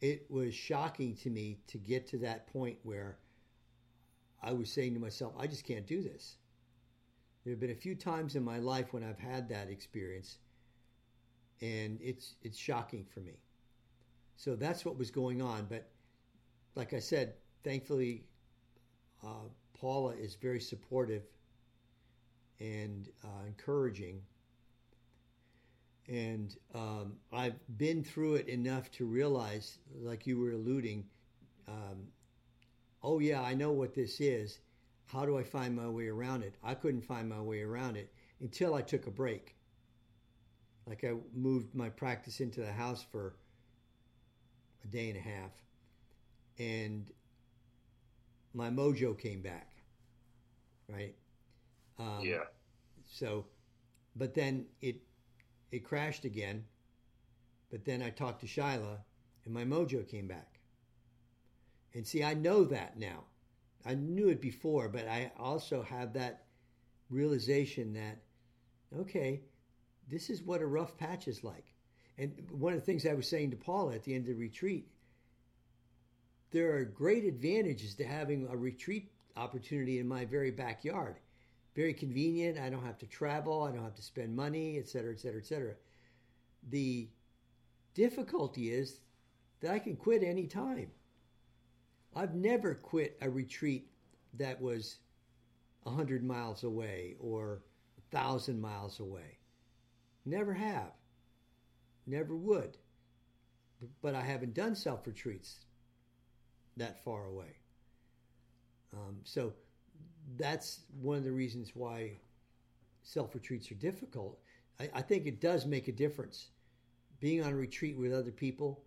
it 0.00 0.24
was 0.30 0.54
shocking 0.54 1.14
to 1.16 1.28
me 1.28 1.58
to 1.66 1.76
get 1.76 2.06
to 2.08 2.18
that 2.18 2.50
point 2.50 2.78
where 2.82 3.18
I 4.42 4.54
was 4.54 4.72
saying 4.72 4.94
to 4.94 5.00
myself, 5.00 5.34
I 5.38 5.46
just 5.46 5.66
can't 5.66 5.86
do 5.86 6.00
this. 6.00 6.36
There 7.44 7.52
have 7.52 7.60
been 7.60 7.72
a 7.72 7.74
few 7.74 7.94
times 7.94 8.36
in 8.36 8.42
my 8.42 8.58
life 8.58 8.94
when 8.94 9.04
I've 9.04 9.18
had 9.18 9.50
that 9.50 9.68
experience, 9.68 10.38
and 11.60 11.98
it's 12.00 12.36
it's 12.40 12.56
shocking 12.56 13.04
for 13.04 13.20
me. 13.20 13.34
So 14.36 14.56
that's 14.56 14.86
what 14.86 14.96
was 14.96 15.10
going 15.10 15.42
on. 15.42 15.66
But 15.68 15.90
like 16.74 16.94
I 16.94 17.00
said, 17.00 17.34
thankfully, 17.64 18.24
uh, 19.22 19.48
Paula 19.78 20.14
is 20.14 20.36
very 20.36 20.60
supportive 20.60 21.24
and 22.60 23.10
uh, 23.22 23.44
encouraging. 23.46 24.22
And 26.10 26.56
um, 26.74 27.12
I've 27.32 27.54
been 27.78 28.02
through 28.02 28.34
it 28.34 28.48
enough 28.48 28.90
to 28.92 29.06
realize, 29.06 29.78
like 30.02 30.26
you 30.26 30.40
were 30.40 30.50
alluding, 30.50 31.04
um, 31.68 32.08
oh, 33.00 33.20
yeah, 33.20 33.40
I 33.42 33.54
know 33.54 33.70
what 33.70 33.94
this 33.94 34.20
is. 34.20 34.58
How 35.06 35.24
do 35.24 35.38
I 35.38 35.44
find 35.44 35.74
my 35.74 35.88
way 35.88 36.08
around 36.08 36.42
it? 36.42 36.56
I 36.64 36.74
couldn't 36.74 37.02
find 37.02 37.28
my 37.28 37.40
way 37.40 37.62
around 37.62 37.96
it 37.96 38.12
until 38.40 38.74
I 38.74 38.82
took 38.82 39.06
a 39.06 39.10
break. 39.10 39.54
Like 40.84 41.04
I 41.04 41.12
moved 41.32 41.76
my 41.76 41.88
practice 41.88 42.40
into 42.40 42.60
the 42.60 42.72
house 42.72 43.04
for 43.12 43.36
a 44.84 44.88
day 44.88 45.10
and 45.10 45.16
a 45.16 45.20
half. 45.20 45.52
And 46.58 47.08
my 48.52 48.68
mojo 48.68 49.16
came 49.16 49.42
back. 49.42 49.70
Right. 50.88 51.14
Um, 52.00 52.22
yeah. 52.22 52.44
So, 53.08 53.46
but 54.16 54.34
then 54.34 54.66
it 54.80 54.96
it 55.70 55.84
crashed 55.84 56.24
again. 56.24 56.64
But 57.70 57.84
then 57.84 58.02
I 58.02 58.10
talked 58.10 58.40
to 58.40 58.46
Shaila, 58.46 58.98
and 59.44 59.54
my 59.54 59.64
mojo 59.64 60.06
came 60.06 60.26
back. 60.26 60.60
And 61.94 62.06
see, 62.06 62.22
I 62.22 62.34
know 62.34 62.64
that 62.64 62.98
now. 62.98 63.24
I 63.84 63.94
knew 63.94 64.28
it 64.28 64.40
before, 64.40 64.88
but 64.88 65.08
I 65.08 65.32
also 65.38 65.82
have 65.82 66.12
that 66.12 66.44
realization 67.08 67.94
that, 67.94 68.18
okay, 68.98 69.40
this 70.08 70.30
is 70.30 70.42
what 70.42 70.60
a 70.60 70.66
rough 70.66 70.96
patch 70.98 71.28
is 71.28 71.42
like. 71.44 71.74
And 72.18 72.32
one 72.50 72.74
of 72.74 72.80
the 72.80 72.84
things 72.84 73.06
I 73.06 73.14
was 73.14 73.28
saying 73.28 73.50
to 73.52 73.56
Paula 73.56 73.94
at 73.94 74.04
the 74.04 74.14
end 74.14 74.28
of 74.28 74.34
the 74.34 74.40
retreat, 74.40 74.88
there 76.50 76.76
are 76.76 76.84
great 76.84 77.24
advantages 77.24 77.94
to 77.94 78.04
having 78.04 78.46
a 78.50 78.56
retreat 78.56 79.10
opportunity 79.36 79.98
in 80.00 80.08
my 80.08 80.24
very 80.24 80.50
backyard. 80.50 81.16
Very 81.74 81.94
convenient. 81.94 82.58
I 82.58 82.68
don't 82.68 82.84
have 82.84 82.98
to 82.98 83.06
travel. 83.06 83.62
I 83.62 83.70
don't 83.70 83.84
have 83.84 83.94
to 83.94 84.02
spend 84.02 84.34
money, 84.34 84.78
et 84.78 84.88
cetera, 84.88 85.12
et 85.12 85.20
cetera, 85.20 85.40
et 85.40 85.46
cetera. 85.46 85.74
The 86.70 87.08
difficulty 87.94 88.70
is 88.70 89.00
that 89.60 89.72
I 89.72 89.78
can 89.78 89.96
quit 89.96 90.22
any 90.22 90.46
time. 90.46 90.90
I've 92.14 92.34
never 92.34 92.74
quit 92.74 93.16
a 93.20 93.30
retreat 93.30 93.88
that 94.34 94.60
was 94.60 94.98
100 95.84 96.24
miles 96.24 96.64
away 96.64 97.16
or 97.20 97.62
1,000 98.10 98.60
miles 98.60 99.00
away. 99.00 99.38
Never 100.24 100.52
have. 100.52 100.92
Never 102.06 102.34
would. 102.36 102.76
But 104.02 104.14
I 104.14 104.22
haven't 104.22 104.54
done 104.54 104.74
self 104.74 105.06
retreats 105.06 105.60
that 106.76 107.02
far 107.02 107.26
away. 107.26 107.56
Um, 108.92 109.18
so 109.24 109.52
that's 110.36 110.80
one 111.00 111.18
of 111.18 111.24
the 111.24 111.32
reasons 111.32 111.72
why 111.74 112.12
self 113.02 113.34
retreats 113.34 113.70
are 113.70 113.76
difficult. 113.76 114.38
I, 114.78 114.90
I 114.94 115.02
think 115.02 115.26
it 115.26 115.40
does 115.40 115.66
make 115.66 115.88
a 115.88 115.92
difference. 115.92 116.48
Being 117.20 117.42
on 117.42 117.52
a 117.52 117.56
retreat 117.56 117.98
with 117.98 118.12
other 118.12 118.30
people 118.30 118.82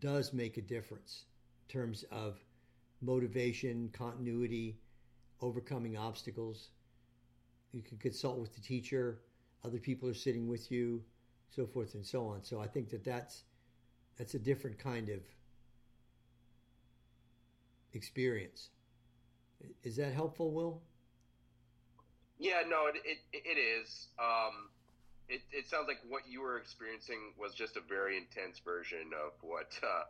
does 0.00 0.32
make 0.32 0.56
a 0.56 0.62
difference 0.62 1.24
in 1.68 1.72
terms 1.72 2.04
of 2.10 2.38
motivation, 3.00 3.90
continuity, 3.92 4.78
overcoming 5.40 5.96
obstacles. 5.96 6.70
You 7.72 7.82
can 7.82 7.98
consult 7.98 8.38
with 8.38 8.54
the 8.54 8.60
teacher, 8.60 9.20
other 9.64 9.78
people 9.78 10.08
are 10.08 10.14
sitting 10.14 10.48
with 10.48 10.70
you, 10.70 11.02
so 11.50 11.66
forth 11.66 11.94
and 11.94 12.04
so 12.04 12.26
on. 12.26 12.42
So 12.42 12.60
I 12.60 12.66
think 12.66 12.90
that 12.90 13.04
that's 13.04 13.44
that's 14.18 14.34
a 14.34 14.38
different 14.38 14.78
kind 14.78 15.08
of 15.08 15.20
experience. 17.92 18.70
Is 19.82 19.96
that 19.96 20.12
helpful, 20.12 20.52
Will? 20.52 20.82
Yeah, 22.38 22.62
no, 22.68 22.86
it 22.86 22.96
it, 23.04 23.18
it 23.32 23.58
is. 23.58 24.08
Um, 24.18 24.70
it 25.28 25.40
it 25.52 25.68
sounds 25.68 25.86
like 25.88 26.00
what 26.08 26.22
you 26.28 26.42
were 26.42 26.58
experiencing 26.58 27.32
was 27.38 27.54
just 27.54 27.76
a 27.76 27.84
very 27.88 28.16
intense 28.18 28.60
version 28.64 29.12
of 29.14 29.32
what 29.40 29.72
uh, 29.82 30.04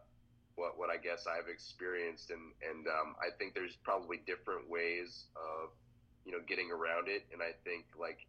what 0.56 0.78
what 0.78 0.90
I 0.90 0.96
guess 0.96 1.26
I've 1.26 1.48
experienced, 1.48 2.30
and 2.30 2.52
and 2.62 2.86
um, 2.86 3.14
I 3.20 3.30
think 3.36 3.54
there's 3.54 3.76
probably 3.82 4.18
different 4.26 4.70
ways 4.70 5.26
of 5.36 5.70
you 6.24 6.32
know 6.32 6.40
getting 6.46 6.70
around 6.70 7.08
it, 7.08 7.26
and 7.32 7.42
I 7.42 7.52
think 7.62 7.86
like 7.98 8.26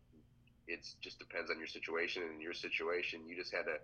it's 0.67 0.95
just 1.01 1.19
depends 1.19 1.49
on 1.49 1.57
your 1.57 1.69
situation, 1.69 2.23
and 2.23 2.36
in 2.36 2.41
your 2.41 2.53
situation, 2.57 3.21
you 3.28 3.36
just 3.36 3.53
had 3.53 3.65
to 3.65 3.78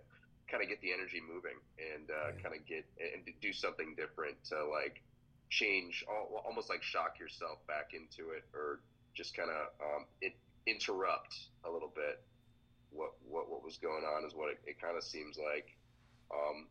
kind 0.50 0.62
of 0.62 0.68
get 0.68 0.82
the 0.82 0.92
energy 0.92 1.22
moving 1.22 1.56
and 1.78 2.10
uh, 2.10 2.34
yeah. 2.34 2.42
kind 2.42 2.54
of 2.54 2.66
get 2.66 2.84
and 2.98 3.24
do 3.40 3.52
something 3.52 3.94
different 3.96 4.36
to 4.50 4.66
like 4.66 5.00
change, 5.52 6.02
almost 6.08 6.70
like 6.70 6.82
shock 6.82 7.20
yourself 7.20 7.60
back 7.68 7.92
into 7.92 8.32
it, 8.32 8.44
or 8.56 8.80
just 9.12 9.36
kind 9.36 9.50
of 9.50 9.68
um, 9.84 10.06
interrupt 10.66 11.36
a 11.64 11.70
little 11.70 11.92
bit 11.94 12.24
what 12.90 13.12
what 13.28 13.50
what 13.50 13.64
was 13.64 13.76
going 13.76 14.04
on 14.04 14.24
is 14.24 14.32
what 14.34 14.48
it, 14.48 14.58
it 14.66 14.80
kind 14.80 14.96
of 14.96 15.04
seems 15.04 15.36
like. 15.36 15.68
Um, 16.32 16.68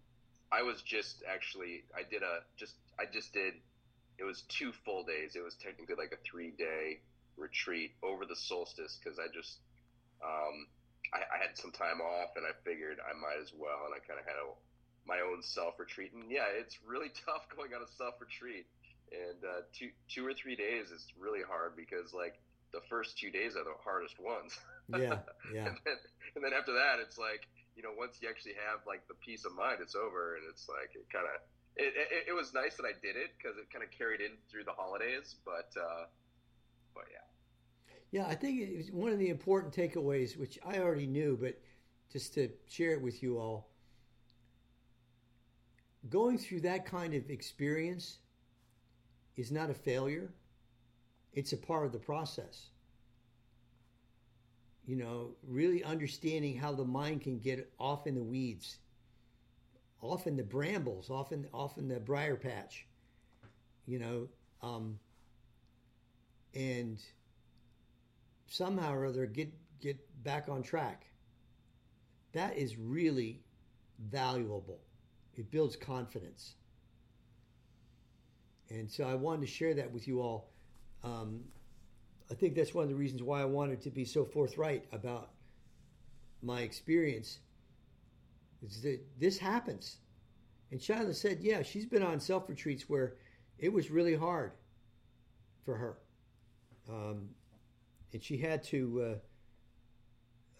I 0.52 0.64
was 0.64 0.82
just 0.82 1.24
actually 1.30 1.84
I 1.94 2.02
did 2.10 2.24
a 2.24 2.42
just 2.58 2.74
I 2.98 3.06
just 3.06 3.34
did 3.34 3.54
it 4.18 4.24
was 4.24 4.44
two 4.50 4.72
full 4.86 5.04
days. 5.04 5.36
It 5.36 5.44
was 5.44 5.56
technically 5.56 5.96
like 5.96 6.14
a 6.14 6.22
three 6.26 6.54
day 6.58 7.02
retreat 7.38 7.94
over 8.02 8.26
the 8.26 8.36
solstice 8.36 8.98
because 8.98 9.18
I 9.18 9.30
just 9.34 9.62
um, 10.22 10.70
I, 11.14 11.26
I, 11.26 11.38
had 11.42 11.58
some 11.58 11.74
time 11.74 11.98
off 11.98 12.38
and 12.38 12.46
I 12.46 12.54
figured 12.62 13.02
I 13.02 13.18
might 13.18 13.42
as 13.42 13.50
well 13.58 13.90
and 13.90 13.94
I 13.98 14.00
kind 14.06 14.22
of 14.22 14.26
had 14.30 14.38
a, 14.38 14.54
my 15.12 15.20
own 15.20 15.44
self 15.44 15.76
retreat 15.76 16.16
and 16.16 16.32
yeah 16.32 16.48
it's 16.56 16.80
really 16.88 17.12
tough 17.28 17.44
going 17.52 17.76
on 17.76 17.84
a 17.84 17.92
self 18.00 18.16
retreat 18.24 18.64
and 19.12 19.44
uh, 19.44 19.68
two 19.76 19.92
two 20.08 20.24
or 20.24 20.34
three 20.34 20.56
days 20.56 20.88
is 20.88 21.04
really 21.20 21.44
hard 21.44 21.76
because 21.76 22.16
like 22.16 22.40
the 22.72 22.80
first 22.90 23.18
two 23.18 23.30
days 23.32 23.56
are 23.56 23.64
the 23.64 23.76
hardest 23.84 24.16
ones. 24.20 24.58
Yeah, 24.88 25.20
yeah. 25.54 25.68
and, 25.68 25.78
then, 25.84 25.98
and 26.36 26.44
then 26.44 26.54
after 26.54 26.74
that, 26.74 27.04
it's 27.04 27.18
like 27.18 27.48
you 27.76 27.84
know, 27.84 27.92
once 27.98 28.18
you 28.22 28.30
actually 28.30 28.56
have 28.68 28.80
like 28.88 29.08
the 29.08 29.16
peace 29.16 29.46
of 29.46 29.54
mind, 29.56 29.80
it's 29.82 29.96
over, 29.96 30.36
and 30.36 30.44
it's 30.50 30.68
like 30.68 30.96
it 30.96 31.06
kind 31.12 31.26
of. 31.28 31.42
It, 31.78 31.94
it, 31.96 32.28
it, 32.28 32.34
was 32.34 32.54
nice 32.54 32.76
that 32.76 32.84
I 32.84 32.92
did 33.02 33.16
it 33.16 33.32
because 33.38 33.58
it 33.58 33.72
kind 33.72 33.82
of 33.82 33.90
carried 33.98 34.20
in 34.20 34.32
through 34.52 34.66
the 34.66 34.74
holidays, 34.74 35.36
but 35.46 35.72
uh, 35.80 36.04
but 36.94 37.06
yeah. 37.10 37.24
Yeah, 38.12 38.28
I 38.28 38.36
think 38.36 38.60
it 38.60 38.76
was 38.76 38.92
one 38.92 39.14
of 39.14 39.20
the 39.20 39.30
important 39.30 39.74
takeaways, 39.74 40.38
which 40.38 40.60
I 40.66 40.80
already 40.80 41.08
knew, 41.08 41.38
but 41.40 41.58
just 42.12 42.34
to 42.34 42.50
share 42.68 42.92
it 42.92 43.02
with 43.02 43.24
you 43.24 43.40
all. 43.40 43.71
Going 46.10 46.38
through 46.38 46.62
that 46.62 46.86
kind 46.86 47.14
of 47.14 47.30
experience 47.30 48.18
is 49.36 49.52
not 49.52 49.70
a 49.70 49.74
failure 49.74 50.32
it's 51.34 51.54
a 51.54 51.58
part 51.58 51.86
of 51.86 51.92
the 51.92 52.00
process. 52.00 52.68
You 54.86 54.98
know, 54.98 55.30
really 55.48 55.84
understanding 55.84 56.58
how 56.58 56.74
the 56.74 56.84
mind 56.84 57.22
can 57.22 57.40
get 57.40 57.72
off 57.80 58.08
in 58.08 58.16
the 58.16 58.24
weeds, 58.24 58.78
off 60.02 60.28
in 60.28 60.36
the 60.36 60.44
brambles, 60.44 61.10
off 61.10 61.32
in, 61.32 61.48
off 61.54 61.78
in 61.78 61.88
the 61.88 62.00
briar 62.00 62.36
patch, 62.36 62.86
you 63.86 64.00
know, 64.00 64.28
um, 64.62 65.00
and 66.54 67.00
somehow 68.48 68.94
or 68.94 69.06
other 69.06 69.26
get 69.26 69.54
get 69.80 69.98
back 70.24 70.50
on 70.50 70.62
track. 70.62 71.06
That 72.34 72.58
is 72.58 72.78
really 72.78 73.42
valuable. 74.00 74.80
It 75.36 75.52
builds 75.52 75.76
confidence. 75.76 76.56
And 78.70 78.90
so 78.90 79.04
I 79.04 79.16
wanted 79.16 79.42
to 79.42 79.48
share 79.48 79.74
that 79.76 79.92
with 79.92 80.08
you 80.08 80.22
all 80.22 80.52
um, 81.04 81.42
I 82.30 82.34
think 82.34 82.56
that's 82.56 82.74
one 82.74 82.84
of 82.84 82.90
the 82.90 82.96
reasons 82.96 83.22
why 83.22 83.42
I 83.42 83.46
wanted 83.46 83.82
to 83.82 83.90
be 83.90 84.06
so 84.06 84.24
forthright 84.24 84.86
about 84.94 85.32
my 86.42 86.62
experience. 86.62 87.40
Is 88.66 88.82
that 88.84 89.02
this 89.20 89.38
happens? 89.38 89.98
And 90.72 90.80
Shaila 90.80 91.14
said, 91.14 91.40
yeah, 91.42 91.62
she's 91.62 91.86
been 91.86 92.04
on 92.04 92.20
self 92.20 92.48
retreats 92.48 92.88
where 92.88 93.16
it 93.60 93.74
was 93.74 93.92
really 93.92 94.16
hard 94.16 94.54
for 95.66 95.76
her. 95.76 95.98
Um, 96.90 97.30
and 98.14 98.24
she 98.24 98.38
had 98.38 98.64
to. 98.66 99.20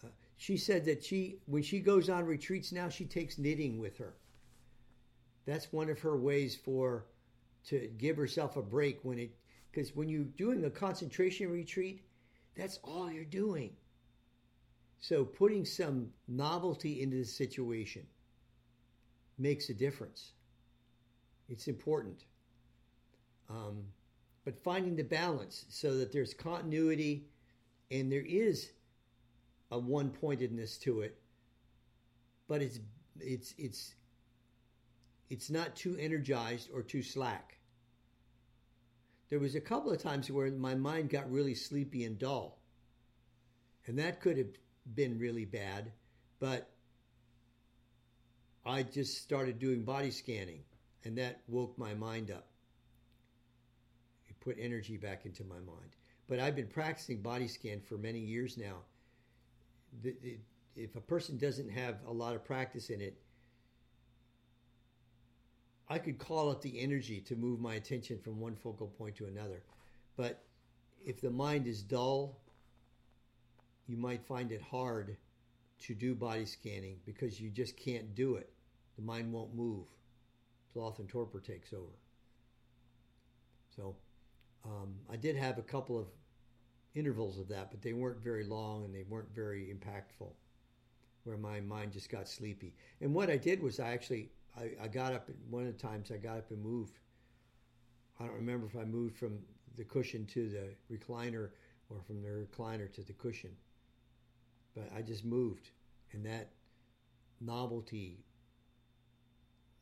Uh, 0.02 0.06
uh, 0.06 0.10
she 0.36 0.56
said 0.58 0.84
that 0.84 1.02
she, 1.02 1.38
when 1.46 1.62
she 1.62 1.80
goes 1.80 2.10
on 2.10 2.26
retreats 2.26 2.72
now, 2.72 2.88
she 2.88 3.06
takes 3.06 3.38
knitting 3.38 3.78
with 3.78 3.96
her. 3.96 4.14
That's 5.46 5.72
one 5.72 5.90
of 5.90 6.00
her 6.00 6.16
ways 6.16 6.56
for 6.56 7.06
to 7.68 7.88
give 7.98 8.16
herself 8.16 8.56
a 8.56 8.62
break 8.62 9.00
when 9.02 9.18
it 9.18 9.36
because 9.70 9.96
when 9.96 10.08
you're 10.08 10.24
doing 10.24 10.64
a 10.64 10.70
concentration 10.70 11.50
retreat, 11.50 12.04
that's 12.56 12.78
all 12.84 13.10
you're 13.10 13.24
doing. 13.24 13.70
So 15.00 15.24
putting 15.24 15.64
some 15.64 16.10
novelty 16.28 17.00
into 17.00 17.16
the 17.16 17.24
situation 17.24 18.06
makes 19.38 19.70
a 19.70 19.74
difference. 19.74 20.32
It's 21.48 21.68
important. 21.68 22.24
Um, 23.48 23.84
but 24.44 24.62
finding 24.62 24.96
the 24.96 25.04
balance 25.04 25.64
so 25.68 25.96
that 25.98 26.12
there's 26.12 26.34
continuity 26.34 27.26
and 27.90 28.10
there 28.10 28.24
is 28.26 28.70
a 29.70 29.78
one 29.78 30.10
pointedness 30.10 30.78
to 30.78 31.00
it, 31.00 31.16
but 32.48 32.62
it's 32.62 32.78
it's 33.20 33.54
it's 33.58 33.94
it's 35.32 35.50
not 35.50 35.74
too 35.74 35.96
energized 35.98 36.68
or 36.72 36.82
too 36.82 37.02
slack 37.02 37.52
there 39.32 39.40
was 39.40 39.54
a 39.54 39.62
couple 39.62 39.90
of 39.90 39.96
times 39.96 40.30
where 40.30 40.50
my 40.50 40.74
mind 40.74 41.08
got 41.08 41.32
really 41.32 41.54
sleepy 41.54 42.04
and 42.04 42.18
dull. 42.18 42.58
And 43.86 43.98
that 43.98 44.20
could 44.20 44.36
have 44.36 44.50
been 44.94 45.18
really 45.18 45.46
bad, 45.46 45.90
but 46.38 46.68
I 48.66 48.82
just 48.82 49.22
started 49.22 49.58
doing 49.58 49.84
body 49.84 50.10
scanning 50.10 50.60
and 51.06 51.16
that 51.16 51.40
woke 51.48 51.78
my 51.78 51.94
mind 51.94 52.30
up. 52.30 52.46
It 54.28 54.38
put 54.40 54.58
energy 54.60 54.98
back 54.98 55.24
into 55.24 55.44
my 55.44 55.60
mind. 55.60 55.96
But 56.28 56.38
I've 56.38 56.54
been 56.54 56.66
practicing 56.66 57.22
body 57.22 57.48
scan 57.48 57.80
for 57.80 57.96
many 57.96 58.18
years 58.18 58.58
now. 58.58 58.80
If 60.76 60.94
a 60.94 61.00
person 61.00 61.38
doesn't 61.38 61.70
have 61.70 62.00
a 62.06 62.12
lot 62.12 62.34
of 62.34 62.44
practice 62.44 62.90
in 62.90 63.00
it, 63.00 63.16
I 65.88 65.98
could 65.98 66.18
call 66.18 66.50
up 66.50 66.62
the 66.62 66.80
energy 66.80 67.20
to 67.22 67.36
move 67.36 67.60
my 67.60 67.74
attention 67.74 68.18
from 68.18 68.40
one 68.40 68.54
focal 68.54 68.88
point 68.88 69.16
to 69.16 69.26
another. 69.26 69.62
But 70.16 70.42
if 71.04 71.20
the 71.20 71.30
mind 71.30 71.66
is 71.66 71.82
dull, 71.82 72.38
you 73.86 73.96
might 73.96 74.24
find 74.24 74.52
it 74.52 74.62
hard 74.62 75.16
to 75.80 75.94
do 75.94 76.14
body 76.14 76.46
scanning 76.46 76.96
because 77.04 77.40
you 77.40 77.50
just 77.50 77.76
can't 77.76 78.14
do 78.14 78.36
it. 78.36 78.50
The 78.96 79.02
mind 79.02 79.32
won't 79.32 79.54
move. 79.54 79.86
Sloth 80.72 80.98
and 80.98 81.08
torpor 81.08 81.40
takes 81.40 81.72
over. 81.72 81.98
So 83.74 83.96
um, 84.64 84.94
I 85.10 85.16
did 85.16 85.36
have 85.36 85.58
a 85.58 85.62
couple 85.62 85.98
of 85.98 86.06
intervals 86.94 87.38
of 87.38 87.48
that, 87.48 87.70
but 87.70 87.82
they 87.82 87.92
weren't 87.92 88.22
very 88.22 88.44
long 88.44 88.84
and 88.84 88.94
they 88.94 89.04
weren't 89.08 89.34
very 89.34 89.74
impactful, 89.74 90.30
where 91.24 91.36
my 91.36 91.60
mind 91.60 91.92
just 91.92 92.10
got 92.10 92.28
sleepy. 92.28 92.74
And 93.00 93.12
what 93.14 93.30
I 93.30 93.36
did 93.36 93.62
was 93.62 93.80
I 93.80 93.92
actually 93.92 94.30
I, 94.58 94.70
I 94.82 94.88
got 94.88 95.12
up 95.12 95.28
one 95.48 95.66
of 95.66 95.76
the 95.76 95.82
times 95.82 96.10
I 96.10 96.16
got 96.16 96.38
up 96.38 96.50
and 96.50 96.62
moved. 96.62 96.98
I 98.20 98.24
don't 98.24 98.34
remember 98.34 98.66
if 98.66 98.76
I 98.76 98.84
moved 98.84 99.16
from 99.16 99.38
the 99.76 99.84
cushion 99.84 100.26
to 100.26 100.48
the 100.48 100.74
recliner 100.94 101.50
or 101.88 102.00
from 102.06 102.22
the 102.22 102.28
recliner 102.28 102.92
to 102.92 103.02
the 103.02 103.12
cushion, 103.14 103.50
but 104.74 104.90
I 104.96 105.02
just 105.02 105.24
moved, 105.24 105.70
and 106.12 106.24
that 106.26 106.50
novelty. 107.40 108.24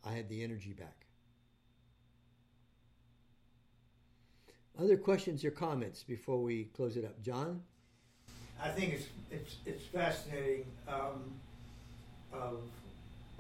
I 0.02 0.12
had 0.12 0.30
the 0.30 0.42
energy 0.42 0.72
back. 0.72 1.06
Other 4.78 4.96
questions 4.96 5.44
or 5.44 5.50
comments 5.50 6.02
before 6.02 6.42
we 6.42 6.64
close 6.74 6.96
it 6.96 7.04
up, 7.04 7.20
John? 7.20 7.60
I 8.62 8.68
think 8.68 8.94
it's 8.94 9.06
it's 9.30 9.56
it's 9.66 9.84
fascinating. 9.84 10.64
Um, 10.88 11.34
of 12.32 12.60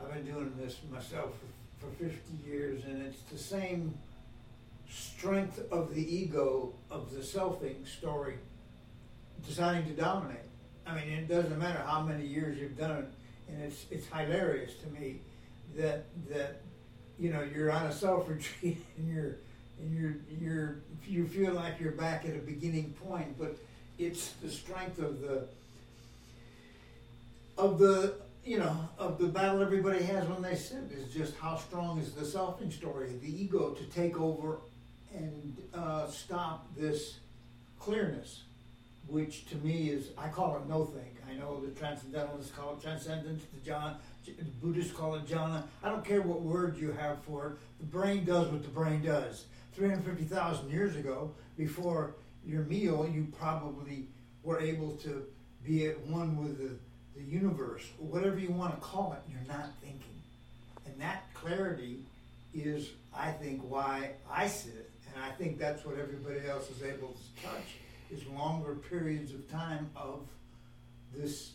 I've 0.02 0.12
been 0.14 0.24
doing 0.32 0.52
this 0.58 0.76
myself 0.90 1.34
for, 1.78 1.86
for 1.86 2.04
50 2.04 2.48
years, 2.48 2.84
and 2.84 3.02
it's 3.02 3.20
the 3.32 3.38
same 3.38 3.94
strength 4.88 5.60
of 5.70 5.94
the 5.94 6.14
ego 6.14 6.72
of 6.90 7.12
the 7.14 7.20
selfing 7.20 7.86
story 7.86 8.36
deciding 9.46 9.84
to 9.84 10.00
dominate. 10.00 10.38
I 10.86 10.94
mean, 10.94 11.08
it 11.10 11.28
doesn't 11.28 11.58
matter 11.58 11.82
how 11.86 12.02
many 12.02 12.26
years 12.26 12.58
you've 12.58 12.76
done 12.76 12.90
it, 12.90 13.08
and 13.48 13.62
it's 13.62 13.86
it's 13.90 14.06
hilarious 14.06 14.72
to 14.82 15.00
me 15.00 15.20
that 15.76 16.04
that 16.30 16.60
you 17.18 17.30
know 17.32 17.42
you're 17.42 17.70
on 17.70 17.86
a 17.86 17.92
self 17.92 18.28
retreat 18.28 18.84
and 18.98 19.14
you're 19.14 19.36
and 19.80 19.96
you're 19.96 20.16
you're 20.40 20.76
you 21.06 21.26
feel 21.26 21.52
like 21.52 21.78
you're 21.80 21.92
back 21.92 22.24
at 22.24 22.34
a 22.34 22.40
beginning 22.40 22.94
point, 23.06 23.38
but 23.38 23.56
it's 23.98 24.30
the 24.42 24.50
strength 24.50 24.98
of 24.98 25.20
the 25.20 25.46
of 27.56 27.78
the 27.78 28.14
you 28.44 28.58
know 28.58 28.88
of 28.98 29.18
the 29.18 29.26
battle 29.26 29.62
everybody 29.62 30.02
has 30.02 30.26
when 30.28 30.42
they 30.42 30.54
sit 30.54 30.90
is 30.90 31.12
just 31.12 31.36
how 31.36 31.56
strong 31.56 31.98
is 31.98 32.12
the 32.12 32.22
selfing 32.22 32.72
story, 32.72 33.12
the 33.20 33.42
ego 33.42 33.70
to 33.70 33.84
take 33.84 34.18
over 34.20 34.58
and 35.14 35.56
uh, 35.74 36.06
stop 36.06 36.68
this 36.76 37.18
clearness, 37.78 38.42
which 39.06 39.46
to 39.46 39.56
me 39.56 39.90
is 39.90 40.08
I 40.16 40.28
call 40.28 40.56
it 40.56 40.68
no 40.68 40.84
think. 40.84 41.16
I 41.28 41.34
know 41.34 41.60
the 41.60 41.70
transcendentalists 41.72 42.52
call 42.54 42.74
it 42.74 42.82
transcendence. 42.82 43.42
The 43.54 43.60
John 43.60 43.96
the 44.24 44.44
Buddhists 44.62 44.92
call 44.92 45.14
it 45.16 45.26
jhana. 45.26 45.64
I 45.82 45.88
don't 45.88 46.04
care 46.04 46.22
what 46.22 46.42
word 46.42 46.76
you 46.78 46.92
have 46.92 47.22
for 47.22 47.46
it. 47.48 47.52
The 47.80 47.86
brain 47.86 48.24
does 48.24 48.48
what 48.48 48.62
the 48.62 48.68
brain 48.68 49.02
does 49.02 49.46
350,000 49.72 50.70
years 50.70 50.96
ago, 50.96 51.32
before 51.56 52.14
your 52.44 52.62
meal, 52.64 53.08
you 53.12 53.26
probably 53.38 54.08
were 54.42 54.60
able 54.60 54.90
to 54.96 55.24
be 55.64 55.86
at 55.86 55.98
one 56.06 56.36
with 56.36 56.58
the, 56.58 56.76
the 57.20 57.30
universe, 57.30 57.84
whatever 57.98 58.38
you 58.38 58.50
want 58.50 58.74
to 58.74 58.80
call 58.80 59.12
it, 59.12 59.30
you're 59.30 59.46
not 59.48 59.70
thinking. 59.80 60.00
And 60.86 61.00
that 61.00 61.32
clarity 61.34 62.04
is, 62.54 62.90
I 63.14 63.30
think, 63.32 63.62
why 63.62 64.12
I 64.30 64.46
sit, 64.46 64.90
and 65.06 65.22
I 65.22 65.30
think 65.30 65.58
that's 65.58 65.84
what 65.84 65.98
everybody 65.98 66.48
else 66.48 66.70
is 66.70 66.82
able 66.82 67.08
to 67.08 67.42
touch, 67.42 67.76
is 68.10 68.26
longer 68.26 68.74
periods 68.74 69.32
of 69.32 69.48
time 69.50 69.90
of 69.94 70.26
this 71.14 71.52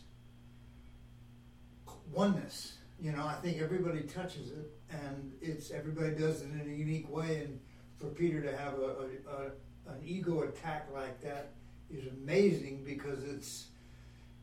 oneness. 2.14 2.78
You 3.02 3.12
know, 3.12 3.26
I 3.26 3.36
think 3.36 3.62
everybody 3.62 4.02
touches 4.02 4.52
it, 4.52 4.72
and 4.90 5.34
it's 5.42 5.72
everybody 5.72 6.16
does 6.16 6.42
it 6.42 6.50
in 6.52 6.62
a 6.62 6.76
unique 6.76 7.12
way, 7.12 7.42
and 7.42 7.60
for 8.00 8.08
Peter 8.08 8.42
to 8.42 8.56
have 8.56 8.74
a, 8.76 9.10
a, 9.30 9.44
a 9.44 9.46
an 9.88 10.02
ego 10.04 10.42
attack 10.42 10.88
like 10.94 11.22
that 11.22 11.52
is 11.92 12.08
amazing 12.08 12.84
because 12.84 13.24
it's 13.24 13.68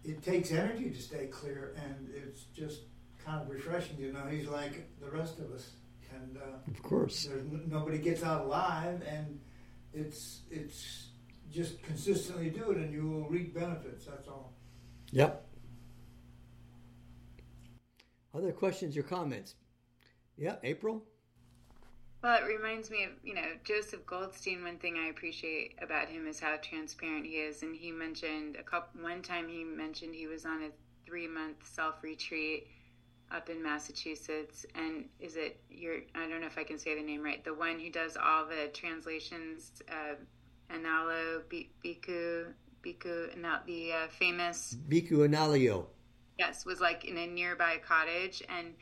it 0.05 0.22
takes 0.22 0.50
energy 0.50 0.90
to 0.90 1.00
stay 1.00 1.26
clear 1.26 1.74
and 1.82 2.09
it's 2.14 2.42
just 2.55 2.82
kind 3.24 3.40
of 3.42 3.48
refreshing 3.48 3.96
you 3.98 4.12
know 4.12 4.26
he's 4.28 4.48
like 4.48 4.88
the 5.00 5.11
rest 5.11 5.38
of 5.38 5.50
us 5.53 5.70
and 6.14 6.36
uh, 6.36 6.70
of 6.70 6.82
course. 6.82 7.28
n- 7.30 7.62
nobody 7.68 7.98
gets 7.98 8.22
out 8.22 8.44
alive 8.44 9.00
and 9.09 9.38
it's 9.94 10.40
it's 10.50 11.09
just 11.50 11.82
consistently 11.82 12.50
do 12.50 12.70
it 12.70 12.78
and 12.78 12.92
you 12.92 13.09
will 13.09 13.28
reap 13.28 13.55
benefits 13.55 14.07
that's 14.07 14.26
all. 14.28 14.55
Yep. 15.12 15.46
Other 18.34 18.53
questions 18.53 18.96
or 18.96 19.03
comments? 19.03 19.55
Yeah 20.38 20.57
april 20.64 21.05
well, 22.23 22.39
it 22.39 22.47
reminds 22.47 22.91
me 22.91 23.05
of, 23.05 23.11
you 23.25 23.35
know, 23.35 23.43
Joseph 23.64 24.07
Goldstein. 24.07 24.62
One 24.62 24.79
thing 24.79 24.97
I 24.97 25.09
appreciate 25.09 25.75
about 25.83 26.09
him 26.09 26.27
is 26.29 26.39
how 26.39 26.57
transparent 26.62 27.27
he 27.27 27.33
is. 27.33 27.62
And 27.62 27.75
he 27.75 27.91
mentioned 27.91 28.57
a 28.57 28.62
couple, 28.62 29.03
one 29.03 29.23
time 29.23 29.49
he 29.49 29.64
mentioned 29.64 30.14
he 30.14 30.29
was 30.29 30.47
on 30.47 30.62
a 30.62 30.68
three 31.05 31.27
month 31.27 31.66
self 31.66 32.03
retreat 32.03 32.68
up 33.33 33.51
in 33.51 33.61
Massachusetts. 33.61 34.64
And 34.77 35.07
is 35.18 35.37
it 35.37 35.61
your, 35.68 35.97
I 36.14 36.29
don't 36.29 36.41
know 36.41 36.47
if 36.47 36.59
I 36.59 36.64
can 36.64 36.79
say 36.79 36.95
the 36.95 37.03
name 37.03 37.23
right, 37.23 37.45
the 37.45 37.55
one 37.55 37.81
who 37.81 37.91
does 37.91 38.16
all 38.16 38.47
the 38.47 38.68
translations, 38.73 39.83
uh, 39.91 40.14
Analo 40.73 41.43
Biku 41.51 42.47
Bhikkhu, 42.85 43.37
not 43.37 43.66
the 43.66 43.93
uh, 43.93 44.09
famous 44.09 44.77
Bhikkhu 44.89 45.29
Analayo. 45.29 45.87
Yes, 46.39 46.64
was 46.64 46.81
like 46.81 47.05
in 47.05 47.16
a 47.16 47.27
nearby 47.27 47.81
cottage. 47.85 48.43
And 48.49 48.75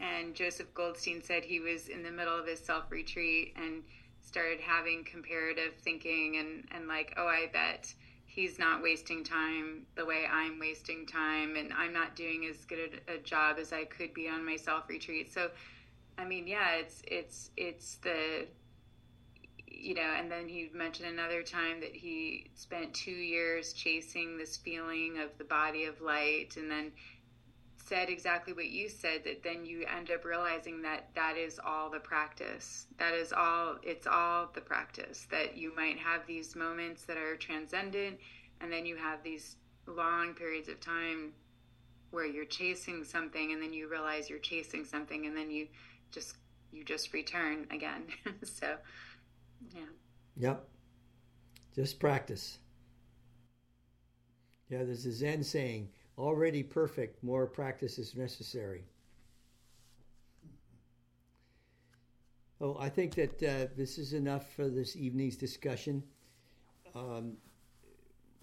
and 0.00 0.34
Joseph 0.34 0.72
Goldstein 0.74 1.22
said 1.22 1.44
he 1.44 1.60
was 1.60 1.88
in 1.88 2.02
the 2.02 2.10
middle 2.10 2.38
of 2.38 2.46
his 2.46 2.58
self 2.58 2.90
retreat 2.90 3.54
and 3.56 3.82
started 4.20 4.60
having 4.60 5.04
comparative 5.04 5.74
thinking 5.80 6.36
and, 6.38 6.64
and 6.72 6.88
like, 6.88 7.14
oh, 7.16 7.26
I 7.26 7.48
bet 7.52 7.92
he's 8.26 8.58
not 8.58 8.82
wasting 8.82 9.22
time 9.22 9.86
the 9.94 10.04
way 10.04 10.24
I'm 10.30 10.58
wasting 10.58 11.06
time 11.06 11.54
and 11.56 11.72
I'm 11.72 11.92
not 11.92 12.16
doing 12.16 12.46
as 12.50 12.64
good 12.64 13.00
a, 13.08 13.14
a 13.14 13.18
job 13.18 13.58
as 13.60 13.72
I 13.72 13.84
could 13.84 14.12
be 14.12 14.28
on 14.28 14.44
my 14.44 14.56
self 14.56 14.88
retreat. 14.88 15.32
So, 15.32 15.50
I 16.18 16.24
mean, 16.24 16.46
yeah, 16.46 16.74
it's, 16.74 17.02
it's, 17.06 17.50
it's 17.56 17.96
the, 17.96 18.46
you 19.68 19.94
know, 19.94 20.14
and 20.18 20.30
then 20.30 20.48
he 20.48 20.70
mentioned 20.74 21.08
another 21.08 21.42
time 21.42 21.80
that 21.80 21.94
he 21.94 22.50
spent 22.56 22.92
two 22.92 23.10
years 23.10 23.72
chasing 23.72 24.36
this 24.36 24.56
feeling 24.56 25.18
of 25.22 25.36
the 25.38 25.44
body 25.44 25.84
of 25.84 26.00
light 26.00 26.56
and 26.56 26.68
then 26.70 26.90
said 27.86 28.08
exactly 28.08 28.52
what 28.52 28.70
you 28.70 28.88
said 28.88 29.24
that 29.24 29.42
then 29.42 29.66
you 29.66 29.84
end 29.84 30.10
up 30.10 30.24
realizing 30.24 30.80
that 30.82 31.08
that 31.14 31.36
is 31.36 31.60
all 31.64 31.90
the 31.90 32.00
practice. 32.00 32.86
That 32.98 33.12
is 33.14 33.32
all 33.32 33.76
it's 33.82 34.06
all 34.06 34.50
the 34.54 34.60
practice. 34.60 35.26
That 35.30 35.56
you 35.56 35.74
might 35.76 35.98
have 35.98 36.26
these 36.26 36.56
moments 36.56 37.04
that 37.04 37.16
are 37.16 37.36
transcendent 37.36 38.18
and 38.60 38.72
then 38.72 38.86
you 38.86 38.96
have 38.96 39.22
these 39.22 39.56
long 39.86 40.32
periods 40.32 40.68
of 40.68 40.80
time 40.80 41.32
where 42.10 42.26
you're 42.26 42.46
chasing 42.46 43.04
something 43.04 43.52
and 43.52 43.62
then 43.62 43.72
you 43.72 43.88
realize 43.88 44.30
you're 44.30 44.38
chasing 44.38 44.84
something 44.84 45.26
and 45.26 45.36
then 45.36 45.50
you 45.50 45.66
just 46.10 46.36
you 46.72 46.84
just 46.84 47.12
return 47.12 47.66
again. 47.70 48.04
So 48.44 48.76
yeah. 49.74 49.82
Yep. 50.36 50.64
Just 51.74 52.00
practice. 52.00 52.58
Yeah 54.70 54.84
there's 54.84 55.04
a 55.04 55.12
zen 55.12 55.44
saying 55.44 55.90
already 56.18 56.62
perfect, 56.62 57.22
more 57.22 57.46
practice 57.46 57.98
is 57.98 58.14
necessary. 58.14 58.84
Oh, 62.60 62.76
I 62.78 62.88
think 62.88 63.14
that 63.16 63.42
uh, 63.42 63.66
this 63.76 63.98
is 63.98 64.12
enough 64.12 64.52
for 64.54 64.68
this 64.68 64.96
evening's 64.96 65.36
discussion. 65.36 66.02
Um, 66.94 67.36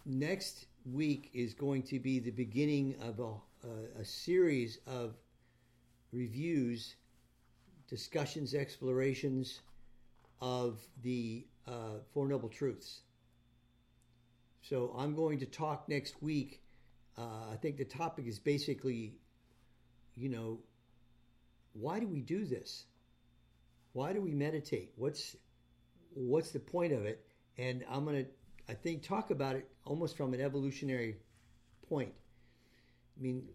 next 0.05 0.65
week 0.85 1.29
is 1.33 1.53
going 1.53 1.83
to 1.83 1.99
be 1.99 2.19
the 2.19 2.31
beginning 2.31 2.95
of 3.01 3.19
a, 3.19 3.23
a, 3.67 4.01
a 4.01 4.05
series 4.05 4.79
of 4.85 5.15
reviews, 6.11 6.95
discussions, 7.87 8.53
explorations 8.53 9.61
of 10.41 10.79
the 11.03 11.45
uh, 11.67 11.99
Four 12.13 12.27
Noble 12.27 12.49
Truths. 12.49 13.01
So 14.61 14.93
I'm 14.97 15.15
going 15.15 15.39
to 15.39 15.45
talk 15.45 15.87
next 15.87 16.21
week 16.21 16.61
uh, 17.17 17.51
I 17.51 17.55
think 17.57 17.77
the 17.77 17.85
topic 17.85 18.25
is 18.27 18.39
basically, 18.39 19.15
you 20.15 20.29
know, 20.29 20.59
why 21.73 21.99
do 21.99 22.07
we 22.07 22.21
do 22.21 22.45
this? 22.45 22.85
Why 23.93 24.13
do 24.13 24.21
we 24.21 24.33
meditate? 24.33 24.93
What's 24.95 25.35
what's 26.13 26.51
the 26.51 26.59
point 26.59 26.93
of 26.93 27.05
it? 27.05 27.25
And 27.57 27.83
I'm 27.89 28.05
gonna, 28.05 28.25
I 28.69 28.73
think, 28.73 29.03
talk 29.03 29.31
about 29.31 29.55
it 29.55 29.67
almost 29.85 30.17
from 30.17 30.33
an 30.33 30.41
evolutionary 30.41 31.17
point. 31.87 32.13
I 33.17 33.21
mean, 33.21 33.47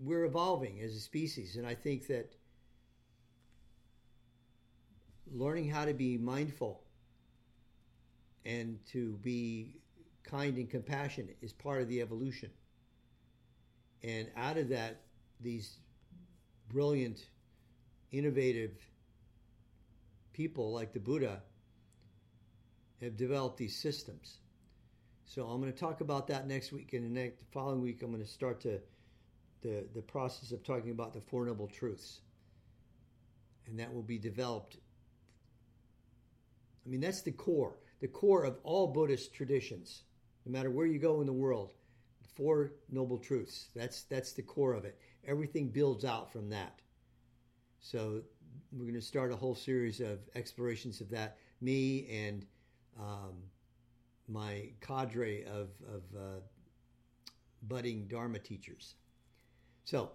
we're 0.00 0.24
evolving 0.24 0.80
as 0.80 0.94
a 0.94 1.00
species, 1.00 1.56
and 1.56 1.66
I 1.66 1.74
think 1.74 2.06
that 2.06 2.32
learning 5.32 5.68
how 5.68 5.84
to 5.84 5.92
be 5.92 6.16
mindful 6.16 6.82
and 8.44 8.78
to 8.92 9.18
be 9.22 9.80
kind 10.24 10.56
and 10.56 10.68
compassionate 10.68 11.36
is 11.40 11.52
part 11.52 11.80
of 11.80 11.88
the 11.88 12.00
evolution. 12.00 12.50
And 14.02 14.28
out 14.36 14.56
of 14.56 14.68
that, 14.68 15.00
these 15.40 15.78
brilliant, 16.68 17.26
innovative 18.12 18.72
people 20.32 20.72
like 20.72 20.92
the 20.92 21.00
Buddha 21.00 21.42
have 23.00 23.16
developed 23.16 23.56
these 23.56 23.76
systems. 23.76 24.38
So 25.24 25.46
I'm 25.46 25.60
going 25.60 25.72
to 25.72 25.78
talk 25.78 26.00
about 26.00 26.26
that 26.28 26.46
next 26.46 26.72
week. 26.72 26.92
And 26.92 27.04
the 27.04 27.20
next 27.20 27.42
following 27.52 27.82
week, 27.82 28.02
I'm 28.02 28.10
going 28.10 28.22
to 28.22 28.28
start 28.28 28.60
to 28.62 28.80
the 29.62 29.84
the 29.94 30.02
process 30.02 30.52
of 30.52 30.62
talking 30.62 30.90
about 30.90 31.12
the 31.12 31.20
Four 31.20 31.46
Noble 31.46 31.66
Truths, 31.66 32.20
and 33.66 33.78
that 33.78 33.92
will 33.92 34.02
be 34.02 34.18
developed. 34.18 34.76
I 36.86 36.88
mean, 36.88 37.00
that's 37.00 37.22
the 37.22 37.32
core, 37.32 37.76
the 38.00 38.08
core 38.08 38.44
of 38.44 38.56
all 38.62 38.86
Buddhist 38.86 39.34
traditions. 39.34 40.02
No 40.48 40.52
matter 40.52 40.70
where 40.70 40.86
you 40.86 40.98
go 40.98 41.20
in 41.20 41.26
the 41.26 41.32
world, 41.32 41.74
Four 42.34 42.72
Noble 42.90 43.18
Truths. 43.18 43.68
That's 43.76 44.04
that's 44.04 44.32
the 44.32 44.40
core 44.40 44.72
of 44.72 44.86
it. 44.86 44.98
Everything 45.26 45.68
builds 45.68 46.06
out 46.06 46.32
from 46.32 46.48
that. 46.48 46.80
So 47.80 48.22
we're 48.72 48.84
going 48.84 48.94
to 48.94 49.02
start 49.02 49.30
a 49.30 49.36
whole 49.36 49.54
series 49.54 50.00
of 50.00 50.20
explorations 50.34 51.02
of 51.02 51.10
that. 51.10 51.36
Me 51.60 52.08
and 52.10 52.46
um, 52.98 53.34
my 54.26 54.70
cadre 54.80 55.44
of, 55.44 55.68
of 55.86 56.02
uh, 56.16 56.40
budding 57.62 58.06
Dharma 58.08 58.38
teachers. 58.38 58.94
So, 59.84 60.12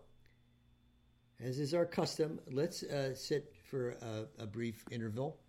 as 1.43 1.59
is 1.59 1.73
our 1.73 1.85
custom, 1.85 2.39
let's 2.51 2.81
uh, 2.83 3.13
sit 3.13 3.53
for 3.69 3.91
a, 4.01 4.25
a 4.39 4.47
brief 4.47 4.83
interval. 4.89 5.39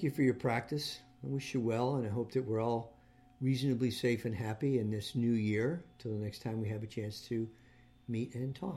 Thank 0.00 0.12
you 0.12 0.16
for 0.16 0.22
your 0.22 0.32
practice. 0.32 1.00
I 1.22 1.26
wish 1.26 1.52
you 1.52 1.60
well, 1.60 1.96
and 1.96 2.06
I 2.06 2.08
hope 2.08 2.32
that 2.32 2.46
we're 2.46 2.62
all 2.62 2.96
reasonably 3.42 3.90
safe 3.90 4.24
and 4.24 4.34
happy 4.34 4.78
in 4.78 4.90
this 4.90 5.14
new 5.14 5.32
year 5.32 5.84
till 5.98 6.12
the 6.12 6.24
next 6.24 6.38
time 6.38 6.58
we 6.58 6.70
have 6.70 6.82
a 6.82 6.86
chance 6.86 7.20
to 7.28 7.46
meet 8.08 8.34
and 8.34 8.54
talk. 8.54 8.68